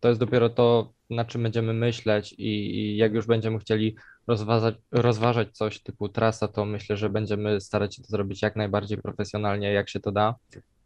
to 0.00 0.08
jest 0.08 0.20
dopiero 0.20 0.48
to, 0.48 0.92
na 1.10 1.24
czym 1.24 1.42
będziemy 1.42 1.72
myśleć 1.72 2.32
i, 2.32 2.76
i 2.78 2.96
jak 2.96 3.14
już 3.14 3.26
będziemy 3.26 3.58
chcieli 3.58 3.96
rozważać, 4.26 4.74
rozważać 4.92 5.56
coś 5.56 5.80
typu 5.80 6.08
trasa, 6.08 6.48
to 6.48 6.64
myślę, 6.64 6.96
że 6.96 7.10
będziemy 7.10 7.60
starać 7.60 7.96
się 7.96 8.02
to 8.02 8.08
zrobić 8.08 8.42
jak 8.42 8.56
najbardziej 8.56 8.98
profesjonalnie, 8.98 9.72
jak 9.72 9.88
się 9.88 10.00
to 10.00 10.12
da. 10.12 10.34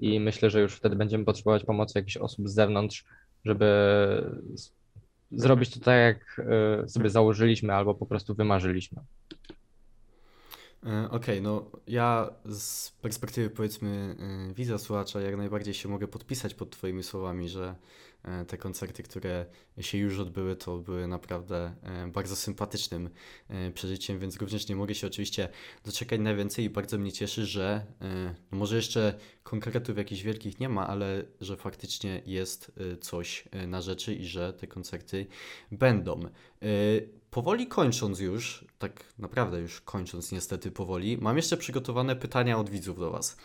I 0.01 0.20
myślę, 0.20 0.51
że 0.51 0.61
już 0.61 0.74
wtedy 0.74 0.96
będziemy 0.96 1.24
potrzebować 1.24 1.64
pomocy 1.64 1.98
jakichś 1.98 2.16
osób 2.16 2.48
z 2.48 2.55
zewnątrz, 2.55 3.05
żeby 3.44 3.66
z- 4.55 4.70
zrobić 5.32 5.70
to 5.70 5.80
tak, 5.80 5.96
jak 5.98 6.46
e, 6.84 6.88
sobie 6.88 7.11
założyliśmy 7.11 7.74
albo 7.74 7.94
po 7.94 8.07
prostu 8.07 8.34
wymarzyliśmy. 8.34 9.03
E, 10.86 11.09
Okej, 11.11 11.42
no 11.42 11.70
ja 11.86 12.30
z 12.44 12.90
perspektywy 12.90 13.51
powiedzmy 13.51 14.16
e, 14.51 14.55
widza, 14.55 14.78
słuchacza 14.78 15.20
jak 15.20 15.36
najbardziej 15.36 15.74
się 15.74 15.88
mogę 15.88 16.09
podpisać 16.09 16.55
pod 16.55 16.70
Twoimi 16.70 17.03
słowami, 17.03 17.48
że 17.48 17.74
te 18.49 18.59
koncerty, 18.59 19.03
które 19.03 19.47
się 19.81 19.99
już 19.99 20.18
odbyły, 20.18 20.57
to 20.57 20.79
były 20.79 21.07
naprawdę 21.07 21.75
e, 21.83 22.07
bardzo 22.07 22.37
sympatycznym 22.37 23.11
e, 23.49 23.71
przeżyciem, 23.71 24.18
więc 24.18 24.37
również 24.37 24.68
nie 24.68 24.77
mogę 24.77 24.95
się 24.95 25.07
oczywiście 25.07 25.49
doczekać 25.85 26.21
na 26.21 26.35
więcej 26.35 26.64
i 26.64 26.71
bardzo 26.71 26.99
mnie 26.99 27.12
cieszy, 27.12 27.47
że 27.47 27.87
e, 28.01 28.35
no 28.53 28.59
może 28.59 28.77
jeszcze 28.77 29.18
konkretów 29.43 29.97
jakichś 29.97 30.23
wielkich 30.23 30.61
nie 30.61 30.68
ma, 30.68 30.87
ale 30.87 31.25
że 31.41 31.57
faktycznie 31.57 32.23
jest 32.27 32.73
e, 32.93 32.97
coś 32.97 33.49
e, 33.51 33.66
na 33.66 33.81
rzeczy 33.81 34.14
i 34.14 34.27
że 34.27 34.53
te 34.53 34.66
koncerty 34.66 35.27
będą. 35.71 36.21
E, 36.62 36.66
Powoli 37.31 37.66
kończąc 37.66 38.21
już, 38.21 38.64
tak 38.79 39.05
naprawdę 39.18 39.61
już 39.61 39.81
kończąc 39.81 40.33
niestety 40.33 40.71
powoli, 40.71 41.18
mam 41.18 41.37
jeszcze 41.37 41.57
przygotowane 41.57 42.16
pytania 42.16 42.59
od 42.59 42.71
widzów 42.71 42.99
do 42.99 43.11
Was. 43.11 43.37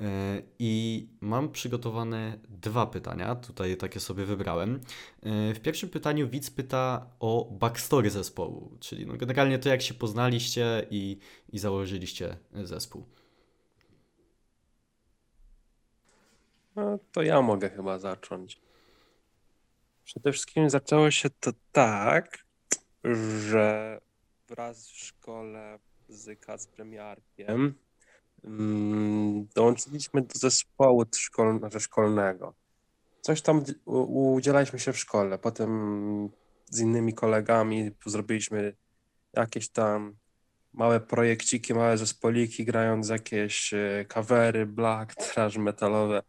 E, 0.00 0.42
I 0.58 1.08
mam 1.20 1.52
przygotowane 1.52 2.38
dwa 2.48 2.86
pytania, 2.86 3.34
tutaj 3.34 3.76
takie 3.76 4.00
sobie 4.00 4.24
wybrałem. 4.24 4.80
E, 5.22 5.54
W 5.54 5.60
pierwszym 5.60 5.88
pytaniu 5.88 6.28
widz 6.28 6.50
pyta 6.50 7.06
o 7.20 7.48
backstory 7.60 8.10
zespołu, 8.10 8.76
czyli 8.80 9.06
no 9.06 9.16
generalnie 9.16 9.58
to 9.58 9.68
jak 9.68 9.82
się 9.82 9.94
poznaliście 9.94 10.86
i, 10.90 11.18
i 11.52 11.58
założyliście 11.58 12.36
zespół. 12.54 13.06
No, 16.76 16.98
to 17.12 17.22
ja 17.22 17.42
mogę 17.42 17.70
chyba 17.70 17.98
zacząć. 17.98 18.60
Przede 20.04 20.32
wszystkim 20.32 20.70
zaczęło 20.70 21.10
się 21.10 21.30
to 21.30 21.50
tak, 21.72 22.44
że 23.48 24.00
wraz 24.48 24.88
w 24.88 24.98
szkole 24.98 25.78
z 26.08 26.40
Kacprem 26.40 26.92
dołączyliśmy 29.54 30.22
do 30.22 30.34
zespołu 30.34 31.04
szkol, 31.16 31.58
znaczy 31.58 31.80
szkolnego. 31.80 32.54
Coś 33.20 33.42
tam 33.42 33.64
udzielaliśmy 34.34 34.78
się 34.78 34.92
w 34.92 34.98
szkole. 34.98 35.38
Potem 35.38 36.30
z 36.70 36.80
innymi 36.80 37.14
kolegami 37.14 37.90
zrobiliśmy 38.06 38.74
jakieś 39.32 39.68
tam 39.68 40.16
małe 40.72 41.00
projekciki, 41.00 41.74
małe 41.74 41.98
zespoliki, 41.98 42.64
grając 42.64 43.08
jakieś 43.08 43.74
e, 43.74 44.04
covery, 44.08 44.66
black, 44.66 45.14
trash 45.32 45.56
metalowe 45.56 46.22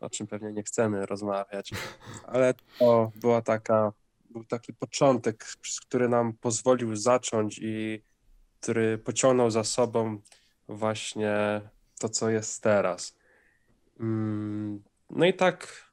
o 0.00 0.10
czym 0.10 0.26
pewnie 0.26 0.52
nie 0.52 0.62
chcemy 0.62 1.06
rozmawiać, 1.06 1.70
ale 2.26 2.54
to 2.78 3.12
była 3.16 3.42
taka, 3.42 3.92
był 4.30 4.44
taki 4.44 4.72
początek, 4.74 5.44
który 5.86 6.08
nam 6.08 6.32
pozwolił 6.32 6.96
zacząć 6.96 7.58
i 7.62 8.02
który 8.60 8.98
pociągnął 8.98 9.50
za 9.50 9.64
sobą 9.64 10.20
właśnie 10.68 11.60
to, 11.98 12.08
co 12.08 12.30
jest 12.30 12.62
teraz. 12.62 13.16
Mm, 14.00 14.82
No 15.10 15.26
i 15.26 15.34
tak 15.34 15.86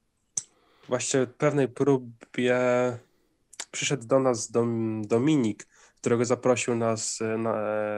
właśnie 0.88 1.28
pewnej 1.28 1.68
próbie 1.68 2.58
przyszedł 3.72 4.08
do 4.08 4.20
nas 4.20 4.52
Dom, 4.52 5.02
Dominik, 5.08 5.68
którego 6.02 6.26
zaprosił 6.26 6.76
nas 6.76 7.20
na, 7.38 7.56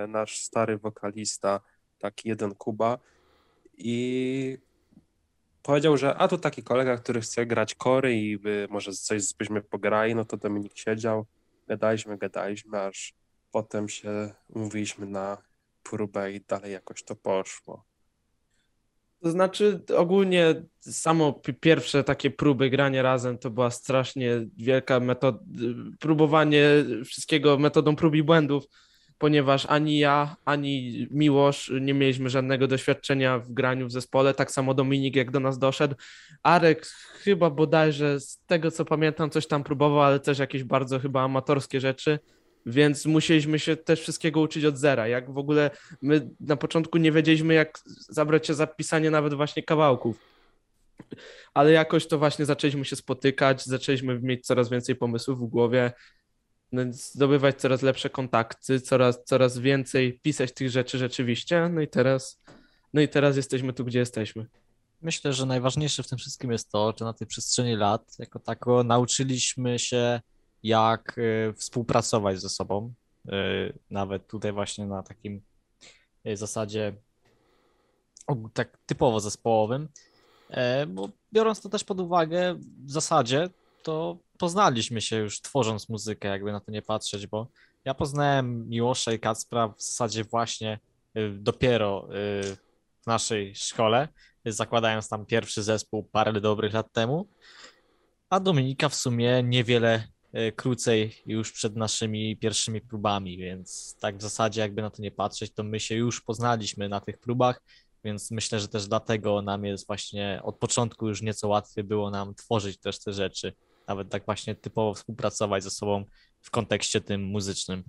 nasz 0.08 0.42
stary 0.42 0.78
wokalista, 0.78 1.62
taki 2.00 2.30
jeden 2.30 2.56
Kuba. 2.56 2.98
I 3.78 4.58
powiedział, 5.64 5.98
że 5.98 6.16
a 6.16 6.28
tu 6.28 6.38
taki 6.38 6.64
kolega, 6.64 6.98
który 6.98 7.22
chce 7.22 7.46
grać 7.46 7.76
kory 7.76 8.16
i 8.16 8.38
by 8.38 8.68
może 8.70 8.92
coś 8.94 9.34
byśmy 9.34 9.62
pograli, 9.62 10.16
no 10.16 10.26
to 10.26 10.38
Dominik 10.38 10.78
siedział, 10.78 11.26
gadaliśmy, 11.68 12.18
gadaliśmy, 12.18 12.82
aż 12.82 13.14
potem 13.52 13.90
się 13.90 14.34
umówiliśmy 14.50 15.06
na 15.06 15.38
próbę 15.90 16.32
i 16.32 16.42
dalej 16.42 16.72
jakoś 16.72 17.04
to 17.04 17.16
poszło. 17.16 17.86
To 19.22 19.32
znaczy, 19.32 19.82
ogólnie 19.98 20.64
samo 20.80 21.34
pi- 21.34 21.54
pierwsze 21.54 22.04
takie 22.04 22.32
próby 22.32 22.70
grania 22.70 23.02
razem 23.02 23.38
to 23.38 23.50
była 23.50 23.72
strasznie 23.72 24.30
wielka 24.58 25.00
metoda, 25.00 25.40
próbowanie 26.00 26.68
wszystkiego 27.06 27.58
metodą 27.58 27.96
prób 27.96 28.16
i 28.16 28.24
błędów, 28.24 28.64
ponieważ 29.18 29.66
ani 29.66 30.00
ja, 30.00 30.36
ani 30.46 31.08
Miłosz 31.12 31.72
nie 31.82 31.94
mieliśmy 31.94 32.30
żadnego 32.30 32.68
doświadczenia 32.68 33.40
w 33.40 33.52
graniu 33.52 33.88
w 33.88 33.92
zespole, 33.92 34.34
tak 34.34 34.52
samo 34.52 34.74
Dominik 34.74 35.16
jak 35.16 35.32
do 35.32 35.40
nas 35.40 35.58
doszedł. 35.60 35.96
Arek 36.44 36.86
chyba 37.24 37.50
bodajże 37.50 38.20
z 38.20 38.40
tego 38.48 38.72
co 38.72 38.86
pamiętam 38.86 39.30
coś 39.30 39.48
tam 39.48 39.64
próbował, 39.64 40.02
ale 40.02 40.20
też 40.20 40.40
jakieś 40.40 40.64
bardzo 40.64 41.00
chyba 41.00 41.24
amatorskie 41.24 41.80
rzeczy, 41.80 42.20
więc 42.66 43.06
musieliśmy 43.06 43.60
się 43.60 43.78
też 43.78 44.02
wszystkiego 44.02 44.42
uczyć 44.42 44.66
od 44.66 44.78
zera. 44.78 45.08
Jak 45.08 45.32
w 45.32 45.38
ogóle 45.38 45.72
my 46.02 46.30
na 46.40 46.56
początku 46.56 46.98
nie 46.98 47.12
wiedzieliśmy, 47.12 47.54
jak 47.54 47.80
zabrać 48.10 48.48
się 48.48 48.54
za 48.54 48.68
pisanie 48.68 49.12
nawet 49.12 49.34
właśnie 49.34 49.64
kawałków. 49.64 50.20
Ale 51.54 51.72
jakoś 51.72 52.08
to 52.08 52.18
właśnie 52.18 52.46
zaczęliśmy 52.46 52.86
się 52.86 52.96
spotykać, 52.96 53.66
zaczęliśmy 53.66 54.20
mieć 54.20 54.46
coraz 54.46 54.70
więcej 54.70 54.96
pomysłów 54.96 55.40
w 55.40 55.46
głowie, 55.46 55.92
no, 56.72 56.82
zdobywać 56.92 57.56
coraz 57.56 57.82
lepsze 57.82 58.10
kontakty, 58.10 58.82
coraz, 58.82 59.24
coraz 59.24 59.58
więcej 59.60 60.20
pisać 60.20 60.52
tych 60.52 60.70
rzeczy 60.70 60.98
rzeczywiście. 60.98 61.70
No 61.70 61.82
i 61.82 61.88
teraz, 61.88 62.42
no 62.94 63.02
i 63.02 63.08
teraz 63.08 63.38
jesteśmy 63.38 63.74
tu, 63.74 63.86
gdzie 63.86 64.00
jesteśmy. 64.00 64.46
Myślę, 65.02 65.34
że 65.34 65.46
najważniejsze 65.46 66.04
w 66.04 66.08
tym 66.08 66.18
wszystkim 66.18 66.52
jest 66.52 66.72
to, 66.72 66.94
że 67.00 67.06
na 67.06 67.14
tej 67.14 67.28
przestrzeni 67.28 67.76
lat 67.76 68.16
jako 68.20 68.40
tako 68.40 68.84
nauczyliśmy 68.84 69.80
się, 69.80 70.22
jak 70.66 71.18
y, 71.18 71.54
współpracować 71.58 72.42
ze 72.42 72.50
sobą. 72.50 72.94
Y, 73.26 73.80
Nawet 73.90 74.28
tutaj 74.28 74.54
właśnie 74.54 74.86
na 74.86 75.04
takim 75.04 75.42
y, 76.28 76.38
zasadzie 76.38 76.94
tak 78.54 78.78
typowo 78.86 79.20
zespołowym. 79.20 79.90
E, 80.50 80.86
Bo 80.86 81.10
biorąc 81.34 81.62
to 81.62 81.70
też 81.70 81.84
pod 81.84 82.00
uwagę, 82.00 82.56
w 82.86 82.92
zasadzie 82.92 83.50
to 83.84 84.18
poznaliśmy 84.38 85.02
się 85.02 85.16
już 85.16 85.42
tworząc 85.42 85.90
muzykę, 85.90 86.28
jakby 86.28 86.52
na 86.52 86.60
to 86.60 86.72
nie 86.72 86.82
patrzeć, 86.82 87.28
bo 87.28 87.48
ja 87.86 87.94
poznałem 87.94 88.70
Miłosza 88.70 89.14
i 89.14 89.20
Kacpra 89.20 89.68
w 89.68 89.82
zasadzie 89.82 90.24
właśnie 90.24 90.80
dopiero 91.40 92.08
w 93.02 93.08
naszej 93.08 93.56
szkole 93.56 94.08
zakładając 94.46 95.10
tam 95.10 95.26
pierwszy 95.26 95.64
zespół 95.64 96.04
parę 96.04 96.42
dobrych 96.42 96.74
lat 96.74 96.92
temu, 96.92 97.28
a 98.30 98.40
Dominika 98.40 98.90
w 98.90 98.96
sumie 98.96 99.44
niewiele 99.44 99.94
e, 99.94 100.15
krócej 100.56 101.22
już 101.26 101.52
przed 101.52 101.76
naszymi 101.76 102.38
pierwszymi 102.38 102.82
próbami, 102.82 103.38
więc 103.38 103.96
tak 104.00 104.18
w 104.18 104.22
zasadzie 104.22 104.62
jakby 104.62 104.82
na 104.82 104.90
to 104.90 105.02
nie 105.02 105.12
patrzeć, 105.12 105.54
to 105.54 105.64
my 105.64 105.80
się 105.80 105.96
już 105.96 106.22
poznaliśmy 106.22 106.90
na 106.90 107.02
tych 107.02 107.18
próbach, 107.18 107.62
więc 108.04 108.32
myślę, 108.32 108.60
że 108.60 108.68
też 108.68 108.88
dlatego 108.88 109.42
nam 109.42 109.66
jest 109.66 109.88
właśnie 109.88 110.40
od 110.44 110.58
początku 110.58 111.08
już 111.08 111.22
nieco 111.22 111.48
łatwiej 111.48 111.84
było 111.84 112.12
nam 112.12 112.36
tworzyć 112.36 112.78
też 112.78 113.00
te 113.00 113.14
rzeczy, 113.14 113.54
nawet 113.88 114.10
tak 114.10 114.26
właśnie 114.26 114.56
typowo 114.56 114.94
współpracować 114.94 115.64
ze 115.64 115.70
sobą 115.70 116.06
w 116.42 116.52
kontekście 116.52 117.02
tym 117.02 117.24
muzycznym. 117.24 117.84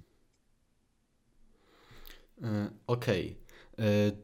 E, 2.43 2.71
Okej. 2.87 3.37
E, 3.41 3.46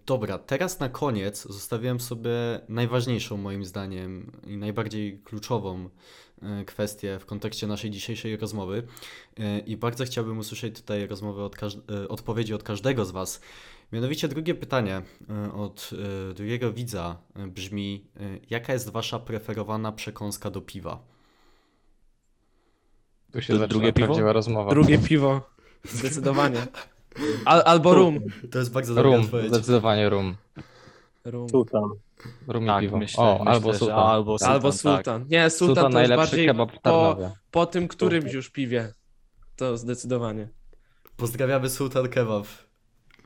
Dobra, 0.07 0.39
teraz 0.39 0.81
na 0.81 0.89
koniec 0.89 1.43
zostawiłem 1.43 2.01
sobie 2.01 2.31
najważniejszą 2.69 3.37
moim 3.37 3.65
zdaniem 3.65 4.33
i 4.47 4.57
najbardziej 4.57 5.19
kluczową 5.25 5.89
e, 6.43 6.65
kwestię 6.65 7.19
w 7.19 7.27
kontekście 7.27 7.67
naszej 7.67 7.91
dzisiejszej 7.91 8.37
rozmowy. 8.37 8.83
E, 9.39 9.59
I 9.59 9.77
bardzo 9.77 10.05
chciałbym 10.05 10.39
usłyszeć 10.39 10.77
tutaj 10.77 11.07
rozmowę 11.07 11.45
od 11.45 11.57
e, 11.63 12.09
odpowiedzi 12.09 12.55
od 12.55 12.63
każdego 12.63 13.05
z 13.05 13.11
Was. 13.11 13.41
Mianowicie 13.93 14.29
drugie 14.29 14.55
pytanie 14.55 15.03
e, 15.31 15.53
od 15.53 15.91
e, 16.31 16.35
drugiego 16.35 16.73
widza 16.73 17.17
e, 17.37 17.47
brzmi: 17.47 18.05
e, 18.21 18.21
jaka 18.51 18.73
jest 18.73 18.91
Wasza 18.91 19.19
preferowana 19.19 19.93
przekąska 19.93 20.51
do 20.51 20.61
piwa? 20.61 21.03
Tu 23.33 23.43
się 23.43 23.69
drugie 23.69 23.93
piwo? 23.93 24.33
rozmowa. 24.33 24.71
Drugie 24.71 24.99
piwo, 24.99 25.51
zdecydowanie. 25.85 26.67
Al, 27.45 27.63
albo 27.65 27.95
rum. 27.95 28.19
To 28.51 28.59
jest 28.59 28.73
bardzo 28.73 28.95
dobra 28.95 29.11
Rum, 29.17 29.21
odpowiedź. 29.25 29.49
zdecydowanie 29.49 30.09
rum. 30.09 30.37
rum. 31.25 31.49
Sultan. 31.49 31.83
Rum 32.49 32.65
i 32.65 32.67
Tak, 32.67 32.81
piwo. 32.81 32.99
myślę, 32.99 33.25
o, 33.25 33.39
myślę, 33.39 33.53
albo 33.53 33.73
że 33.73 33.79
sultan. 33.79 33.99
albo 33.99 34.39
sultan, 34.39 34.53
Albo 34.55 34.71
tak. 34.71 34.79
sultan. 34.81 35.25
Nie, 35.29 35.51
sultan, 35.51 35.69
Sultan 35.69 35.83
to 35.83 35.89
już 35.89 35.95
najlepszy 36.09 36.17
bardziej 36.31 36.47
kebab 36.47 36.71
w 36.71 36.75
po, 36.75 36.81
Tarnowie. 36.81 37.31
po 37.51 37.67
tym 37.67 37.89
którymś 37.89 38.33
już 38.33 38.51
piwie. 38.51 38.93
To 39.57 39.77
zdecydowanie. 39.77 40.49
Pozdrawiamy 41.17 41.71
Sultan 41.71 42.09
Kebab. 42.09 42.47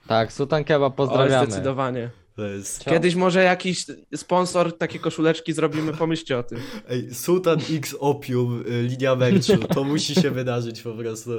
Tak, 0.07 0.33
sultan 0.33 0.65
kebab 0.65 0.93
O, 0.93 0.97
pozdrawiamy. 0.97 1.47
zdecydowanie. 1.47 2.11
To 2.37 2.47
jest. 2.47 2.85
Kiedyś 2.85 3.15
może 3.15 3.43
jakiś 3.45 3.87
sponsor 4.17 4.79
takie 4.79 4.99
koszuleczki 4.99 5.53
zrobimy, 5.53 5.93
pomyślcie 5.93 6.39
o 6.39 6.43
tym. 6.43 6.59
Ej, 6.89 7.15
Sultan 7.15 7.59
X 7.71 7.97
Opium, 8.01 8.65
y, 8.69 8.83
linia 8.83 9.15
merchu, 9.15 9.59
to 9.75 9.85
musi 9.85 10.15
się 10.15 10.31
wydarzyć 10.31 10.83
po 10.83 10.93
prostu. 10.93 11.31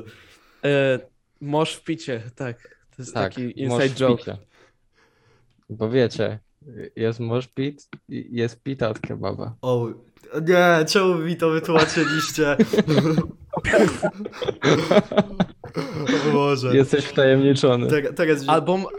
E, 0.64 1.00
mosz 1.42 1.76
w 1.76 1.84
picie, 1.84 2.22
tak. 2.36 2.78
To 2.96 3.02
jest 3.02 3.14
Tak, 3.14 3.34
taki 3.34 3.62
inside 3.62 3.90
joke. 3.90 4.18
picie. 4.18 4.38
Bo 5.70 5.90
wiecie, 5.90 6.40
jest 6.96 7.20
mosz 7.20 7.48
pit 7.48 7.88
i 8.10 8.28
jest 8.32 8.64
pita 8.64 8.90
od 8.90 9.00
kebaba. 9.00 9.56
O, 9.62 9.88
nie, 10.48 10.86
czemu 10.86 11.16
mi 11.16 11.36
to 11.38 11.50
wytłumaczyliście? 11.50 12.58
O 16.28 16.32
Boże. 16.34 16.76
Jesteś 16.76 17.06
wtajemniczony. 17.06 17.88
Teraz 18.16 18.44
Albo, 18.48 18.90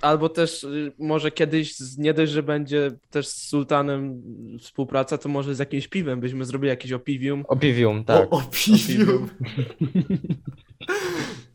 albo 0.00 0.28
też 0.28 0.64
y, 0.64 0.92
może 0.98 1.30
kiedyś, 1.30 1.74
nie 1.98 2.14
dość, 2.14 2.32
że 2.32 2.42
będzie 2.42 2.90
też 3.10 3.28
z 3.28 3.48
Sultanem 3.48 4.22
współpraca, 4.60 5.18
to 5.18 5.28
może 5.28 5.54
z 5.54 5.58
jakimś 5.58 5.88
piwem 5.88 6.20
byśmy 6.20 6.44
zrobili 6.44 6.68
jakieś 6.68 6.92
opiwium. 6.92 7.44
Opiwium, 7.48 8.04
tak. 8.04 8.32
O, 8.32 8.36
o 8.36 8.42
piwium. 8.52 9.28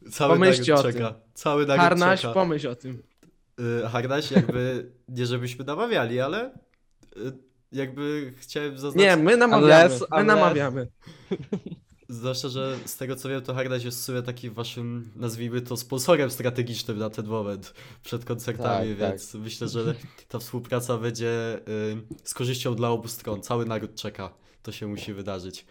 Cały 0.09 0.33
Pomyślcie 0.33 0.73
nagród 0.73 0.89
o 0.95 0.99
czeka. 0.99 1.13
Cały 1.33 1.65
nagród 1.65 1.83
Harnaś, 1.83 2.21
czeka. 2.21 2.33
pomyśl 2.33 2.67
o 2.67 2.75
tym. 2.75 3.03
Y, 3.59 3.87
Harnaś 3.87 4.31
jakby, 4.31 4.91
nie 5.09 5.25
żebyśmy 5.25 5.65
namawiali, 5.65 6.19
ale 6.19 6.53
y, 7.17 7.31
jakby 7.71 8.33
chciałem 8.37 8.71
Nie, 8.73 8.79
zaznaczyć, 8.79 9.23
my 9.23 9.37
namawiamy, 9.37 9.89
Unless- 9.95 9.99
my 9.99 10.17
unless- 10.17 10.25
namawiamy. 10.25 10.87
zwłaszcza, 12.09 12.49
że 12.49 12.77
z 12.85 12.97
tego 12.97 13.15
co 13.15 13.29
wiem, 13.29 13.41
to 13.41 13.53
Harnaś 13.53 13.83
jest 13.83 13.99
w 13.99 14.03
sumie 14.03 14.21
takim 14.21 14.53
waszym, 14.53 15.11
nazwijmy 15.15 15.61
to, 15.61 15.77
sponsorem 15.77 16.31
strategicznym 16.31 16.97
na 16.97 17.09
ten 17.09 17.25
moment 17.27 17.73
przed 18.03 18.25
koncertami, 18.25 18.89
Tak, 18.95 18.97
więc 19.11 19.33
myślę, 19.33 19.67
że 19.67 19.95
ta 20.27 20.39
współpraca 20.39 20.97
będzie 20.97 21.59
y, 21.59 21.97
z 22.23 22.33
korzyścią 22.33 22.75
dla 22.75 22.89
obu 22.89 23.07
stron. 23.07 23.41
Cały 23.41 23.65
naród 23.65 23.95
czeka, 23.95 24.33
to 24.63 24.71
się 24.71 24.87
musi 24.87 25.13
wydarzyć. 25.13 25.65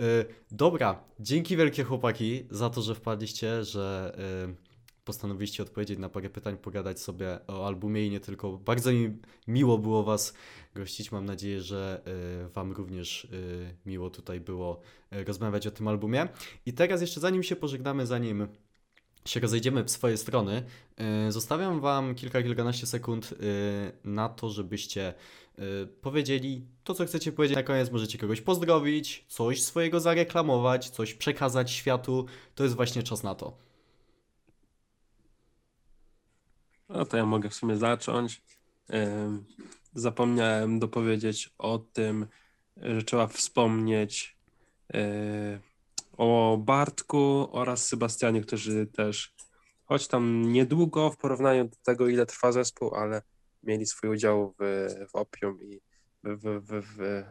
Y, 0.00 0.24
dobra, 0.50 1.04
dzięki 1.20 1.56
wielkie 1.56 1.84
chłopaki 1.84 2.44
za 2.50 2.70
to, 2.70 2.82
że 2.82 2.94
wpadliście, 2.94 3.64
że 3.64 4.16
y, 4.48 5.04
postanowiliście 5.04 5.62
odpowiedzieć 5.62 5.98
na 5.98 6.08
parę 6.08 6.30
pytań, 6.30 6.56
pogadać 6.56 7.00
sobie 7.00 7.38
o 7.46 7.66
albumie 7.66 8.06
i 8.06 8.10
nie 8.10 8.20
tylko. 8.20 8.58
Bardzo 8.58 8.92
mi 8.92 9.18
miło 9.46 9.78
było 9.78 10.04
was 10.04 10.34
gościć. 10.74 11.12
Mam 11.12 11.24
nadzieję, 11.24 11.60
że 11.60 12.02
y, 12.46 12.48
wam 12.48 12.72
również 12.72 13.28
miło 13.86 14.10
tutaj 14.10 14.40
było 14.40 14.80
rozmawiać 15.10 15.66
o 15.66 15.70
tym 15.70 15.88
albumie. 15.88 16.28
I 16.66 16.72
teraz 16.72 17.00
jeszcze 17.00 17.20
zanim 17.20 17.42
się 17.42 17.56
pożegnamy, 17.56 18.06
zanim 18.06 18.48
się 19.24 19.40
rozejdziemy 19.40 19.84
w 19.84 19.90
swoje 19.90 20.16
strony, 20.16 20.62
y, 21.28 21.32
zostawiam 21.32 21.80
wam 21.80 22.14
kilka, 22.14 22.42
kilkanaście 22.42 22.86
sekund 22.86 23.32
y, 23.32 23.36
na 24.04 24.28
to, 24.28 24.50
żebyście 24.50 25.14
y, 25.58 25.86
powiedzieli 25.86 26.66
to, 26.84 26.94
co 26.94 27.06
chcecie 27.06 27.32
powiedzieć. 27.32 27.56
Na 27.56 27.62
koniec 27.62 27.90
możecie 27.90 28.18
kogoś 28.18 28.40
pozdrowić, 28.40 29.24
coś 29.28 29.62
swojego 29.62 30.00
zareklamować, 30.00 30.90
coś 30.90 31.14
przekazać 31.14 31.70
światu. 31.70 32.26
To 32.54 32.64
jest 32.64 32.76
właśnie 32.76 33.02
czas 33.02 33.22
na 33.22 33.34
to. 33.34 33.56
No 36.88 37.04
to 37.04 37.16
ja 37.16 37.26
mogę 37.26 37.48
w 37.48 37.54
sumie 37.54 37.76
zacząć. 37.76 38.42
Zapomniałem 39.94 40.78
dopowiedzieć 40.78 41.50
o 41.58 41.78
tym, 41.78 42.26
że 42.76 43.02
trzeba 43.02 43.26
wspomnieć 43.26 44.36
o 46.18 46.58
Bartku 46.60 47.48
oraz 47.52 47.86
Sebastianie, 47.86 48.40
którzy 48.40 48.86
też, 48.86 49.34
choć 49.84 50.08
tam 50.08 50.52
niedługo 50.52 51.10
w 51.10 51.16
porównaniu 51.16 51.64
do 51.64 51.76
tego, 51.82 52.08
ile 52.08 52.26
trwa 52.26 52.52
zespół, 52.52 52.94
ale 52.94 53.22
mieli 53.62 53.86
swój 53.86 54.10
udział 54.10 54.54
w, 54.58 54.88
w 55.10 55.16
Opium 55.16 55.62
i 55.62 55.80
w, 56.24 56.60
w, 56.60 56.82
w, 56.96 57.22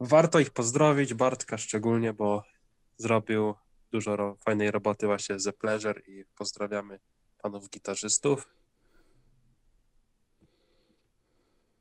warto 0.00 0.40
ich 0.40 0.50
pozdrowić, 0.50 1.14
Bartka 1.14 1.58
szczególnie, 1.58 2.12
bo 2.12 2.42
zrobił 2.96 3.54
dużo 3.92 4.16
ro 4.16 4.36
fajnej 4.44 4.70
roboty 4.70 5.06
właśnie 5.06 5.38
z 5.38 5.44
The 5.44 5.52
Pleasure 5.52 6.00
i 6.06 6.24
pozdrawiamy 6.38 6.98
panów 7.42 7.70
gitarzystów. 7.70 8.48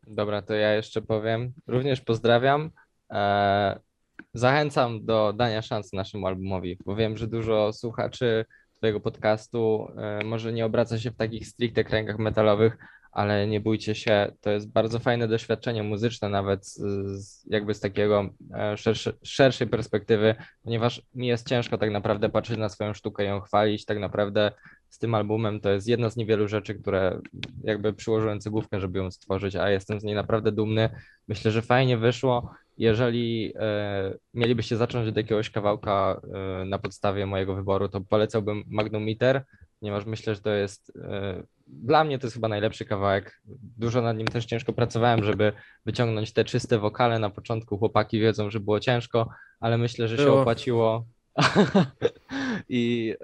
Dobra, 0.08 0.42
to 0.42 0.54
ja 0.54 0.74
jeszcze 0.74 1.02
powiem. 1.02 1.54
Również 1.68 2.02
pozdrawiam. 2.02 2.72
E, 3.12 3.91
zachęcam 4.34 5.06
do 5.06 5.34
dania 5.34 5.62
szansy 5.62 5.96
naszemu 5.96 6.28
albumowi, 6.28 6.78
bo 6.86 6.96
wiem, 6.96 7.18
że 7.18 7.28
dużo 7.28 7.74
słuchaczy 7.74 8.46
Twojego 8.78 9.00
podcastu 9.00 9.88
e, 9.98 10.24
może 10.24 10.54
nie 10.54 10.66
obraca 10.66 11.00
się 11.00 11.12
w 11.12 11.16
takich 11.16 11.48
stricte 11.48 11.84
kręgach 11.84 12.20
metalowych, 12.20 12.78
ale 13.12 13.48
nie 13.48 13.62
bójcie 13.62 13.96
się, 13.96 14.32
to 14.42 14.50
jest 14.50 14.72
bardzo 14.72 15.00
fajne 15.00 15.28
doświadczenie 15.28 15.84
muzyczne, 15.84 16.30
nawet 16.30 16.68
z, 16.68 17.46
jakby 17.50 17.74
z 17.74 17.80
takiego 17.80 18.30
e, 18.54 18.78
szerszy, 18.78 19.14
szerszej 19.24 19.68
perspektywy, 19.68 20.36
ponieważ 20.64 21.02
mi 21.16 21.28
jest 21.28 21.50
ciężko 21.50 21.78
tak 21.78 21.92
naprawdę 21.92 22.30
patrzeć 22.30 22.58
na 22.58 22.70
swoją 22.70 22.94
sztukę 22.94 23.24
ją 23.24 23.42
chwalić. 23.42 23.86
Tak 23.86 24.00
naprawdę 24.00 24.52
z 24.90 24.98
tym 24.98 25.16
albumem 25.16 25.60
to 25.60 25.70
jest 25.70 25.88
jedna 25.88 26.10
z 26.10 26.16
niewielu 26.16 26.48
rzeczy, 26.48 26.76
które 26.76 27.20
jakby 27.64 27.94
przyłożyłem 27.94 28.40
cegłówkę, 28.40 28.80
żeby 28.80 29.00
ją 29.00 29.12
stworzyć, 29.12 29.56
a 29.56 29.70
jestem 29.70 30.00
z 30.00 30.04
niej 30.04 30.16
naprawdę 30.16 30.52
dumny. 30.52 30.90
Myślę, 31.28 31.52
że 31.52 31.62
fajnie 31.62 31.98
wyszło. 31.98 32.52
Jeżeli 32.82 33.54
e, 33.56 34.14
mielibyście 34.34 34.78
zacząć 34.78 35.10
od 35.10 35.18
jakiegoś 35.18 35.50
kawałka 35.50 36.22
e, 36.62 36.66
na 36.66 36.80
podstawie 36.80 37.26
mojego 37.26 37.56
wyboru, 37.56 37.90
to 37.90 38.02
polecałbym 38.02 38.64
Magnum 38.68 39.04
Meter, 39.06 39.44
ponieważ 39.80 40.06
myślę, 40.06 40.36
że 40.36 40.42
to 40.42 40.50
jest 40.50 40.92
e, 40.96 41.44
dla 41.68 42.04
mnie 42.04 42.20
to 42.20 42.28
jest 42.28 42.34
chyba 42.34 42.48
najlepszy 42.48 42.86
kawałek. 42.86 43.42
Dużo 43.78 44.02
nad 44.02 44.18
nim 44.18 44.28
też 44.28 44.46
ciężko 44.46 44.74
pracowałem, 44.74 45.24
żeby 45.24 45.54
wyciągnąć 45.86 46.34
te 46.34 46.44
czyste 46.46 46.80
wokale 46.80 47.20
na 47.20 47.30
początku. 47.30 47.78
Chłopaki 47.78 48.20
wiedzą, 48.20 48.50
że 48.50 48.60
było 48.60 48.80
ciężko, 48.80 49.30
ale 49.60 49.78
myślę, 49.78 50.08
że 50.08 50.18
się 50.18 50.24
Było. 50.24 50.42
opłaciło. 50.42 51.06
I 52.70 53.16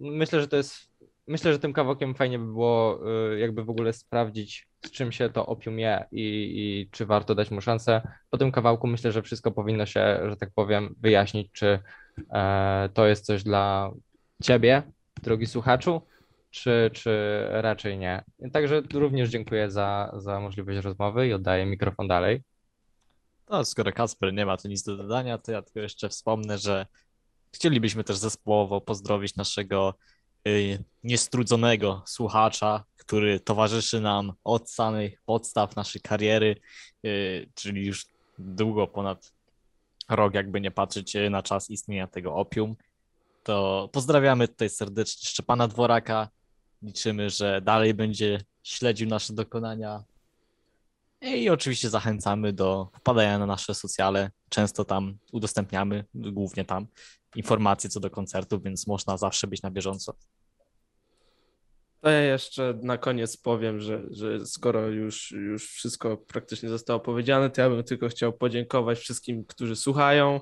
myślę, 0.00 0.40
że 0.40 0.48
to 0.48 0.56
jest 0.56 0.94
myślę, 1.26 1.52
że 1.52 1.58
tym 1.58 1.72
kawałkiem 1.72 2.14
fajnie 2.14 2.38
by 2.38 2.46
było 2.46 3.00
jakby 3.38 3.64
w 3.64 3.70
ogóle 3.70 3.92
sprawdzić, 3.92 4.68
czym 4.90 5.12
się 5.12 5.30
to 5.30 5.46
opium 5.46 5.78
je 5.78 6.04
i, 6.12 6.22
i 6.56 6.88
czy 6.90 7.06
warto 7.06 7.34
dać 7.34 7.50
mu 7.50 7.60
szansę. 7.60 8.08
Po 8.30 8.38
tym 8.38 8.52
kawałku 8.52 8.86
myślę, 8.86 9.12
że 9.12 9.22
wszystko 9.22 9.50
powinno 9.50 9.86
się, 9.86 10.20
że 10.28 10.36
tak 10.36 10.50
powiem, 10.54 10.94
wyjaśnić, 11.00 11.52
czy 11.52 11.78
e, 12.32 12.88
to 12.94 13.06
jest 13.06 13.26
coś 13.26 13.42
dla 13.42 13.90
ciebie, 14.42 14.82
drogi 15.22 15.46
słuchaczu, 15.46 16.02
czy, 16.50 16.90
czy 16.92 17.44
raczej 17.50 17.98
nie. 17.98 18.24
Także 18.52 18.82
również 18.92 19.30
dziękuję 19.30 19.70
za, 19.70 20.12
za 20.16 20.40
możliwość 20.40 20.78
rozmowy 20.78 21.28
i 21.28 21.32
oddaję 21.32 21.66
mikrofon 21.66 22.08
dalej. 22.08 22.42
No, 23.50 23.64
skoro 23.64 23.92
Kasper 23.92 24.32
nie 24.32 24.46
ma 24.46 24.56
tu 24.56 24.68
nic 24.68 24.82
do 24.82 24.96
dodania, 24.96 25.38
to 25.38 25.52
ja 25.52 25.62
tylko 25.62 25.80
jeszcze 25.80 26.08
wspomnę, 26.08 26.58
że 26.58 26.86
chcielibyśmy 27.54 28.04
też 28.04 28.16
zespołowo 28.16 28.80
pozdrowić 28.80 29.36
naszego 29.36 29.94
niestrudzonego 31.04 32.02
słuchacza, 32.06 32.84
który 32.96 33.40
towarzyszy 33.40 34.00
nam 34.00 34.32
od 34.44 34.70
samych 34.70 35.22
podstaw 35.22 35.76
naszej 35.76 36.02
kariery, 36.02 36.56
y, 37.06 37.50
czyli 37.54 37.86
już 37.86 38.06
długo 38.38 38.86
ponad 38.86 39.32
rok, 40.08 40.34
jakby 40.34 40.60
nie 40.60 40.70
patrzeć 40.70 41.16
y, 41.16 41.30
na 41.30 41.42
czas 41.42 41.70
istnienia 41.70 42.06
tego 42.06 42.34
opium. 42.34 42.76
To 43.42 43.88
pozdrawiamy 43.92 44.48
tutaj 44.48 44.70
serdecznie 44.70 45.28
Szczepana 45.28 45.68
Dworaka. 45.68 46.28
Liczymy, 46.82 47.30
że 47.30 47.60
dalej 47.60 47.94
będzie 47.94 48.40
śledził 48.62 49.08
nasze 49.08 49.32
dokonania. 49.32 50.04
I 51.20 51.50
oczywiście 51.50 51.90
zachęcamy 51.90 52.52
do 52.52 52.90
wpadania 52.94 53.38
na 53.38 53.46
nasze 53.46 53.74
socjale. 53.74 54.30
Często 54.48 54.84
tam 54.84 55.18
udostępniamy, 55.32 56.04
głównie 56.14 56.64
tam, 56.64 56.86
informacje 57.36 57.90
co 57.90 58.00
do 58.00 58.10
koncertów, 58.10 58.62
więc 58.62 58.86
można 58.86 59.16
zawsze 59.16 59.46
być 59.46 59.62
na 59.62 59.70
bieżąco. 59.70 60.14
To 62.04 62.10
ja 62.10 62.20
jeszcze 62.20 62.78
na 62.82 62.98
koniec 62.98 63.36
powiem, 63.36 63.80
że, 63.80 64.02
że 64.10 64.46
skoro 64.46 64.88
już, 64.88 65.30
już 65.30 65.70
wszystko 65.70 66.16
praktycznie 66.16 66.68
zostało 66.68 67.00
powiedziane, 67.00 67.50
to 67.50 67.60
ja 67.60 67.70
bym 67.70 67.84
tylko 67.84 68.08
chciał 68.08 68.32
podziękować 68.32 68.98
wszystkim, 68.98 69.44
którzy 69.44 69.76
słuchają, 69.76 70.40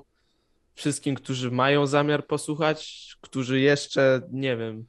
wszystkim, 0.75 1.15
którzy 1.15 1.51
mają 1.51 1.87
zamiar 1.87 2.27
posłuchać, 2.27 3.07
którzy 3.21 3.59
jeszcze, 3.59 4.21
nie 4.31 4.57
wiem, 4.57 4.85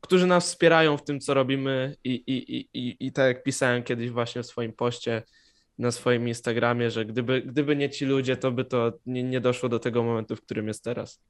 którzy 0.00 0.26
nas 0.26 0.44
wspierają 0.46 0.96
w 0.96 1.04
tym, 1.04 1.20
co 1.20 1.34
robimy 1.34 1.96
i, 2.04 2.10
i, 2.10 2.56
i, 2.56 2.68
i, 2.74 2.96
i 3.00 3.12
tak 3.12 3.26
jak 3.26 3.42
pisałem 3.42 3.82
kiedyś 3.82 4.10
właśnie 4.10 4.42
w 4.42 4.46
swoim 4.46 4.72
poście 4.72 5.22
na 5.78 5.90
swoim 5.90 6.28
Instagramie, 6.28 6.90
że 6.90 7.04
gdyby, 7.04 7.42
gdyby 7.42 7.76
nie 7.76 7.90
ci 7.90 8.04
ludzie, 8.04 8.36
to 8.36 8.52
by 8.52 8.64
to 8.64 8.92
nie, 9.06 9.22
nie 9.22 9.40
doszło 9.40 9.68
do 9.68 9.78
tego 9.78 10.02
momentu, 10.02 10.36
w 10.36 10.42
którym 10.42 10.68
jest 10.68 10.84
teraz. 10.84 11.20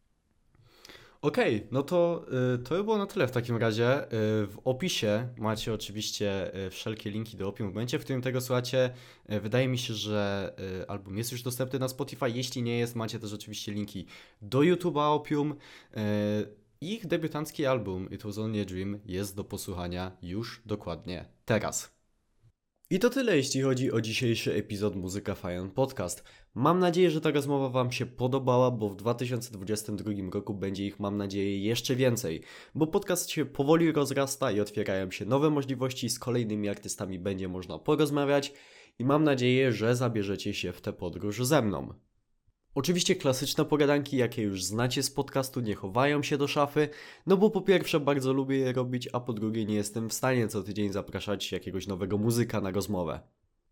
Okej, 1.22 1.66
no 1.70 1.82
to 1.82 2.26
y, 2.54 2.58
to 2.58 2.74
by 2.74 2.84
było 2.84 2.98
na 2.98 3.06
tyle 3.06 3.28
w 3.28 3.30
takim 3.30 3.56
razie. 3.56 4.04
Y, 4.04 4.08
w 4.46 4.58
opisie 4.64 5.28
macie 5.38 5.74
oczywiście 5.74 6.56
y, 6.66 6.70
wszelkie 6.70 7.10
linki 7.10 7.36
do 7.36 7.48
Opium. 7.48 7.70
W 7.70 7.74
momencie, 7.74 7.98
w 7.98 8.04
którym 8.04 8.22
tego 8.22 8.40
słuchacie, 8.40 8.90
y, 9.32 9.40
wydaje 9.40 9.68
mi 9.68 9.78
się, 9.78 9.94
że 9.94 10.52
y, 10.82 10.88
album 10.88 11.18
jest 11.18 11.32
już 11.32 11.42
dostępny 11.42 11.78
na 11.78 11.88
Spotify. 11.88 12.30
Jeśli 12.30 12.62
nie 12.62 12.78
jest, 12.78 12.96
macie 12.96 13.18
też 13.18 13.32
oczywiście 13.32 13.72
linki 13.72 14.06
do 14.42 14.58
YouTube'a 14.58 15.14
Opium. 15.14 15.52
Y, 15.52 16.66
ich 16.80 17.06
debiutancki 17.06 17.66
album 17.66 18.10
It 18.10 18.22
Was 18.22 18.38
Only 18.38 18.62
a 18.62 18.64
Dream 18.64 19.00
jest 19.04 19.36
do 19.36 19.44
posłuchania 19.44 20.16
już 20.22 20.62
dokładnie 20.66 21.24
teraz. 21.44 21.96
I 22.90 22.98
to 22.98 23.10
tyle, 23.10 23.36
jeśli 23.36 23.62
chodzi 23.62 23.92
o 23.92 24.00
dzisiejszy 24.00 24.54
epizod 24.54 24.96
Muzyka 24.96 25.34
Fajan 25.34 25.70
Podcast. 25.70 26.24
Mam 26.58 26.78
nadzieję, 26.78 27.10
że 27.10 27.20
ta 27.20 27.30
rozmowa 27.30 27.68
Wam 27.68 27.92
się 27.92 28.06
podobała, 28.06 28.70
bo 28.70 28.88
w 28.88 28.96
2022 28.96 30.12
roku 30.32 30.54
będzie 30.54 30.86
ich, 30.86 31.00
mam 31.00 31.16
nadzieję, 31.16 31.58
jeszcze 31.58 31.96
więcej, 31.96 32.42
bo 32.74 32.86
podcast 32.86 33.30
się 33.30 33.44
powoli 33.44 33.92
rozrasta 33.92 34.52
i 34.52 34.60
otwierają 34.60 35.10
się 35.10 35.24
nowe 35.24 35.50
możliwości, 35.50 36.10
z 36.10 36.18
kolejnymi 36.18 36.68
artystami 36.68 37.18
będzie 37.18 37.48
można 37.48 37.78
porozmawiać 37.78 38.52
i 38.98 39.04
mam 39.04 39.24
nadzieję, 39.24 39.72
że 39.72 39.96
zabierzecie 39.96 40.54
się 40.54 40.72
w 40.72 40.80
tę 40.80 40.92
podróż 40.92 41.46
ze 41.46 41.62
mną. 41.62 41.94
Oczywiście 42.74 43.16
klasyczne 43.16 43.64
pogadanki, 43.64 44.16
jakie 44.16 44.42
już 44.42 44.64
znacie 44.64 45.02
z 45.02 45.10
podcastu, 45.10 45.60
nie 45.60 45.74
chowają 45.74 46.22
się 46.22 46.38
do 46.38 46.48
szafy, 46.48 46.88
no 47.26 47.36
bo 47.36 47.50
po 47.50 47.60
pierwsze 47.60 48.00
bardzo 48.00 48.32
lubię 48.32 48.56
je 48.56 48.72
robić, 48.72 49.08
a 49.12 49.20
po 49.20 49.32
drugie 49.32 49.64
nie 49.64 49.74
jestem 49.74 50.08
w 50.08 50.14
stanie 50.14 50.48
co 50.48 50.62
tydzień 50.62 50.92
zapraszać 50.92 51.52
jakiegoś 51.52 51.86
nowego 51.86 52.18
muzyka 52.18 52.60
na 52.60 52.70
rozmowę. 52.70 53.20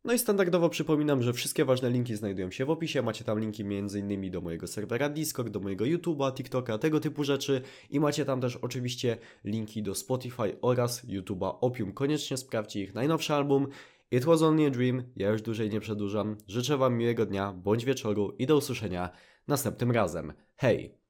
No 0.06 0.12
i 0.12 0.18
standardowo 0.18 0.68
przypominam, 0.68 1.22
że 1.22 1.32
wszystkie 1.32 1.64
ważne 1.64 1.90
linki 1.90 2.16
znajdują 2.16 2.50
się 2.50 2.64
w 2.64 2.70
opisie. 2.70 3.02
Macie 3.02 3.24
tam 3.24 3.40
linki 3.40 3.62
m.in. 3.62 4.30
do 4.30 4.40
mojego 4.40 4.66
serwera 4.66 5.08
Discord, 5.08 5.48
do 5.48 5.60
mojego 5.60 5.84
YouTube'a, 5.84 6.34
TikToka, 6.34 6.78
tego 6.78 7.00
typu 7.00 7.24
rzeczy. 7.24 7.62
I 7.90 8.00
macie 8.00 8.24
tam 8.24 8.40
też 8.40 8.56
oczywiście 8.56 9.16
linki 9.44 9.82
do 9.82 9.94
Spotify 9.94 10.60
oraz 10.62 11.06
YouTube'a 11.06 11.54
Opium. 11.60 11.92
Koniecznie 11.92 12.36
sprawdźcie 12.36 12.82
ich 12.82 12.94
najnowszy 12.94 13.34
album. 13.34 13.66
It 14.10 14.24
was 14.24 14.42
only 14.42 14.66
a 14.66 14.70
dream. 14.70 15.02
Ja 15.16 15.30
już 15.30 15.42
dłużej 15.42 15.70
nie 15.70 15.80
przedłużam. 15.80 16.36
Życzę 16.48 16.76
Wam 16.76 16.96
miłego 16.96 17.26
dnia 17.26 17.52
bądź 17.52 17.84
wieczoru 17.84 18.34
i 18.38 18.46
do 18.46 18.56
usłyszenia 18.56 19.10
następnym 19.48 19.90
razem. 19.90 20.32
Hej! 20.56 21.03